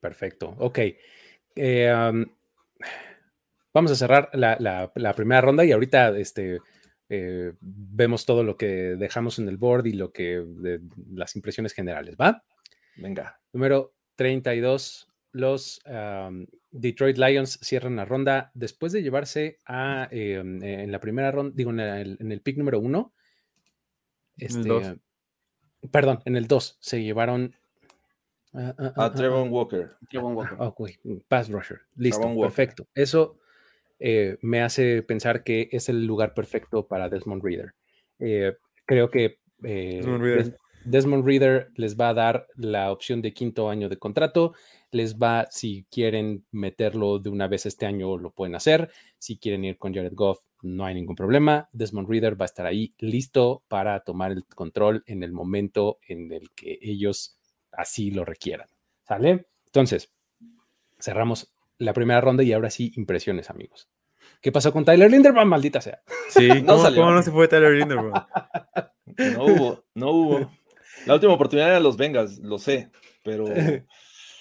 Perfecto. 0.00 0.54
Ok. 0.58 0.78
Eh, 1.56 1.92
um, 1.92 2.24
vamos 3.74 3.90
a 3.90 3.96
cerrar 3.96 4.30
la, 4.32 4.56
la- 4.60 4.92
la 4.94 5.12
primera 5.14 5.40
ronda 5.40 5.64
y 5.64 5.72
ahorita 5.72 6.16
este, 6.16 6.60
eh, 7.08 7.52
vemos 7.60 8.24
todo 8.26 8.44
lo 8.44 8.56
que 8.56 8.66
dejamos 8.96 9.38
en 9.38 9.48
el 9.48 9.56
board 9.56 9.86
y 9.86 9.92
lo 9.94 10.12
que 10.12 10.40
de, 10.46 10.80
las 11.12 11.34
impresiones 11.36 11.72
generales, 11.72 12.16
¿va? 12.20 12.44
Venga. 12.96 13.40
Número 13.52 13.94
32. 14.14 15.08
Los 15.32 15.82
um, 15.84 16.46
Detroit 16.70 17.18
Lions 17.18 17.58
cierran 17.60 17.96
la 17.96 18.06
ronda 18.06 18.50
después 18.54 18.92
de 18.92 19.02
llevarse 19.02 19.58
a 19.66 20.08
eh, 20.10 20.36
en 20.36 20.90
la 20.90 20.98
primera 21.00 21.30
ronda, 21.30 21.52
digo, 21.54 21.70
en 21.72 21.80
el, 21.80 22.16
en 22.20 22.32
el 22.32 22.40
pick 22.40 22.56
número 22.56 22.78
uno. 22.80 23.12
Este, 24.38 24.98
perdón, 25.90 26.20
en 26.24 26.36
el 26.36 26.46
2 26.46 26.76
se 26.80 27.02
llevaron 27.02 27.54
ah, 28.52 28.74
ah, 28.78 28.92
ah, 28.96 29.04
A 29.06 29.12
Trevon 29.12 29.50
Walker. 29.50 29.96
Trevon 30.10 30.34
Walker. 30.34 30.56
Ah, 30.60 30.74
pass 31.28 31.48
rusher. 31.48 31.80
Listo, 31.94 32.20
Trevon 32.20 32.36
Walker. 32.36 32.48
perfecto. 32.54 32.88
Eso 32.94 33.38
eh, 33.98 34.36
me 34.42 34.62
hace 34.62 35.02
pensar 35.02 35.42
que 35.42 35.68
es 35.72 35.88
el 35.88 36.06
lugar 36.06 36.34
perfecto 36.34 36.86
para 36.86 37.08
Desmond 37.08 37.42
Reader. 37.42 37.74
Eh, 38.18 38.54
creo 38.84 39.10
que 39.10 39.38
eh, 39.64 39.96
Desmond 39.96 40.22
Reader. 40.22 40.44
Des- 40.44 40.54
Desmond 40.84 41.26
Reader 41.26 41.72
les 41.74 41.96
va 41.98 42.10
a 42.10 42.14
dar 42.14 42.46
la 42.54 42.92
opción 42.92 43.20
de 43.20 43.32
quinto 43.34 43.68
año 43.68 43.88
de 43.88 43.96
contrato. 43.96 44.54
Les 44.92 45.16
va, 45.18 45.48
si 45.50 45.84
quieren 45.90 46.46
meterlo 46.52 47.18
de 47.18 47.28
una 47.28 47.48
vez 47.48 47.66
este 47.66 47.86
año, 47.86 48.16
lo 48.18 48.30
pueden 48.30 48.54
hacer. 48.54 48.92
Si 49.18 49.36
quieren 49.36 49.64
ir 49.64 49.78
con 49.78 49.92
Jared 49.92 50.12
Goff, 50.14 50.38
no 50.66 50.84
hay 50.84 50.94
ningún 50.94 51.16
problema. 51.16 51.68
Desmond 51.72 52.08
Reader 52.08 52.40
va 52.40 52.44
a 52.44 52.46
estar 52.46 52.66
ahí 52.66 52.94
listo 52.98 53.62
para 53.68 54.00
tomar 54.00 54.32
el 54.32 54.44
control 54.46 55.02
en 55.06 55.22
el 55.22 55.32
momento 55.32 55.98
en 56.06 56.32
el 56.32 56.50
que 56.50 56.78
ellos 56.82 57.38
así 57.72 58.10
lo 58.10 58.24
requieran. 58.24 58.68
¿Sale? 59.06 59.46
Entonces, 59.66 60.12
cerramos 60.98 61.52
la 61.78 61.92
primera 61.92 62.20
ronda 62.20 62.42
y 62.42 62.52
ahora 62.52 62.70
sí, 62.70 62.92
impresiones, 62.96 63.50
amigos. 63.50 63.88
¿Qué 64.40 64.50
pasó 64.50 64.72
con 64.72 64.84
Tyler 64.84 65.10
Linderbaum? 65.10 65.48
Maldita 65.48 65.80
sea. 65.80 66.02
Sí, 66.28 66.48
No 66.62 66.72
¿cómo, 66.74 66.82
salió. 66.82 67.00
cómo 67.02 67.12
no 67.12 67.22
se 67.22 67.30
fue 67.30 67.48
Tyler 67.48 67.72
Linderbaum? 67.72 68.12
No 69.16 69.44
hubo, 69.44 69.84
no 69.94 70.10
hubo. 70.10 70.50
La 71.06 71.14
última 71.14 71.34
oportunidad 71.34 71.68
era 71.68 71.80
los 71.80 71.96
Bengals, 71.96 72.38
lo 72.38 72.58
sé, 72.58 72.90
pero 73.22 73.44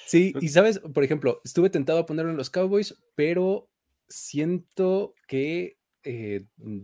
Sí, 0.07 0.33
y 0.39 0.49
sabes, 0.49 0.79
por 0.79 1.03
ejemplo, 1.03 1.41
estuve 1.43 1.69
tentado 1.69 1.99
a 1.99 2.05
ponerlo 2.05 2.31
en 2.31 2.37
los 2.37 2.49
Cowboys, 2.51 2.95
pero 3.15 3.69
siento 4.07 5.15
que 5.27 5.77
eh, 6.05 6.45
mm, 6.57 6.81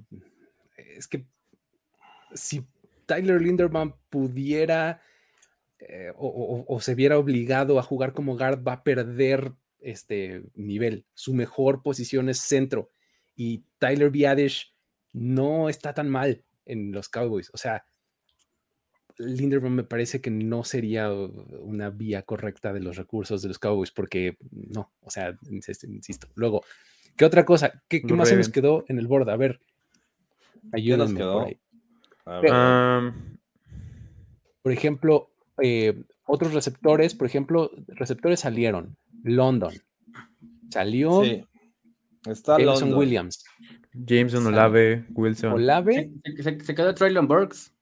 es 0.97 1.07
que 1.07 1.26
si 2.34 2.65
Tyler 3.05 3.41
Linderbaum 3.41 3.93
pudiera 4.09 5.01
eh, 5.80 6.11
o, 6.15 6.65
o- 6.67 6.80
se 6.82 6.95
viera 6.95 7.17
obligado 7.17 7.80
a 7.80 7.84
jugar 7.84 8.13
como 8.13 8.38
guard, 8.38 8.65
va 8.65 8.74
a 8.74 8.84
perder 8.84 9.53
este 9.80 10.43
nivel. 10.55 11.05
Su 11.13 11.34
mejor 11.34 11.82
posición 11.82 12.30
es 12.30 12.39
centro 12.39 12.91
y 13.36 13.63
Tyler 13.80 14.11
Biadish 14.11 14.76
no 15.13 15.69
está 15.69 15.93
tan 15.93 16.09
mal 16.09 16.43
en 16.65 16.91
los 16.91 17.09
Cowboys. 17.09 17.49
O 17.53 17.57
sea, 17.57 17.84
Linderbaum 19.17 19.74
me 19.74 19.84
parece 19.84 20.22
que 20.22 20.32
no 20.32 20.63
sería 20.63 21.11
una 21.11 21.89
vía 21.89 22.24
correcta 22.24 22.74
de 22.74 22.80
los 22.80 22.95
recursos 22.95 23.41
de 23.41 23.49
los 23.49 23.59
Cowboys 23.59 23.91
porque 23.91 24.38
no, 24.51 24.91
o 25.01 25.09
sea, 25.11 25.38
insisto. 25.49 26.28
Luego, 26.36 26.63
¿qué 27.16 27.26
otra 27.26 27.45
cosa? 27.45 27.82
¿Qué, 27.88 28.01
más 28.16 28.30
se 28.30 28.36
nos 28.36 28.49
quedó 28.49 28.86
en 28.88 28.97
el 28.99 29.07
board? 29.07 29.30
A 29.30 29.36
ver, 29.38 29.59
¿qué 29.59 30.59
nos 30.62 30.74
ayúdenme 30.74 31.18
quedó? 31.20 31.34
por 31.39 31.47
ahí. 31.47 31.57
A 32.26 32.39
ver, 32.39 33.14
Por 34.62 34.72
ejemplo, 34.72 35.30
eh, 35.62 36.03
otros 36.26 36.53
receptores, 36.53 37.16
por 37.16 37.28
ejemplo, 37.28 37.72
receptores 37.88 38.39
salieron. 38.41 38.95
London. 39.24 39.74
Salió 40.70 41.24
sí. 41.24 41.43
Está 42.26 42.57
Jameson 42.57 42.82
London. 42.89 42.99
Williams. 42.99 43.43
Jameson, 43.93 44.47
Olave, 44.47 45.05
Wilson. 45.14 45.53
Olave. 45.53 46.12
Se, 46.38 46.43
se- 46.43 46.59
se 46.62 46.76
quedó 46.76 46.93
Traylon 46.95 47.28
Burks. 47.28 47.74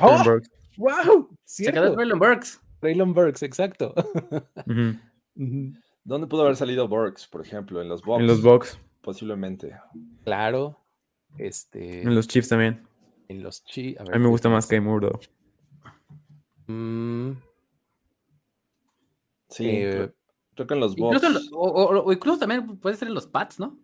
¡Oh! 0.00 0.22
Burks. 0.24 0.50
¡Wow! 0.76 1.28
Se 1.44 1.72
quedó. 1.72 1.94
Traylon 1.94 2.18
Burks. 2.18 2.60
Traylon 2.80 3.14
Burks, 3.14 3.42
exacto. 3.42 3.94
Ujú. 4.66 4.98
¿Dónde 6.04 6.26
pudo 6.26 6.42
haber 6.42 6.56
salido 6.56 6.88
Burks, 6.88 7.26
por 7.28 7.42
ejemplo? 7.42 7.80
En 7.82 7.88
los 7.88 8.02
Bucks. 8.02 8.20
En 8.20 8.26
los 8.26 8.42
Bucks, 8.42 8.78
Posiblemente. 9.02 9.74
Claro. 10.24 10.78
Este, 11.38 12.02
en 12.02 12.14
los 12.14 12.26
Chiefs 12.28 12.48
también. 12.48 12.86
en 13.28 13.42
los 13.42 13.64
chi. 13.64 13.96
A 13.98 14.02
mí 14.02 14.18
me 14.18 14.28
gusta 14.28 14.48
más 14.48 14.68
Moore, 14.80 15.08
though. 15.08 15.20
Mm, 16.66 17.32
Sí, 19.48 19.66
Eh, 19.68 20.12
creo, 20.54 20.66
que 20.66 20.74
en 20.74 20.80
los 20.80 20.92
Incluso, 20.96 21.28
Bucks. 21.32 21.50
lo- 21.50 21.58
o, 21.58 21.70
o- 21.70 22.04
o 22.04 22.12
incluso 22.12 22.38
también 22.38 22.78
puede 22.78 22.94
ser 22.96 23.08
en 23.08 23.14
los 23.14 23.26
Pats, 23.26 23.58
¿no? 23.58 23.78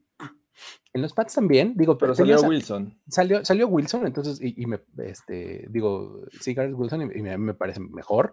en 0.93 1.03
los 1.03 1.13
Pats 1.13 1.35
también, 1.35 1.75
digo, 1.77 1.99
Pero 1.99 2.15
salió 2.15 2.37
a- 2.39 2.49
Wilson. 2.49 2.99
salió, 3.09 3.45
salió 3.45 3.69
Wilson, 3.69 4.07
entonces, 4.07 4.41
y, 4.41 4.55
y 4.63 4.67
me, 4.67 4.81
este, 4.99 5.67
digo, 5.69 6.23
sí, 6.41 6.55
Garrett 6.55 6.75
Wilson, 6.75 7.03
y, 7.15 7.19
y 7.19 7.23
me, 7.23 7.37
me 7.37 7.53
parece 7.55 7.81
mejor. 7.81 8.33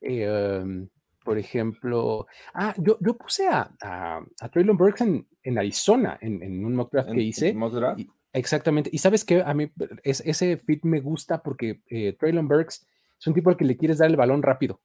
Eh, 0.00 0.60
um, 0.64 0.88
por 1.24 1.38
ejemplo, 1.38 2.26
ah, 2.54 2.74
yo, 2.78 2.98
yo 3.00 3.16
puse 3.16 3.48
a, 3.48 3.70
a, 3.82 4.20
a 4.40 4.48
Traylon 4.48 4.76
Burks 4.76 5.00
en, 5.02 5.26
en 5.42 5.58
Arizona, 5.58 6.18
en, 6.20 6.42
en 6.42 6.64
un 6.64 6.74
mock 6.74 6.92
draft 6.92 7.10
que 7.12 7.22
hice. 7.22 7.52
mock 7.54 7.72
draft. 7.74 8.00
y- 8.00 8.10
exactamente, 8.32 8.90
y 8.92 8.98
sabes 8.98 9.24
que 9.24 9.42
a 9.42 9.52
mí 9.54 9.70
es, 10.02 10.20
ese 10.26 10.56
fit 10.56 10.84
me 10.84 11.00
gusta 11.00 11.42
porque 11.42 11.82
eh, 11.86 12.14
Traylon 12.18 12.48
Burks 12.48 12.86
es 13.20 13.26
un 13.26 13.34
tipo 13.34 13.50
al 13.50 13.56
que 13.56 13.64
le 13.64 13.76
quieres 13.76 13.98
dar 13.98 14.10
el 14.10 14.16
balón 14.16 14.42
rápido. 14.42 14.80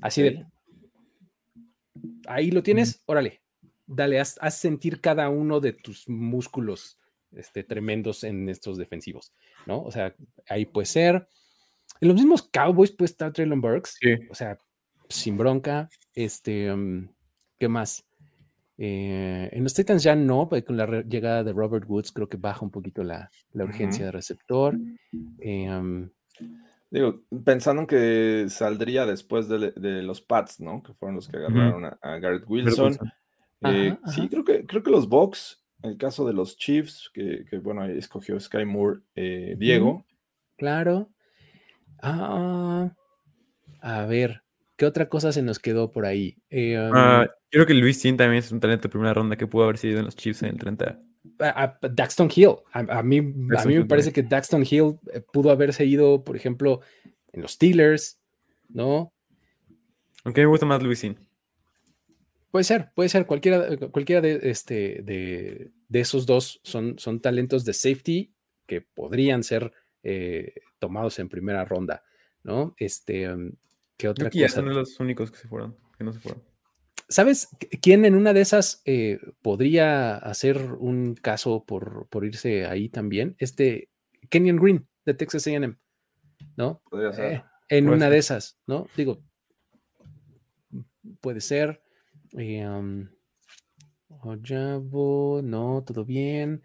Así 0.00 0.22
de, 0.22 0.46
ahí 2.26 2.50
lo 2.50 2.62
tienes, 2.62 3.02
órale, 3.06 3.40
dale, 3.86 4.20
haz, 4.20 4.38
haz 4.40 4.56
sentir 4.58 5.00
cada 5.00 5.28
uno 5.28 5.60
de 5.60 5.72
tus 5.72 6.08
músculos 6.08 6.98
este, 7.32 7.64
tremendos 7.64 8.24
en 8.24 8.48
estos 8.48 8.76
defensivos, 8.78 9.32
¿no? 9.66 9.82
O 9.82 9.90
sea, 9.90 10.14
ahí 10.48 10.64
puede 10.66 10.86
ser. 10.86 11.28
En 12.00 12.08
los 12.08 12.16
mismos 12.16 12.42
Cowboys 12.50 12.92
puede 12.92 13.06
estar 13.10 13.32
Traylon 13.32 13.60
Burks, 13.60 13.98
Sí. 14.00 14.14
o 14.30 14.34
sea, 14.34 14.58
sin 15.10 15.36
bronca. 15.36 15.88
Este, 16.14 16.72
um, 16.72 17.08
¿qué 17.58 17.68
más? 17.68 18.04
Eh, 18.78 19.50
en 19.52 19.62
los 19.62 19.74
Titans 19.74 20.02
ya 20.02 20.16
no, 20.16 20.48
porque 20.48 20.64
con 20.64 20.76
la 20.78 21.02
llegada 21.02 21.44
de 21.44 21.52
Robert 21.52 21.84
Woods 21.86 22.12
creo 22.12 22.28
que 22.28 22.38
baja 22.38 22.64
un 22.64 22.70
poquito 22.70 23.04
la, 23.04 23.30
la 23.52 23.64
urgencia 23.64 24.06
de 24.06 24.12
receptor. 24.12 24.78
Eh, 25.38 25.70
um, 25.70 26.08
Digo, 26.90 27.22
pensando 27.44 27.82
en 27.82 27.86
que 27.86 28.46
saldría 28.48 29.06
después 29.06 29.48
de, 29.48 29.70
de 29.72 30.02
los 30.02 30.20
Pats, 30.20 30.58
¿no? 30.58 30.82
Que 30.82 30.92
fueron 30.94 31.14
los 31.14 31.28
que 31.28 31.36
agarraron 31.36 31.84
a, 31.84 31.98
a 32.02 32.18
Garrett 32.18 32.42
Wilson. 32.48 32.94
Eh, 33.62 33.90
Ajá, 33.92 34.10
sí, 34.10 34.22
ajá. 34.22 34.28
creo 34.28 34.44
que, 34.44 34.66
creo 34.66 34.82
que 34.82 34.90
los 34.90 35.08
Bucks, 35.08 35.62
en 35.82 35.90
el 35.90 35.98
caso 35.98 36.26
de 36.26 36.32
los 36.32 36.56
Chiefs, 36.56 37.10
que, 37.14 37.44
que, 37.48 37.58
bueno, 37.58 37.82
ahí 37.82 37.96
escogió 37.96 38.40
Sky 38.40 38.64
Moore, 38.64 39.02
eh, 39.14 39.54
Diego. 39.56 40.04
Claro. 40.56 41.10
Ah, 42.02 42.90
a 43.82 44.06
ver, 44.06 44.42
¿qué 44.80 44.86
otra 44.86 45.10
cosa 45.10 45.30
se 45.30 45.42
nos 45.42 45.58
quedó 45.58 45.92
por 45.92 46.06
ahí? 46.06 46.38
Eh, 46.48 46.78
um, 46.78 47.20
yo 47.22 47.28
creo 47.50 47.66
que 47.66 47.74
Luis 47.74 48.00
Sin 48.00 48.16
también 48.16 48.38
es 48.42 48.50
un 48.50 48.60
talento 48.60 48.84
de 48.84 48.88
primera 48.88 49.12
ronda 49.12 49.36
que 49.36 49.46
pudo 49.46 49.64
haber 49.64 49.76
sido 49.76 49.98
en 49.98 50.06
los 50.06 50.16
Chiefs 50.16 50.42
en 50.42 50.48
el 50.48 50.58
30. 50.58 50.98
a- 51.38 51.64
a- 51.82 51.88
Daxton 51.88 52.30
Hill. 52.34 52.56
A, 52.72 52.78
a 53.00 53.02
mí, 53.02 53.18
a 53.18 53.64
mí 53.66 53.74
me 53.74 53.84
parece 53.84 54.10
que 54.10 54.22
Daxton 54.22 54.62
Hill 54.62 54.98
eh, 55.12 55.20
pudo 55.32 55.50
haberse 55.50 55.84
ido, 55.84 56.24
por 56.24 56.34
ejemplo, 56.34 56.80
en 57.34 57.42
los 57.42 57.52
Steelers, 57.52 58.18
¿no? 58.70 59.12
Aunque 60.24 60.40
me 60.40 60.46
gusta 60.46 60.64
más 60.64 60.82
Luis 60.82 61.00
Sin. 61.00 61.18
Puede 62.50 62.64
ser, 62.64 62.90
puede 62.94 63.10
ser. 63.10 63.26
Cualquiera, 63.26 63.76
cualquiera 63.90 64.22
de, 64.22 64.40
este, 64.50 65.02
de, 65.02 65.70
de 65.88 66.00
esos 66.00 66.24
dos 66.24 66.58
son, 66.64 66.98
son 66.98 67.20
talentos 67.20 67.66
de 67.66 67.74
safety 67.74 68.32
que 68.66 68.80
podrían 68.80 69.44
ser 69.44 69.72
eh, 70.02 70.54
tomados 70.78 71.18
en 71.18 71.28
primera 71.28 71.66
ronda, 71.66 72.02
¿no? 72.42 72.74
Este, 72.78 73.30
um, 73.30 73.52
¿qué 74.00 74.08
otra 74.08 74.30
Creo 74.30 74.32
que 74.32 74.38
ya 74.40 74.48
son 74.48 74.72
los 74.74 74.98
únicos 75.00 75.30
que 75.30 75.36
se 75.38 75.48
fueron, 75.48 75.76
que 75.98 76.04
no 76.04 76.12
se 76.12 76.20
fueron. 76.20 76.42
¿Sabes 77.08 77.48
qu- 77.58 77.78
quién 77.82 78.04
en 78.04 78.14
una 78.14 78.32
de 78.32 78.40
esas 78.40 78.82
eh, 78.84 79.18
podría 79.42 80.16
hacer 80.16 80.56
un 80.78 81.14
caso 81.14 81.64
por, 81.64 82.08
por 82.08 82.24
irse 82.24 82.66
ahí 82.66 82.88
también? 82.88 83.34
Este 83.38 83.90
Kenyon 84.28 84.56
Green 84.56 84.88
de 85.04 85.14
Texas 85.14 85.46
AM, 85.48 85.76
¿no? 86.56 86.80
Podría 86.88 87.12
ser. 87.12 87.32
Eh, 87.32 87.44
en 87.68 87.84
Puede 87.84 87.96
una 87.96 88.06
ser. 88.06 88.12
de 88.12 88.18
esas, 88.18 88.58
¿no? 88.66 88.86
Digo, 88.96 89.22
puede 91.20 91.40
ser. 91.40 91.82
eh, 92.38 92.66
um, 92.66 93.08
Ojabo, 94.08 95.40
no, 95.42 95.82
todo 95.86 96.04
bien. 96.04 96.62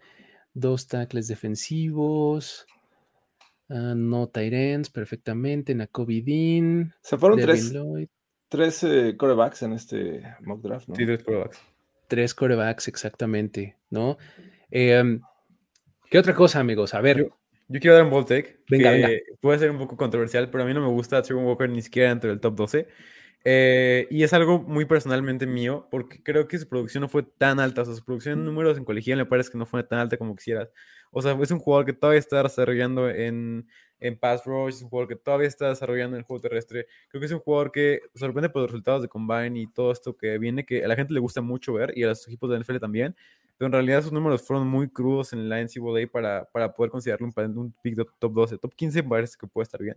Dos 0.54 0.86
tackles 0.86 1.28
defensivos. 1.28 2.66
Ah, 3.68 3.94
no 3.96 4.28
Tyrants, 4.28 4.90
perfectamente. 4.90 5.74
Nakobe 5.74 6.22
Dean. 6.22 6.94
Se 7.02 7.16
fueron 7.16 7.38
Devin 7.38 7.54
tres, 7.54 7.72
Lloyd. 7.72 8.08
tres 8.48 8.82
eh, 8.84 9.14
corebacks 9.16 9.62
en 9.62 9.72
este 9.72 10.22
mock 10.40 10.62
draft, 10.62 10.88
¿no? 10.88 10.94
Sí, 10.94 11.06
tres 11.06 11.22
quarterbacks. 11.22 11.60
Tres 12.08 12.34
corebacks, 12.34 12.88
exactamente, 12.88 13.76
¿no? 13.90 14.16
Em, 14.70 15.20
¿Qué 16.10 16.18
otra 16.18 16.34
cosa, 16.34 16.60
amigos? 16.60 16.94
A 16.94 17.00
ver, 17.00 17.28
Yo 17.68 17.80
quiero 17.80 17.96
dar 17.96 18.04
un 18.04 18.10
bold 18.10 18.28
take. 18.28 18.60
Venga, 18.70 18.92
que 18.92 18.96
venga. 18.96 19.08
Puede 19.40 19.58
ser 19.58 19.70
un 19.70 19.78
poco 19.78 19.96
controversial, 19.96 20.50
pero 20.50 20.62
a 20.62 20.66
mí 20.66 20.72
no 20.72 20.80
me 20.80 20.88
gusta 20.88 21.20
Trevor 21.22 21.44
Walker 21.44 21.68
ni 21.68 21.82
siquiera 21.82 22.10
dentro 22.10 22.30
del 22.30 22.40
top 22.40 22.54
12. 22.54 22.88
Eh, 23.48 24.08
y 24.10 24.24
es 24.24 24.32
algo 24.32 24.60
muy 24.60 24.86
personalmente 24.86 25.46
mío, 25.46 25.86
porque 25.90 26.20
creo 26.22 26.48
que 26.48 26.58
su 26.58 26.68
producción 26.68 27.02
no 27.02 27.08
fue 27.08 27.22
tan 27.22 27.60
alta. 27.60 27.82
O 27.82 27.84
sea, 27.84 27.94
su 27.94 28.04
producción 28.04 28.38
en 28.38 28.44
números 28.44 28.78
en 28.78 28.84
colegial 28.84 29.18
me 29.18 29.26
parece 29.26 29.50
que 29.50 29.58
no 29.58 29.66
fue 29.66 29.82
tan 29.82 29.98
alta 29.98 30.16
como 30.16 30.34
quisieras. 30.36 30.68
O 31.18 31.22
sea, 31.22 31.32
es 31.40 31.50
un 31.50 31.60
jugador 31.60 31.86
que 31.86 31.94
todavía 31.94 32.18
está 32.18 32.42
desarrollando 32.42 33.08
en, 33.08 33.66
en 34.00 34.18
pass 34.18 34.44
rush, 34.44 34.74
es 34.74 34.82
un 34.82 34.90
jugador 34.90 35.08
que 35.08 35.16
todavía 35.16 35.48
está 35.48 35.70
desarrollando 35.70 36.14
en 36.14 36.18
el 36.20 36.26
juego 36.26 36.42
terrestre. 36.42 36.86
Creo 37.08 37.20
que 37.20 37.24
es 37.24 37.32
un 37.32 37.38
jugador 37.38 37.72
que 37.72 38.02
sorprende 38.14 38.50
por 38.50 38.60
los 38.60 38.70
resultados 38.70 39.00
de 39.00 39.08
Combine 39.08 39.58
y 39.58 39.66
todo 39.66 39.92
esto 39.92 40.14
que 40.14 40.36
viene, 40.36 40.66
que 40.66 40.84
a 40.84 40.88
la 40.88 40.94
gente 40.94 41.14
le 41.14 41.20
gusta 41.20 41.40
mucho 41.40 41.72
ver 41.72 41.96
y 41.96 42.02
a 42.02 42.08
los 42.08 42.28
equipos 42.28 42.50
de 42.50 42.60
NFL 42.60 42.76
también. 42.80 43.16
Pero 43.56 43.68
en 43.68 43.72
realidad 43.72 44.02
sus 44.02 44.12
números 44.12 44.46
fueron 44.46 44.68
muy 44.68 44.90
crudos 44.90 45.32
en 45.32 45.48
la 45.48 45.58
NCAA 45.58 46.06
para, 46.12 46.44
para 46.52 46.74
poder 46.74 46.90
considerarlo 46.90 47.28
un, 47.34 47.58
un 47.58 47.74
pick 47.80 47.94
de 47.96 48.04
top 48.18 48.34
12. 48.34 48.58
Top 48.58 48.74
15 48.74 49.02
me 49.02 49.08
parece 49.08 49.38
que 49.40 49.46
puede 49.46 49.62
estar 49.62 49.80
bien. 49.80 49.96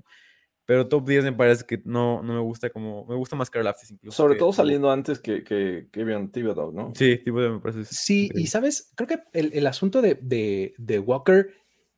Pero 0.70 0.88
top 0.88 1.08
10 1.08 1.24
me 1.24 1.34
parece 1.34 1.66
que 1.66 1.82
no, 1.84 2.22
no 2.22 2.32
me 2.36 2.42
gusta 2.42 2.70
como... 2.70 3.04
Me 3.08 3.16
gusta 3.16 3.36
más 3.36 3.50
Carl 3.50 3.66
Aftis 3.66 3.90
incluso. 3.90 4.16
Sobre 4.16 4.36
que- 4.36 4.40
todo 4.40 4.54
saliendo 4.54 4.92
antes 4.92 5.18
que, 5.18 5.44
que 5.44 5.88
Kevin 5.92 6.32
Thibodeau, 6.32 6.72
¿no? 6.72 6.94
Sí, 6.94 7.18
tipo 7.18 7.42
de 7.42 7.50
me 7.50 7.60
parece... 7.60 7.86
Sí, 7.86 8.30
y 8.36 8.46
sabes, 8.46 8.92
creo 8.96 9.08
que 9.08 9.20
el, 9.34 9.52
el 9.54 9.66
asunto 9.66 10.00
de, 10.00 10.20
de- 10.22 10.76
de 10.78 11.00
Walker 11.00 11.48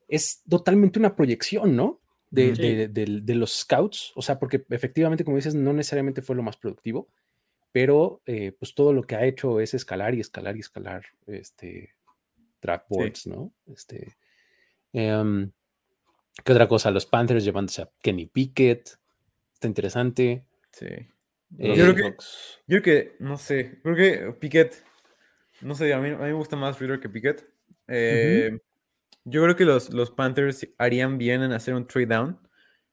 es 0.08 0.42
totalmente 0.50 1.00
una 1.00 1.18
proyección, 1.18 1.76
¿no? 1.76 2.00
De, 2.30 2.54
de- 2.54 2.88
de- 2.88 3.20
de 3.22 3.36
los 3.36 3.52
scouts, 3.58 4.14
o 4.16 4.22
sea, 4.22 4.40
porque 4.40 4.64
efectivamente, 4.70 5.26
como 5.26 5.36
dices, 5.36 5.54
no 5.54 5.74
necesariamente 5.74 6.22
fue 6.22 6.38
lo 6.38 6.44
más 6.44 6.56
productivo, 6.56 7.10
pero 7.74 8.22
eh, 8.26 8.54
pues 8.58 8.74
todo 8.74 8.94
lo 8.94 9.04
que 9.04 9.16
ha 9.16 9.26
hecho 9.26 9.60
es 9.60 9.74
escalar 9.74 10.16
y 10.16 10.22
escalar 10.22 10.56
y 10.56 10.62
escalar 10.62 11.04
este 11.28 11.90
draft 12.62 12.86
Sí. 12.88 12.96
boards, 12.96 13.28
¿no? 13.28 13.52
Este, 13.68 14.16
em, 14.94 15.52
¿Qué 16.44 16.52
otra 16.52 16.68
cosa? 16.68 16.92
Los 16.92 17.06
Panthers 17.06 17.44
llevándose 17.44 17.82
a 17.82 17.90
Kenny 18.02 18.26
Pickett, 18.26 18.98
está 19.54 19.68
interesante. 19.68 20.46
Sí. 20.72 20.86
Eh, 20.86 21.76
Yo 21.76 21.94
creo 21.94 21.96
que-. 21.96 22.16
Yo 22.68 22.82
creo 22.82 22.84
que, 22.84 23.16
no 23.20 23.38
sé, 23.38 23.80
creo 23.84 23.96
que 23.96 24.34
Piquet, 24.40 24.84
no 25.62 25.76
sé, 25.76 25.94
a 25.94 26.00
mí, 26.00 26.10
a 26.10 26.18
mí 26.18 26.24
me 26.24 26.34
gusta 26.34 26.56
más 26.56 26.80
Reader 26.80 27.00
que 27.00 27.10
Piquet. 27.10 27.46
Eh, 27.88 28.58
Yo 29.26 29.44
creo 29.44 29.56
que 29.56 29.66
los, 29.66 29.94
los 29.94 30.12
Panthers 30.12 30.68
harían 30.78 31.18
bien 31.18 31.44
en 31.44 31.52
hacer 31.52 31.74
un 31.74 31.88
trade 31.88 32.08
down 32.08 32.40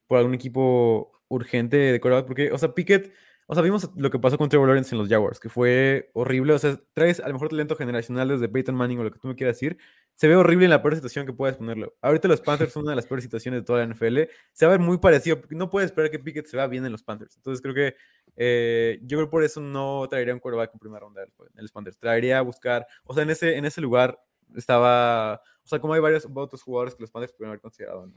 por 0.06 0.18
algún 0.18 0.34
equipo 0.34 1.22
urgente 1.28 1.76
de 1.76 2.00
quarterback, 2.00 2.26
porque, 2.26 2.52
o 2.52 2.58
sea, 2.58 2.74
Piquet, 2.74 3.12
o 3.50 3.54
sea, 3.54 3.62
vimos 3.62 3.88
lo 3.96 4.10
que 4.10 4.18
pasó 4.18 4.36
con 4.36 4.50
Trevor 4.50 4.68
Lawrence 4.68 4.94
en 4.94 4.98
los 5.00 5.08
Jaguars, 5.08 5.40
que 5.40 5.48
fue 5.48 6.10
horrible, 6.12 6.52
o 6.52 6.58
sea, 6.58 6.78
traes 6.92 7.18
al 7.18 7.32
mejor 7.32 7.48
talento 7.48 7.76
generacional 7.76 8.28
desde 8.28 8.46
Peyton 8.46 8.74
Manning 8.74 8.98
o 8.98 9.04
lo 9.04 9.10
que 9.10 9.18
tú 9.18 9.26
me 9.26 9.34
quieras 9.36 9.56
decir, 9.56 9.78
se 10.14 10.28
ve 10.28 10.36
horrible 10.36 10.66
en 10.66 10.70
la 10.70 10.82
peor 10.82 10.94
situación 10.94 11.24
que 11.24 11.32
puedes 11.32 11.56
ponerlo. 11.56 11.96
Ahorita 12.02 12.28
los 12.28 12.42
Panthers 12.42 12.74
son 12.74 12.82
una 12.82 12.92
de 12.92 12.96
las 12.96 13.06
peores 13.06 13.24
situaciones 13.24 13.62
de 13.62 13.64
toda 13.64 13.78
la 13.78 13.94
NFL, 13.94 14.18
se 14.52 14.66
va 14.66 14.74
a 14.74 14.76
ver 14.76 14.86
muy 14.86 14.98
parecido, 14.98 15.40
no 15.48 15.70
puedes 15.70 15.90
esperar 15.90 16.10
que 16.10 16.18
Piquet 16.18 16.46
se 16.46 16.58
vea 16.58 16.66
bien 16.66 16.84
en 16.84 16.92
los 16.92 17.02
Panthers, 17.02 17.36
entonces 17.36 17.62
creo 17.62 17.74
que 17.74 17.96
eh, 18.36 19.00
yo 19.02 19.16
creo 19.16 19.30
por 19.30 19.42
eso 19.42 19.62
no 19.62 20.06
traería 20.10 20.34
un 20.34 20.40
quarterback 20.40 20.74
en 20.74 20.78
primera 20.78 21.00
ronda 21.00 21.22
de 21.22 21.62
los 21.62 21.72
Panthers. 21.72 21.98
Traería 21.98 22.38
a 22.38 22.42
buscar, 22.42 22.86
o 23.04 23.14
sea, 23.14 23.22
en 23.22 23.30
ese, 23.30 23.56
en 23.56 23.64
ese 23.64 23.80
lugar 23.80 24.22
estaba, 24.54 25.40
o 25.64 25.66
sea, 25.66 25.80
como 25.80 25.94
hay 25.94 26.00
varios 26.00 26.28
otros 26.32 26.62
jugadores 26.62 26.94
que 26.94 27.02
los 27.02 27.10
Panthers 27.10 27.32
pudieron 27.32 27.52
haber 27.52 27.60
considerado. 27.60 28.06
¿no? 28.06 28.12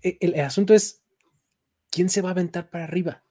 e- 0.00 0.16
el, 0.20 0.34
el 0.34 0.40
asunto 0.40 0.74
es, 0.74 1.04
¿quién 1.90 2.08
se 2.08 2.22
va 2.22 2.30
a 2.30 2.32
aventar 2.32 2.70
para 2.70 2.84
arriba? 2.84 3.24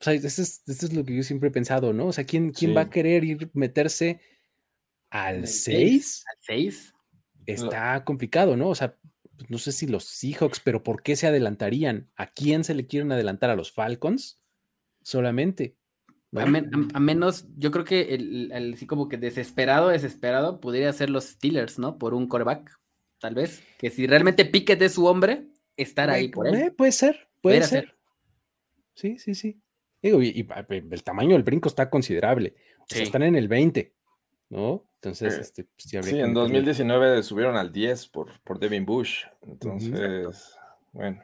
O 0.00 0.04
sea, 0.04 0.12
esto 0.12 0.26
es, 0.42 0.62
esto 0.66 0.86
es 0.86 0.92
lo 0.92 1.04
que 1.04 1.16
yo 1.16 1.22
siempre 1.22 1.48
he 1.48 1.52
pensado, 1.52 1.92
¿no? 1.92 2.06
O 2.06 2.12
sea, 2.12 2.24
¿quién, 2.24 2.50
quién 2.50 2.76
va 2.76 2.82
a 2.82 2.90
querer 2.90 3.24
ir 3.24 3.50
meterse 3.52 4.20
al 5.10 5.36
el 5.38 5.46
6? 5.48 6.24
Al 6.30 6.36
6. 6.40 6.94
Está 7.46 8.04
complicado, 8.04 8.56
¿no? 8.56 8.68
O 8.68 8.74
sea, 8.74 8.96
pues, 9.36 9.50
no 9.50 9.58
sé 9.58 9.72
si 9.72 9.86
los 9.86 10.04
Seahawks, 10.04 10.60
pero 10.60 10.82
¿por 10.82 11.02
qué 11.02 11.16
se 11.16 11.26
adelantarían? 11.26 12.10
¿A 12.16 12.26
quién 12.28 12.62
se 12.62 12.74
le 12.74 12.86
quieren 12.86 13.10
adelantar? 13.10 13.50
¿A 13.50 13.56
los 13.56 13.72
Falcons? 13.72 14.40
Solamente. 15.02 15.74
¿no? 16.30 16.42
A, 16.42 16.46
men- 16.46 16.70
a- 16.74 16.98
a 16.98 17.00
menos, 17.00 17.46
yo 17.56 17.70
creo 17.70 17.84
que 17.84 18.14
el, 18.14 18.52
el- 18.52 18.74
así 18.74 18.86
como 18.86 19.08
que 19.08 19.16
desesperado, 19.16 19.88
desesperado, 19.88 20.60
podría 20.60 20.92
ser 20.92 21.10
los 21.10 21.24
Steelers, 21.24 21.78
¿no? 21.78 21.98
Por 21.98 22.12
un 22.14 22.28
coreback, 22.28 22.78
tal 23.18 23.34
vez. 23.34 23.62
Que 23.78 23.90
si 23.90 24.06
realmente 24.06 24.44
Pickett 24.44 24.80
es 24.82 24.92
su 24.92 25.06
hombre, 25.06 25.48
estar 25.76 26.10
ahí 26.10 26.28
por 26.28 26.46
él. 26.46 26.54
Eh, 26.54 26.70
puede 26.70 26.92
ser, 26.92 27.28
puede 27.40 27.56
Pudiera 27.60 27.66
ser. 27.66 27.84
ser. 27.86 27.94
Sí, 28.94 29.18
sí, 29.18 29.34
sí. 29.34 29.60
Digo, 30.02 30.22
y, 30.22 30.42
pe- 30.44 30.84
el 30.90 31.02
tamaño 31.02 31.32
del 31.32 31.42
brinco 31.42 31.68
está 31.68 31.90
considerable. 31.90 32.54
O 32.80 32.84
sea, 32.86 32.98
Sí. 32.98 33.02
están 33.04 33.22
en 33.24 33.34
el 33.36 33.48
20, 33.48 33.92
¿no? 34.50 34.84
Entonces, 34.96 35.34
Eh, 35.36 35.40
este, 35.40 35.64
pues, 35.64 35.88
sí 35.88 35.96
habría 35.96 36.10
Sí, 36.10 36.16
que 36.18 36.22
en 36.24 36.30
meterle- 36.30 36.34
2019 36.40 37.22
subieron 37.22 37.56
al 37.56 37.72
10 37.72 38.06
por, 38.08 38.40
por 38.42 38.58
Devin 38.58 38.84
Bush. 38.86 39.24
Entonces, 39.46 40.56
bueno, 40.92 41.22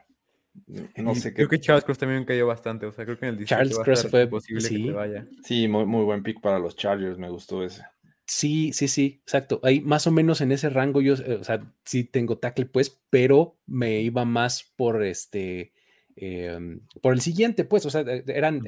no 0.97 1.15
sé 1.15 1.29
qué. 1.31 1.35
Creo 1.35 1.49
que 1.49 1.59
Charles 1.59 1.83
Cross 1.83 1.97
también 1.97 2.23
cayó 2.25 2.47
bastante, 2.47 2.85
o 2.85 2.91
sea, 2.91 3.03
creo 3.05 3.17
que 3.19 3.25
en 3.25 3.31
el 3.31 3.37
17 3.37 3.69
Charles 3.69 3.79
Cross 3.79 4.11
fue- 4.11 4.23
imposible 4.23 4.61
que 4.61 4.67
sí. 4.75 4.85
te 4.85 4.91
vaya. 4.91 5.27
Sí, 5.43 5.67
muy, 5.67 5.85
muy 5.85 6.03
buen 6.03 6.23
pick 6.23 6.39
para 6.41 6.59
los 6.59 6.75
Chargers, 6.75 7.17
me 7.17 7.29
gustó 7.29 7.63
ese. 7.63 7.83
Sí, 8.27 8.73
sí, 8.73 8.87
sí, 8.87 9.19
exacto. 9.23 9.59
Ahí 9.63 9.81
más 9.81 10.07
o 10.07 10.11
menos 10.11 10.41
en 10.41 10.51
ese 10.51 10.69
rango 10.69 10.99
yo, 11.01 11.13
eh, 11.13 11.37
o 11.39 11.43
sea, 11.43 11.61
sí 11.83 12.03
tengo 12.05 12.37
tackle, 12.37 12.65
pues, 12.65 12.99
pero 13.09 13.55
me 13.67 14.01
iba 14.01 14.25
más 14.25 14.63
por 14.75 15.03
este, 15.03 15.73
em, 16.15 16.81
por 17.01 17.13
el 17.13 17.21
siguiente, 17.21 17.65
pues, 17.65 17.85
o 17.85 17.89
sea, 17.89 18.01
eran, 18.27 18.61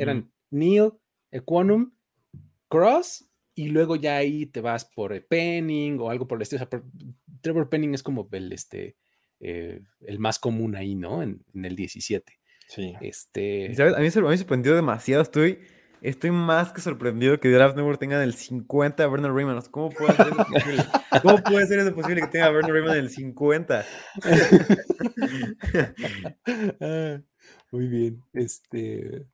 Neil, 0.52 0.91
Equanum, 1.32 1.91
Cross, 2.70 3.30
y 3.56 3.70
luego 3.70 3.95
ya 3.95 4.18
ahí 4.18 4.45
te 4.45 4.62
vas 4.62 4.86
por 4.86 5.14
eh, 5.14 5.22
Penning 5.22 6.00
o 6.00 6.10
algo 6.10 6.28
por 6.28 6.38
el 6.38 6.43
estilo. 6.43 6.58
O 6.58 6.60
sea, 6.62 6.70
por- 6.70 6.86
Trevor 7.41 7.70
Penning 7.70 7.93
es 7.93 8.04
como 8.04 8.28
el, 8.32 8.52
este, 8.54 8.98
eh, 9.39 9.82
el 10.02 10.20
más 10.20 10.38
común 10.39 10.76
ahí, 10.76 10.95
¿no? 10.95 11.24
En, 11.24 11.43
en 11.54 11.66
el 11.66 11.76
17. 11.76 12.34
Sí. 12.68 12.93
Este. 13.02 13.66
A 13.66 13.70
mí 13.70 13.76
se- 14.12 14.20
a 14.20 14.22
mí 14.22 14.28
me 14.28 14.38
sorprendió 14.38 14.76
demasiado, 14.76 15.24
estoy, 15.24 15.60
estoy 16.02 16.32
más 16.32 16.72
que 16.74 16.82
sorprendido 16.82 17.39
que 17.39 17.50
Draft 17.50 17.76
Network 17.76 18.00
tenga 18.00 18.18
en 18.18 18.24
el 18.24 18.34
50 18.34 19.04
a 19.04 19.08
Bernard 19.08 19.34
Raymond. 19.34 19.68
¿Cómo 19.70 19.89
puede 19.89 20.14
ser 20.16 20.28
eso 20.28 20.45
posible? 20.45 20.84
¿Cómo 21.22 21.38
puede 21.43 21.68
ser 21.68 21.80
eso 21.80 21.95
posible 21.95 22.22
que 22.22 22.28
tenga 22.28 22.45
a 22.48 22.52
Bernard 22.52 22.74
Raymond 22.74 22.93
en 22.95 23.04
el 23.04 23.10
50? 23.10 23.86
Ah, 26.80 27.22
muy 27.72 27.88
bien. 27.88 28.24
Este. 28.34 29.26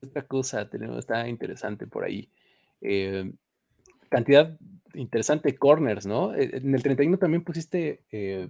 Otra 0.00 0.22
cosa 0.22 0.68
tenemos, 0.68 0.98
está 0.98 1.28
interesante 1.28 1.86
por 1.86 2.04
ahí. 2.04 2.30
Eh, 2.80 3.32
cantidad 4.08 4.56
interesante 4.94 5.50
de 5.50 5.58
corners, 5.58 6.06
¿no? 6.06 6.34
Eh, 6.34 6.50
En 6.52 6.74
el 6.74 6.82
31 6.82 7.18
también 7.18 7.44
pusiste 7.44 8.04
eh, 8.10 8.48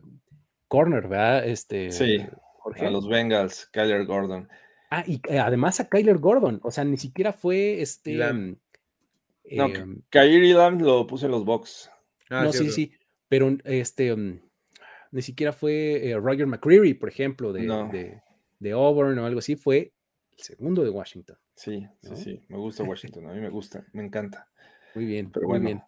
corner, 0.68 1.08
¿verdad? 1.08 1.46
Este, 1.46 1.90
Sí, 1.90 2.18
Jorge. 2.58 2.86
A 2.86 2.90
los 2.90 3.08
Bengals, 3.08 3.66
Kyler 3.72 4.04
Gordon. 4.04 4.48
Ah, 4.90 5.04
y 5.06 5.20
eh, 5.28 5.38
además 5.38 5.80
a 5.80 5.88
Kyler 5.88 6.18
Gordon. 6.18 6.60
O 6.62 6.70
sea, 6.70 6.84
ni 6.84 6.96
siquiera 6.96 7.32
fue 7.32 7.80
este. 7.82 8.14
Lamb. 8.14 8.56
mm, 9.50 9.56
No, 9.56 9.66
em, 9.66 10.02
Kyrie 10.10 10.54
Lamb 10.54 10.80
lo 10.82 11.06
puse 11.06 11.26
en 11.26 11.32
los 11.32 11.44
Bucks. 11.44 11.90
Ah, 12.30 12.44
no, 12.44 12.52
sí, 12.52 12.58
cierto. 12.58 12.74
sí. 12.74 12.92
Pero 13.28 13.56
este. 13.64 14.14
mm, 14.16 14.40
ni 15.12 15.22
siquiera 15.22 15.52
fue 15.52 16.08
eh, 16.10 16.16
Roger 16.18 16.46
McCreary, 16.46 16.94
por 16.94 17.08
ejemplo, 17.08 17.52
de, 17.52 17.62
No. 17.62 17.88
de, 17.88 18.20
de 18.58 18.72
Auburn 18.72 19.18
o 19.18 19.26
algo 19.26 19.38
así. 19.38 19.56
Fue 19.56 19.92
el 20.36 20.42
segundo 20.44 20.82
de 20.84 20.90
Washington. 20.90 21.36
Sí, 21.54 21.86
sí, 22.02 22.08
¿No? 22.10 22.16
sí. 22.16 22.40
Me 22.48 22.56
gusta 22.56 22.82
Washington. 22.84 23.26
A 23.28 23.32
mí 23.32 23.40
me 23.40 23.48
gusta, 23.50 23.84
me 23.92 24.04
encanta. 24.04 24.48
Muy 24.94 25.04
bien, 25.06 25.30
Pero 25.32 25.48
muy 25.48 25.58
bueno. 25.58 25.64
bien. 25.66 25.82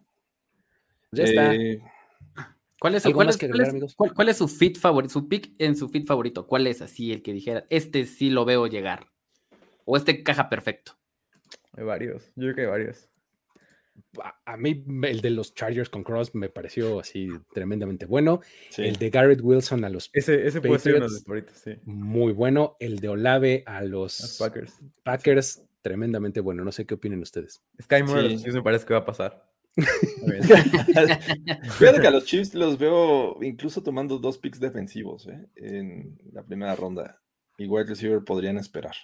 Ya 1.13 1.23
está. 1.23 2.51
¿Cuál 2.81 2.95
es, 2.95 3.03
su, 3.03 3.09
¿Algo 3.09 3.17
cuál 3.19 3.27
más 3.27 3.35
es- 3.35 3.39
que 3.39 3.45
cuál 3.47 3.51
agregar, 3.53 3.67
es- 3.67 3.73
amigos? 3.73 3.95
cuál- 3.95 4.13
cuál 4.15 4.29
es 4.29 4.37
su 4.37 4.47
fit 4.47 4.77
favorito? 4.79 5.13
Su 5.13 5.27
pick 5.29 5.53
en 5.59 5.75
su 5.75 5.87
fit 5.89 6.07
favorito. 6.07 6.47
¿Cuál 6.47 6.65
es 6.65 6.81
así 6.81 7.11
el 7.11 7.21
que 7.21 7.31
dijera, 7.31 7.63
este 7.69 8.05
sí 8.07 8.31
lo 8.31 8.43
veo 8.43 8.65
llegar? 8.65 9.05
O 9.85 9.97
este 9.97 10.23
caja 10.23 10.49
perfecto. 10.49 10.93
Hay 11.73 11.83
varios, 11.83 12.31
yo 12.35 12.45
creo 12.53 12.55
que 12.55 12.61
hay 12.61 12.67
varios. 12.67 13.07
a, 14.23 14.33
a 14.53 14.57
mí 14.57 14.83
el 15.03 15.21
de 15.21 15.29
los 15.29 15.53
Chargers 15.53 15.89
con 15.89 16.03
Cross 16.03 16.33
me 16.33 16.49
pareció 16.49 16.99
así 16.99 17.29
tremendamente 17.53 18.05
bueno. 18.07 18.41
sí. 18.71 18.81
El 18.81 18.95
de 18.95 19.09
Garrett 19.11 19.41
Wilson 19.43 19.85
a 19.85 19.89
los 19.89 20.09
Ese, 20.13 20.47
ese 20.47 20.59
puede 20.59 20.79
ser 20.79 20.95
uno 20.95 21.07
de 21.07 21.09
Patriots. 21.09 21.13
los 21.13 21.23
favoritos, 21.23 21.57
sí. 21.59 21.71
muy 21.85 22.33
bueno. 22.33 22.75
El 22.79 22.99
de 22.99 23.09
Olave 23.09 23.63
a 23.67 23.81
Los 23.83 24.19
los 24.21 24.37
Packers. 24.39 24.79
Packers 25.03 25.63
tremendamente 25.83 26.39
bueno. 26.39 26.63
No 26.63 26.71
sé 26.71 26.85
qué 26.87 26.95
opinen 26.95 27.21
ustedes. 27.21 27.61
Sky 27.81 28.01
Moore, 28.03 28.37
Sí. 28.39 28.49
me 28.51 28.63
parece 28.63 28.85
que 28.85 28.93
va 28.93 29.01
a 29.01 29.05
pasar. 29.05 29.50
Fíjate 31.77 32.01
que 32.01 32.07
a 32.07 32.11
los 32.11 32.25
Chiefs 32.25 32.53
los 32.53 32.77
veo 32.77 33.37
incluso 33.41 33.81
tomando 33.83 34.19
dos 34.19 34.37
picks 34.37 34.59
defensivos 34.59 35.27
¿eh? 35.27 35.47
en 35.55 36.19
la 36.33 36.43
primera 36.43 36.75
ronda. 36.75 37.21
Y 37.57 37.67
wide 37.67 37.85
receiver 37.85 38.23
podrían 38.23 38.57
esperar. 38.57 38.95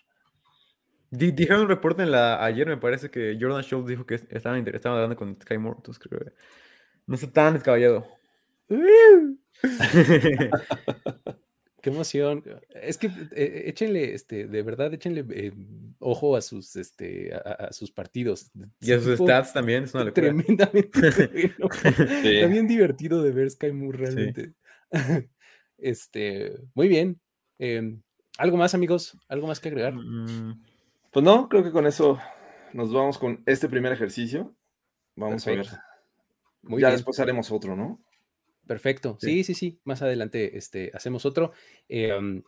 Di- 1.09 1.31
Dijeron 1.31 1.61
un 1.61 1.69
reporte 1.69 2.03
en 2.03 2.11
la, 2.11 2.43
ayer, 2.43 2.67
me 2.67 2.77
parece 2.77 3.09
que 3.09 3.37
Jordan 3.39 3.61
Schultz 3.63 3.87
dijo 3.87 4.05
que 4.05 4.15
estaban 4.15 4.65
hablando 4.85 5.15
con 5.15 5.39
Sky 5.41 5.57
Moore, 5.57 5.77
entonces 5.79 6.03
creo 6.03 6.19
que 6.19 6.33
no 7.05 7.15
está 7.15 7.31
tan 7.31 7.53
descabellado. 7.53 8.07
Qué 11.87 11.93
emoción. 11.93 12.43
Es 12.69 12.97
que 12.97 13.07
eh, 13.31 13.63
échenle, 13.67 14.13
este, 14.13 14.45
de 14.45 14.61
verdad, 14.61 14.93
échenle 14.93 15.23
eh, 15.29 15.53
ojo 15.99 16.35
a 16.35 16.41
sus, 16.41 16.75
este, 16.75 17.33
a, 17.33 17.71
sus 17.71 17.91
partidos. 17.91 18.51
y 18.81 18.91
a 18.91 18.99
sus 18.99 19.17
stats 19.17 19.53
también, 19.53 19.85
es 19.85 19.93
una 19.93 20.03
locura. 20.03 20.27
Tremendamente 20.27 20.99
bueno. 21.31 21.69
Sí. 22.23 22.45
Bien 22.45 22.67
divertido 22.67 23.23
de 23.23 23.31
ver 23.31 23.49
Sky 23.49 23.71
Moore 23.71 23.99
realmente. 23.99 24.53
Este, 25.77 26.59
muy 26.73 26.89
bien. 26.89 27.21
Em, 27.57 28.01
¿Algo 28.37 28.57
más, 28.57 28.75
amigos? 28.75 29.17
¿Algo 29.29 29.47
más 29.47 29.61
que 29.61 29.69
agregar? 29.69 29.93
Mm, 29.93 30.61
Pues 31.13 31.23
no, 31.23 31.47
creo 31.47 31.63
que 31.63 31.71
con 31.71 31.87
eso 31.87 32.19
nos 32.73 32.91
vamos 32.91 33.17
con 33.17 33.43
este 33.45 33.69
primer 33.69 33.93
ejercicio. 33.93 34.53
Vamos 35.15 35.47
a 35.47 35.51
ver. 35.51 35.67
Muy 36.63 36.81
ya 36.81 36.87
bien. 36.89 36.97
después 36.97 37.17
haremos 37.21 37.49
otro, 37.49 37.77
¿no? 37.77 38.03
Perfecto. 38.67 39.17
Sí. 39.21 39.27
Sí, 39.27 39.43
sí, 39.43 39.53
sí. 39.53 39.79
Más 39.85 40.01
adelante 40.01 40.57
este, 40.57 40.91
hacemos 40.93 41.25
otro. 41.25 41.51
Eh, 41.89 42.13
um, 42.13 42.41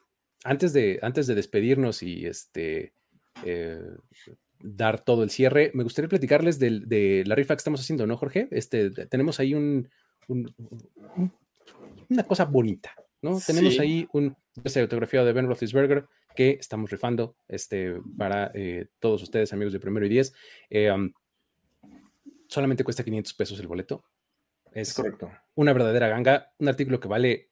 antes, 0.43 0.73
de, 0.73 0.99
antes 1.01 1.27
de 1.27 1.35
despedirnos 1.35 2.03
y 2.03 2.25
este, 2.25 2.93
eh, 3.45 3.79
dar 4.59 5.03
todo 5.03 5.23
el 5.23 5.29
cierre, 5.29 5.71
me 5.73 5.83
gustaría 5.83 6.09
platicarles 6.09 6.59
de 6.59 7.23
la 7.25 7.35
rifa 7.35 7.55
que 7.55 7.59
estamos 7.59 7.79
haciendo, 7.81 8.05
¿no, 8.05 8.17
Jorge? 8.17 8.47
Este, 8.51 8.91
te- 8.91 9.05
tenemos 9.07 9.39
ahí 9.39 9.53
un, 9.53 9.89
un- 10.27 10.53
un- 11.15 11.33
una 12.09 12.23
cosa 12.23 12.45
bonita, 12.45 12.93
¿no? 13.21 13.39
Tenemos 13.45 13.79
ahí 13.79 14.07
un 14.13 14.35
jersey 14.61 14.81
autografiado 14.81 15.25
de 15.25 15.33
Ben 15.33 15.47
Roethlisberger 15.47 16.05
que 16.35 16.51
estamos 16.59 16.89
rifando 16.89 17.35
este, 17.47 17.95
para 18.17 18.51
eh, 18.53 18.87
todos 18.99 19.21
ustedes, 19.23 19.51
amigos 19.53 19.73
de 19.73 19.79
Primero 19.79 20.05
y 20.05 20.09
Diez. 20.09 20.33
Um, 20.93 21.11
solamente 22.47 22.83
cuesta 22.83 23.03
500 23.03 23.33
pesos 23.33 23.59
el 23.59 23.67
boleto. 23.67 24.03
Es 24.73 24.93
correcto. 24.93 25.31
una 25.55 25.73
verdadera 25.73 26.07
ganga, 26.07 26.51
un 26.59 26.67
artículo 26.67 26.99
que 26.99 27.07
vale, 27.07 27.49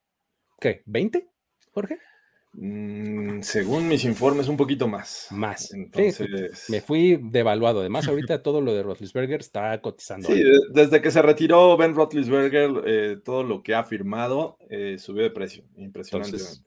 ¿qué? 0.60 0.84
¿20, 0.86 1.28
Jorge? 1.74 1.98
Mm, 2.54 3.42
según 3.42 3.88
mis 3.88 4.04
informes, 4.04 4.48
un 4.48 4.58
poquito 4.58 4.88
más. 4.88 5.28
Más. 5.30 5.68
Sí, 5.68 5.76
Entonces. 5.78 6.66
Me 6.70 6.82
fui 6.82 7.20
devaluado. 7.22 7.82
Además, 7.82 8.08
ahorita 8.08 8.42
todo 8.44 8.62
lo 8.62 8.74
de 8.74 8.82
Roethlisberger 8.82 9.40
está 9.42 9.80
cotizando. 9.80 10.28
Sí, 10.28 10.42
de- 10.42 10.60
desde 10.74 11.02
que 11.02 11.12
se 11.12 11.22
retiró 11.22 11.78
Ben 11.78 11.94
Roethlisberger, 11.94 12.72
eh, 12.86 13.18
todo 13.24 13.44
lo 13.44 13.62
que 13.62 13.76
ha 13.76 13.84
firmado 13.84 14.58
eh, 14.70 14.98
subió 14.98 15.24
de 15.24 15.30
precio. 15.32 15.66
Impresionante. 15.76 16.38
Entonces, 16.38 16.64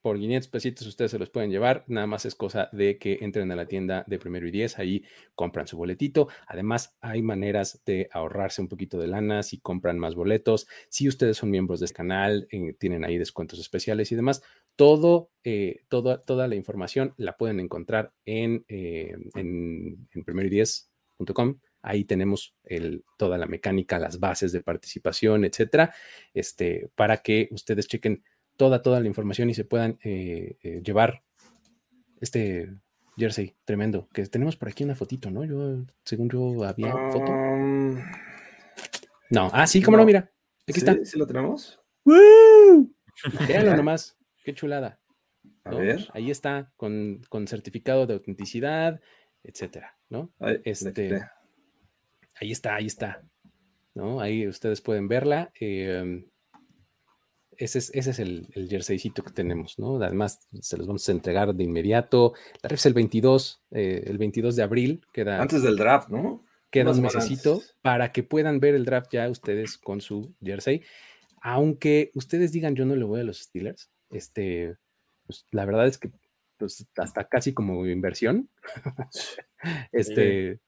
por 0.00 0.18
500 0.18 0.48
pesitos 0.48 0.86
ustedes 0.86 1.10
se 1.10 1.18
los 1.18 1.30
pueden 1.30 1.50
llevar. 1.50 1.84
Nada 1.88 2.06
más 2.06 2.24
es 2.24 2.34
cosa 2.34 2.68
de 2.72 2.98
que 2.98 3.18
entren 3.20 3.50
a 3.50 3.56
la 3.56 3.66
tienda 3.66 4.04
de 4.06 4.18
Primero 4.18 4.46
y 4.46 4.50
Diez. 4.50 4.78
Ahí 4.78 5.04
compran 5.34 5.66
su 5.66 5.76
boletito. 5.76 6.28
Además, 6.46 6.96
hay 7.00 7.22
maneras 7.22 7.82
de 7.84 8.08
ahorrarse 8.12 8.62
un 8.62 8.68
poquito 8.68 8.98
de 8.98 9.08
lana 9.08 9.42
si 9.42 9.58
compran 9.58 9.98
más 9.98 10.14
boletos. 10.14 10.66
Si 10.88 11.08
ustedes 11.08 11.36
son 11.36 11.50
miembros 11.50 11.80
de 11.80 11.86
este 11.86 11.96
canal, 11.96 12.46
eh, 12.50 12.74
tienen 12.78 13.04
ahí 13.04 13.18
descuentos 13.18 13.58
especiales 13.58 14.12
y 14.12 14.16
demás. 14.16 14.42
Todo, 14.76 15.30
eh, 15.42 15.82
toda, 15.88 16.22
toda 16.22 16.46
la 16.46 16.54
información 16.54 17.14
la 17.16 17.36
pueden 17.36 17.58
encontrar 17.58 18.12
en, 18.24 18.64
eh, 18.68 19.16
en, 19.34 20.08
en 20.12 20.24
primero 20.24 20.46
y 20.46 20.50
diez.com. 20.50 21.58
Ahí 21.82 22.04
tenemos 22.04 22.54
el, 22.64 23.04
toda 23.16 23.38
la 23.38 23.46
mecánica, 23.46 23.98
las 23.98 24.18
bases 24.18 24.52
de 24.52 24.62
participación, 24.62 25.44
etcétera, 25.44 25.94
este, 26.34 26.90
para 26.94 27.18
que 27.18 27.48
ustedes 27.50 27.86
chequen 27.86 28.24
toda, 28.58 28.82
toda 28.82 29.00
la 29.00 29.06
información 29.06 29.48
y 29.48 29.54
se 29.54 29.64
puedan 29.64 29.98
eh, 30.04 30.58
eh, 30.62 30.82
llevar 30.84 31.22
este 32.20 32.74
jersey 33.16 33.54
tremendo. 33.64 34.08
Que 34.12 34.26
tenemos 34.26 34.56
por 34.56 34.68
aquí 34.68 34.84
una 34.84 34.94
fotito, 34.94 35.30
¿no? 35.30 35.44
Yo, 35.44 35.86
según 36.04 36.28
yo, 36.28 36.64
había 36.64 36.92
foto. 37.10 37.32
No, 39.30 39.50
ah, 39.52 39.66
sí, 39.66 39.80
cómo 39.80 39.96
no, 39.96 40.02
no. 40.02 40.06
mira. 40.06 40.30
Aquí 40.64 40.80
¿sí? 40.80 40.86
está. 40.86 41.02
¿Sí 41.04 41.18
lo 41.18 41.26
tenemos? 41.26 41.80
¡Woo! 42.04 42.92
Véanlo 43.46 43.76
nomás. 43.76 44.18
Qué 44.44 44.52
chulada. 44.54 45.00
A 45.64 45.70
ver. 45.74 46.08
Ahí 46.12 46.30
está, 46.30 46.72
con, 46.76 47.20
con 47.28 47.46
certificado 47.46 48.06
de 48.06 48.14
autenticidad, 48.14 49.00
etcétera, 49.42 49.96
¿no? 50.08 50.32
Ahí, 50.40 50.60
Este. 50.64 51.22
Ahí 52.40 52.52
está, 52.52 52.74
ahí 52.74 52.86
está. 52.86 53.22
¿no? 53.94 54.20
Ahí 54.20 54.46
ustedes 54.46 54.80
pueden 54.80 55.08
verla. 55.08 55.52
eh, 55.60 56.24
ese 57.58 57.78
es, 57.80 57.90
ese 57.92 58.10
es 58.10 58.18
el, 58.20 58.48
el 58.54 58.68
jerseycito 58.68 59.24
que 59.24 59.32
tenemos, 59.32 59.78
¿no? 59.78 59.96
Además, 59.96 60.46
se 60.60 60.78
los 60.78 60.86
vamos 60.86 61.08
a 61.08 61.12
entregar 61.12 61.54
de 61.54 61.64
inmediato. 61.64 62.32
La 62.62 62.68
ref 62.68 62.78
es 62.78 62.86
el 62.86 62.94
22, 62.94 63.62
eh, 63.72 64.04
el 64.06 64.16
22 64.16 64.54
de 64.56 64.62
abril, 64.62 65.06
queda, 65.12 65.42
Antes 65.42 65.62
del 65.62 65.76
draft, 65.76 66.08
¿no? 66.08 66.44
queda 66.70 66.92
un 66.92 67.00
mesecito 67.00 67.62
para 67.82 68.12
que 68.12 68.22
puedan 68.22 68.60
ver 68.60 68.74
el 68.74 68.84
draft 68.84 69.12
ya 69.12 69.28
ustedes 69.28 69.76
con 69.76 70.00
su 70.00 70.34
jersey. 70.40 70.82
Aunque 71.40 72.10
ustedes 72.14 72.52
digan 72.52 72.74
yo 72.74 72.84
no 72.84 72.94
le 72.94 73.04
voy 73.04 73.20
a 73.20 73.24
los 73.24 73.38
Steelers, 73.38 73.90
este, 74.10 74.76
pues, 75.26 75.46
la 75.50 75.64
verdad 75.64 75.86
es 75.86 75.98
que 75.98 76.10
pues, 76.58 76.86
hasta 76.96 77.24
casi 77.24 77.54
como 77.54 77.86
inversión, 77.86 78.48
este, 79.92 80.60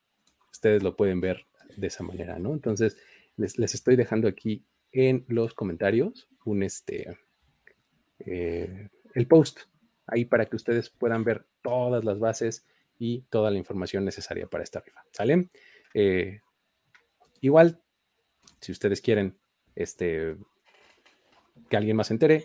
ustedes 0.50 0.82
lo 0.82 0.96
pueden 0.96 1.20
ver 1.20 1.46
de 1.76 1.86
esa 1.86 2.02
manera, 2.02 2.38
¿no? 2.38 2.52
Entonces, 2.52 2.96
les, 3.36 3.58
les 3.58 3.74
estoy 3.74 3.96
dejando 3.96 4.26
aquí 4.26 4.64
en 4.92 5.24
los 5.28 5.54
comentarios 5.54 6.29
un 6.44 6.62
este, 6.62 7.18
eh, 8.20 8.88
el 9.14 9.26
post 9.26 9.60
ahí 10.06 10.24
para 10.24 10.46
que 10.46 10.56
ustedes 10.56 10.90
puedan 10.90 11.24
ver 11.24 11.46
todas 11.62 12.04
las 12.04 12.18
bases 12.18 12.66
y 12.98 13.22
toda 13.22 13.50
la 13.50 13.58
información 13.58 14.04
necesaria 14.04 14.46
para 14.46 14.64
esta 14.64 14.80
rifa, 14.80 15.04
¿sale? 15.12 15.48
Eh, 15.94 16.40
igual, 17.40 17.80
si 18.60 18.72
ustedes 18.72 19.00
quieren 19.00 19.38
este, 19.74 20.36
que 21.68 21.76
alguien 21.76 21.96
más 21.96 22.08
se 22.08 22.14
entere, 22.14 22.44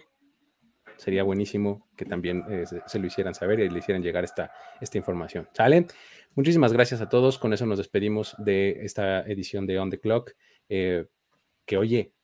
sería 0.97 1.23
buenísimo 1.23 1.89
que 1.97 2.05
también 2.05 2.45
eh, 2.47 2.63
se, 2.85 2.99
lo 2.99 3.07
hicieran 3.07 3.35
saber 3.35 3.59
y 3.59 3.69
le 3.69 3.79
hicieran 3.79 4.01
llegar 4.01 4.23
esta, 4.23 4.53
esta 4.79 4.97
información. 4.97 5.49
¿Sale? 5.53 5.87
Muchísimas 6.35 6.71
gracias 6.71 7.01
a 7.01 7.09
todos. 7.09 7.37
Con 7.37 7.51
eso 7.51 7.65
nos 7.65 7.79
despedimos 7.79 8.35
de 8.37 8.85
esta 8.85 9.21
edición 9.21 9.65
de 9.65 9.79
On 9.79 9.89
the 9.89 9.99
Clock. 9.99 10.31
que 10.69 11.77
oye, 11.77 12.14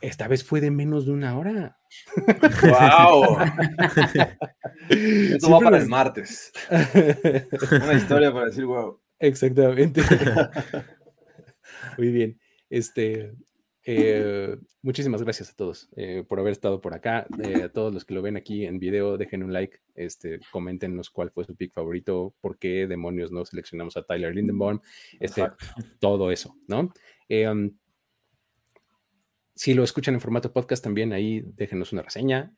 esta 0.00 0.28
vez 0.28 0.44
fue 0.44 0.60
de 0.60 0.70
menos 0.70 1.06
de 1.06 1.12
una 1.12 1.38
hora. 1.38 1.78
¡Wow! 2.62 3.38
Esto 4.88 5.50
va 5.50 5.58
Siempre 5.58 5.64
para 5.64 5.70
nos- 5.70 5.82
el 5.82 5.88
martes. 5.88 6.52
Una 7.70 7.94
historia 7.94 8.32
para 8.32 8.46
decir, 8.46 8.64
wow. 8.64 9.00
Exactamente. 9.18 10.02
Muy 11.98 12.10
bien. 12.10 12.38
Este, 12.70 13.34
eh, 13.84 14.56
muchísimas 14.82 15.22
gracias 15.22 15.50
a 15.50 15.54
todos 15.54 15.88
eh, 15.96 16.22
por 16.28 16.38
haber 16.38 16.52
estado 16.52 16.80
por 16.80 16.94
acá. 16.94 17.26
Eh, 17.42 17.62
a 17.64 17.68
todos 17.72 17.92
los 17.92 18.04
que 18.04 18.14
lo 18.14 18.22
ven 18.22 18.36
aquí 18.36 18.66
en 18.66 18.78
video, 18.78 19.16
dejen 19.16 19.42
un 19.42 19.52
like, 19.52 19.78
este, 19.94 20.40
coméntenos 20.52 21.10
cuál 21.10 21.30
fue 21.30 21.44
su 21.44 21.56
pick 21.56 21.72
favorito, 21.72 22.34
por 22.40 22.58
qué 22.58 22.86
demonios 22.86 23.32
no 23.32 23.44
seleccionamos 23.44 23.96
a 23.96 24.02
Tyler 24.02 24.34
Lindenbaum, 24.34 24.80
este, 25.18 25.48
todo 25.98 26.30
eso, 26.30 26.54
¿no? 26.66 26.92
Um, 27.30 27.70
si 29.58 29.74
lo 29.74 29.82
escuchan 29.82 30.14
en 30.14 30.20
formato 30.20 30.52
podcast, 30.52 30.84
también 30.84 31.12
ahí 31.12 31.42
déjenos 31.56 31.92
una 31.92 32.02
reseña, 32.02 32.54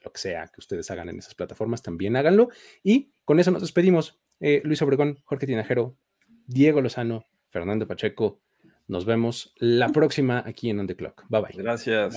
lo 0.00 0.10
que 0.10 0.18
sea 0.18 0.46
que 0.48 0.58
ustedes 0.58 0.90
hagan 0.90 1.10
en 1.10 1.18
esas 1.18 1.34
plataformas, 1.34 1.82
también 1.82 2.16
háganlo. 2.16 2.48
Y 2.82 3.12
con 3.26 3.40
eso 3.40 3.50
nos 3.50 3.60
despedimos. 3.60 4.18
Eh, 4.40 4.62
Luis 4.64 4.80
Obregón, 4.80 5.20
Jorge 5.24 5.46
Tinajero, 5.46 5.98
Diego 6.46 6.80
Lozano, 6.80 7.26
Fernando 7.50 7.86
Pacheco. 7.86 8.40
Nos 8.88 9.04
vemos 9.04 9.52
la 9.56 9.90
próxima 9.90 10.42
aquí 10.46 10.70
en 10.70 10.80
On 10.80 10.86
The 10.86 10.96
Clock. 10.96 11.24
Bye 11.28 11.42
bye. 11.42 11.62
Gracias. 11.62 12.16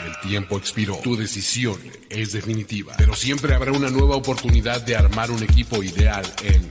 El 0.00 0.28
tiempo 0.28 0.56
expiró. 0.56 0.96
Tu 1.02 1.14
decisión 1.14 1.78
es 2.08 2.32
definitiva. 2.32 2.94
Pero 2.96 3.14
siempre 3.14 3.54
habrá 3.54 3.72
una 3.72 3.90
nueva 3.90 4.16
oportunidad 4.16 4.80
de 4.80 4.96
armar 4.96 5.30
un 5.30 5.42
equipo 5.42 5.82
ideal 5.82 6.24
en 6.42 6.70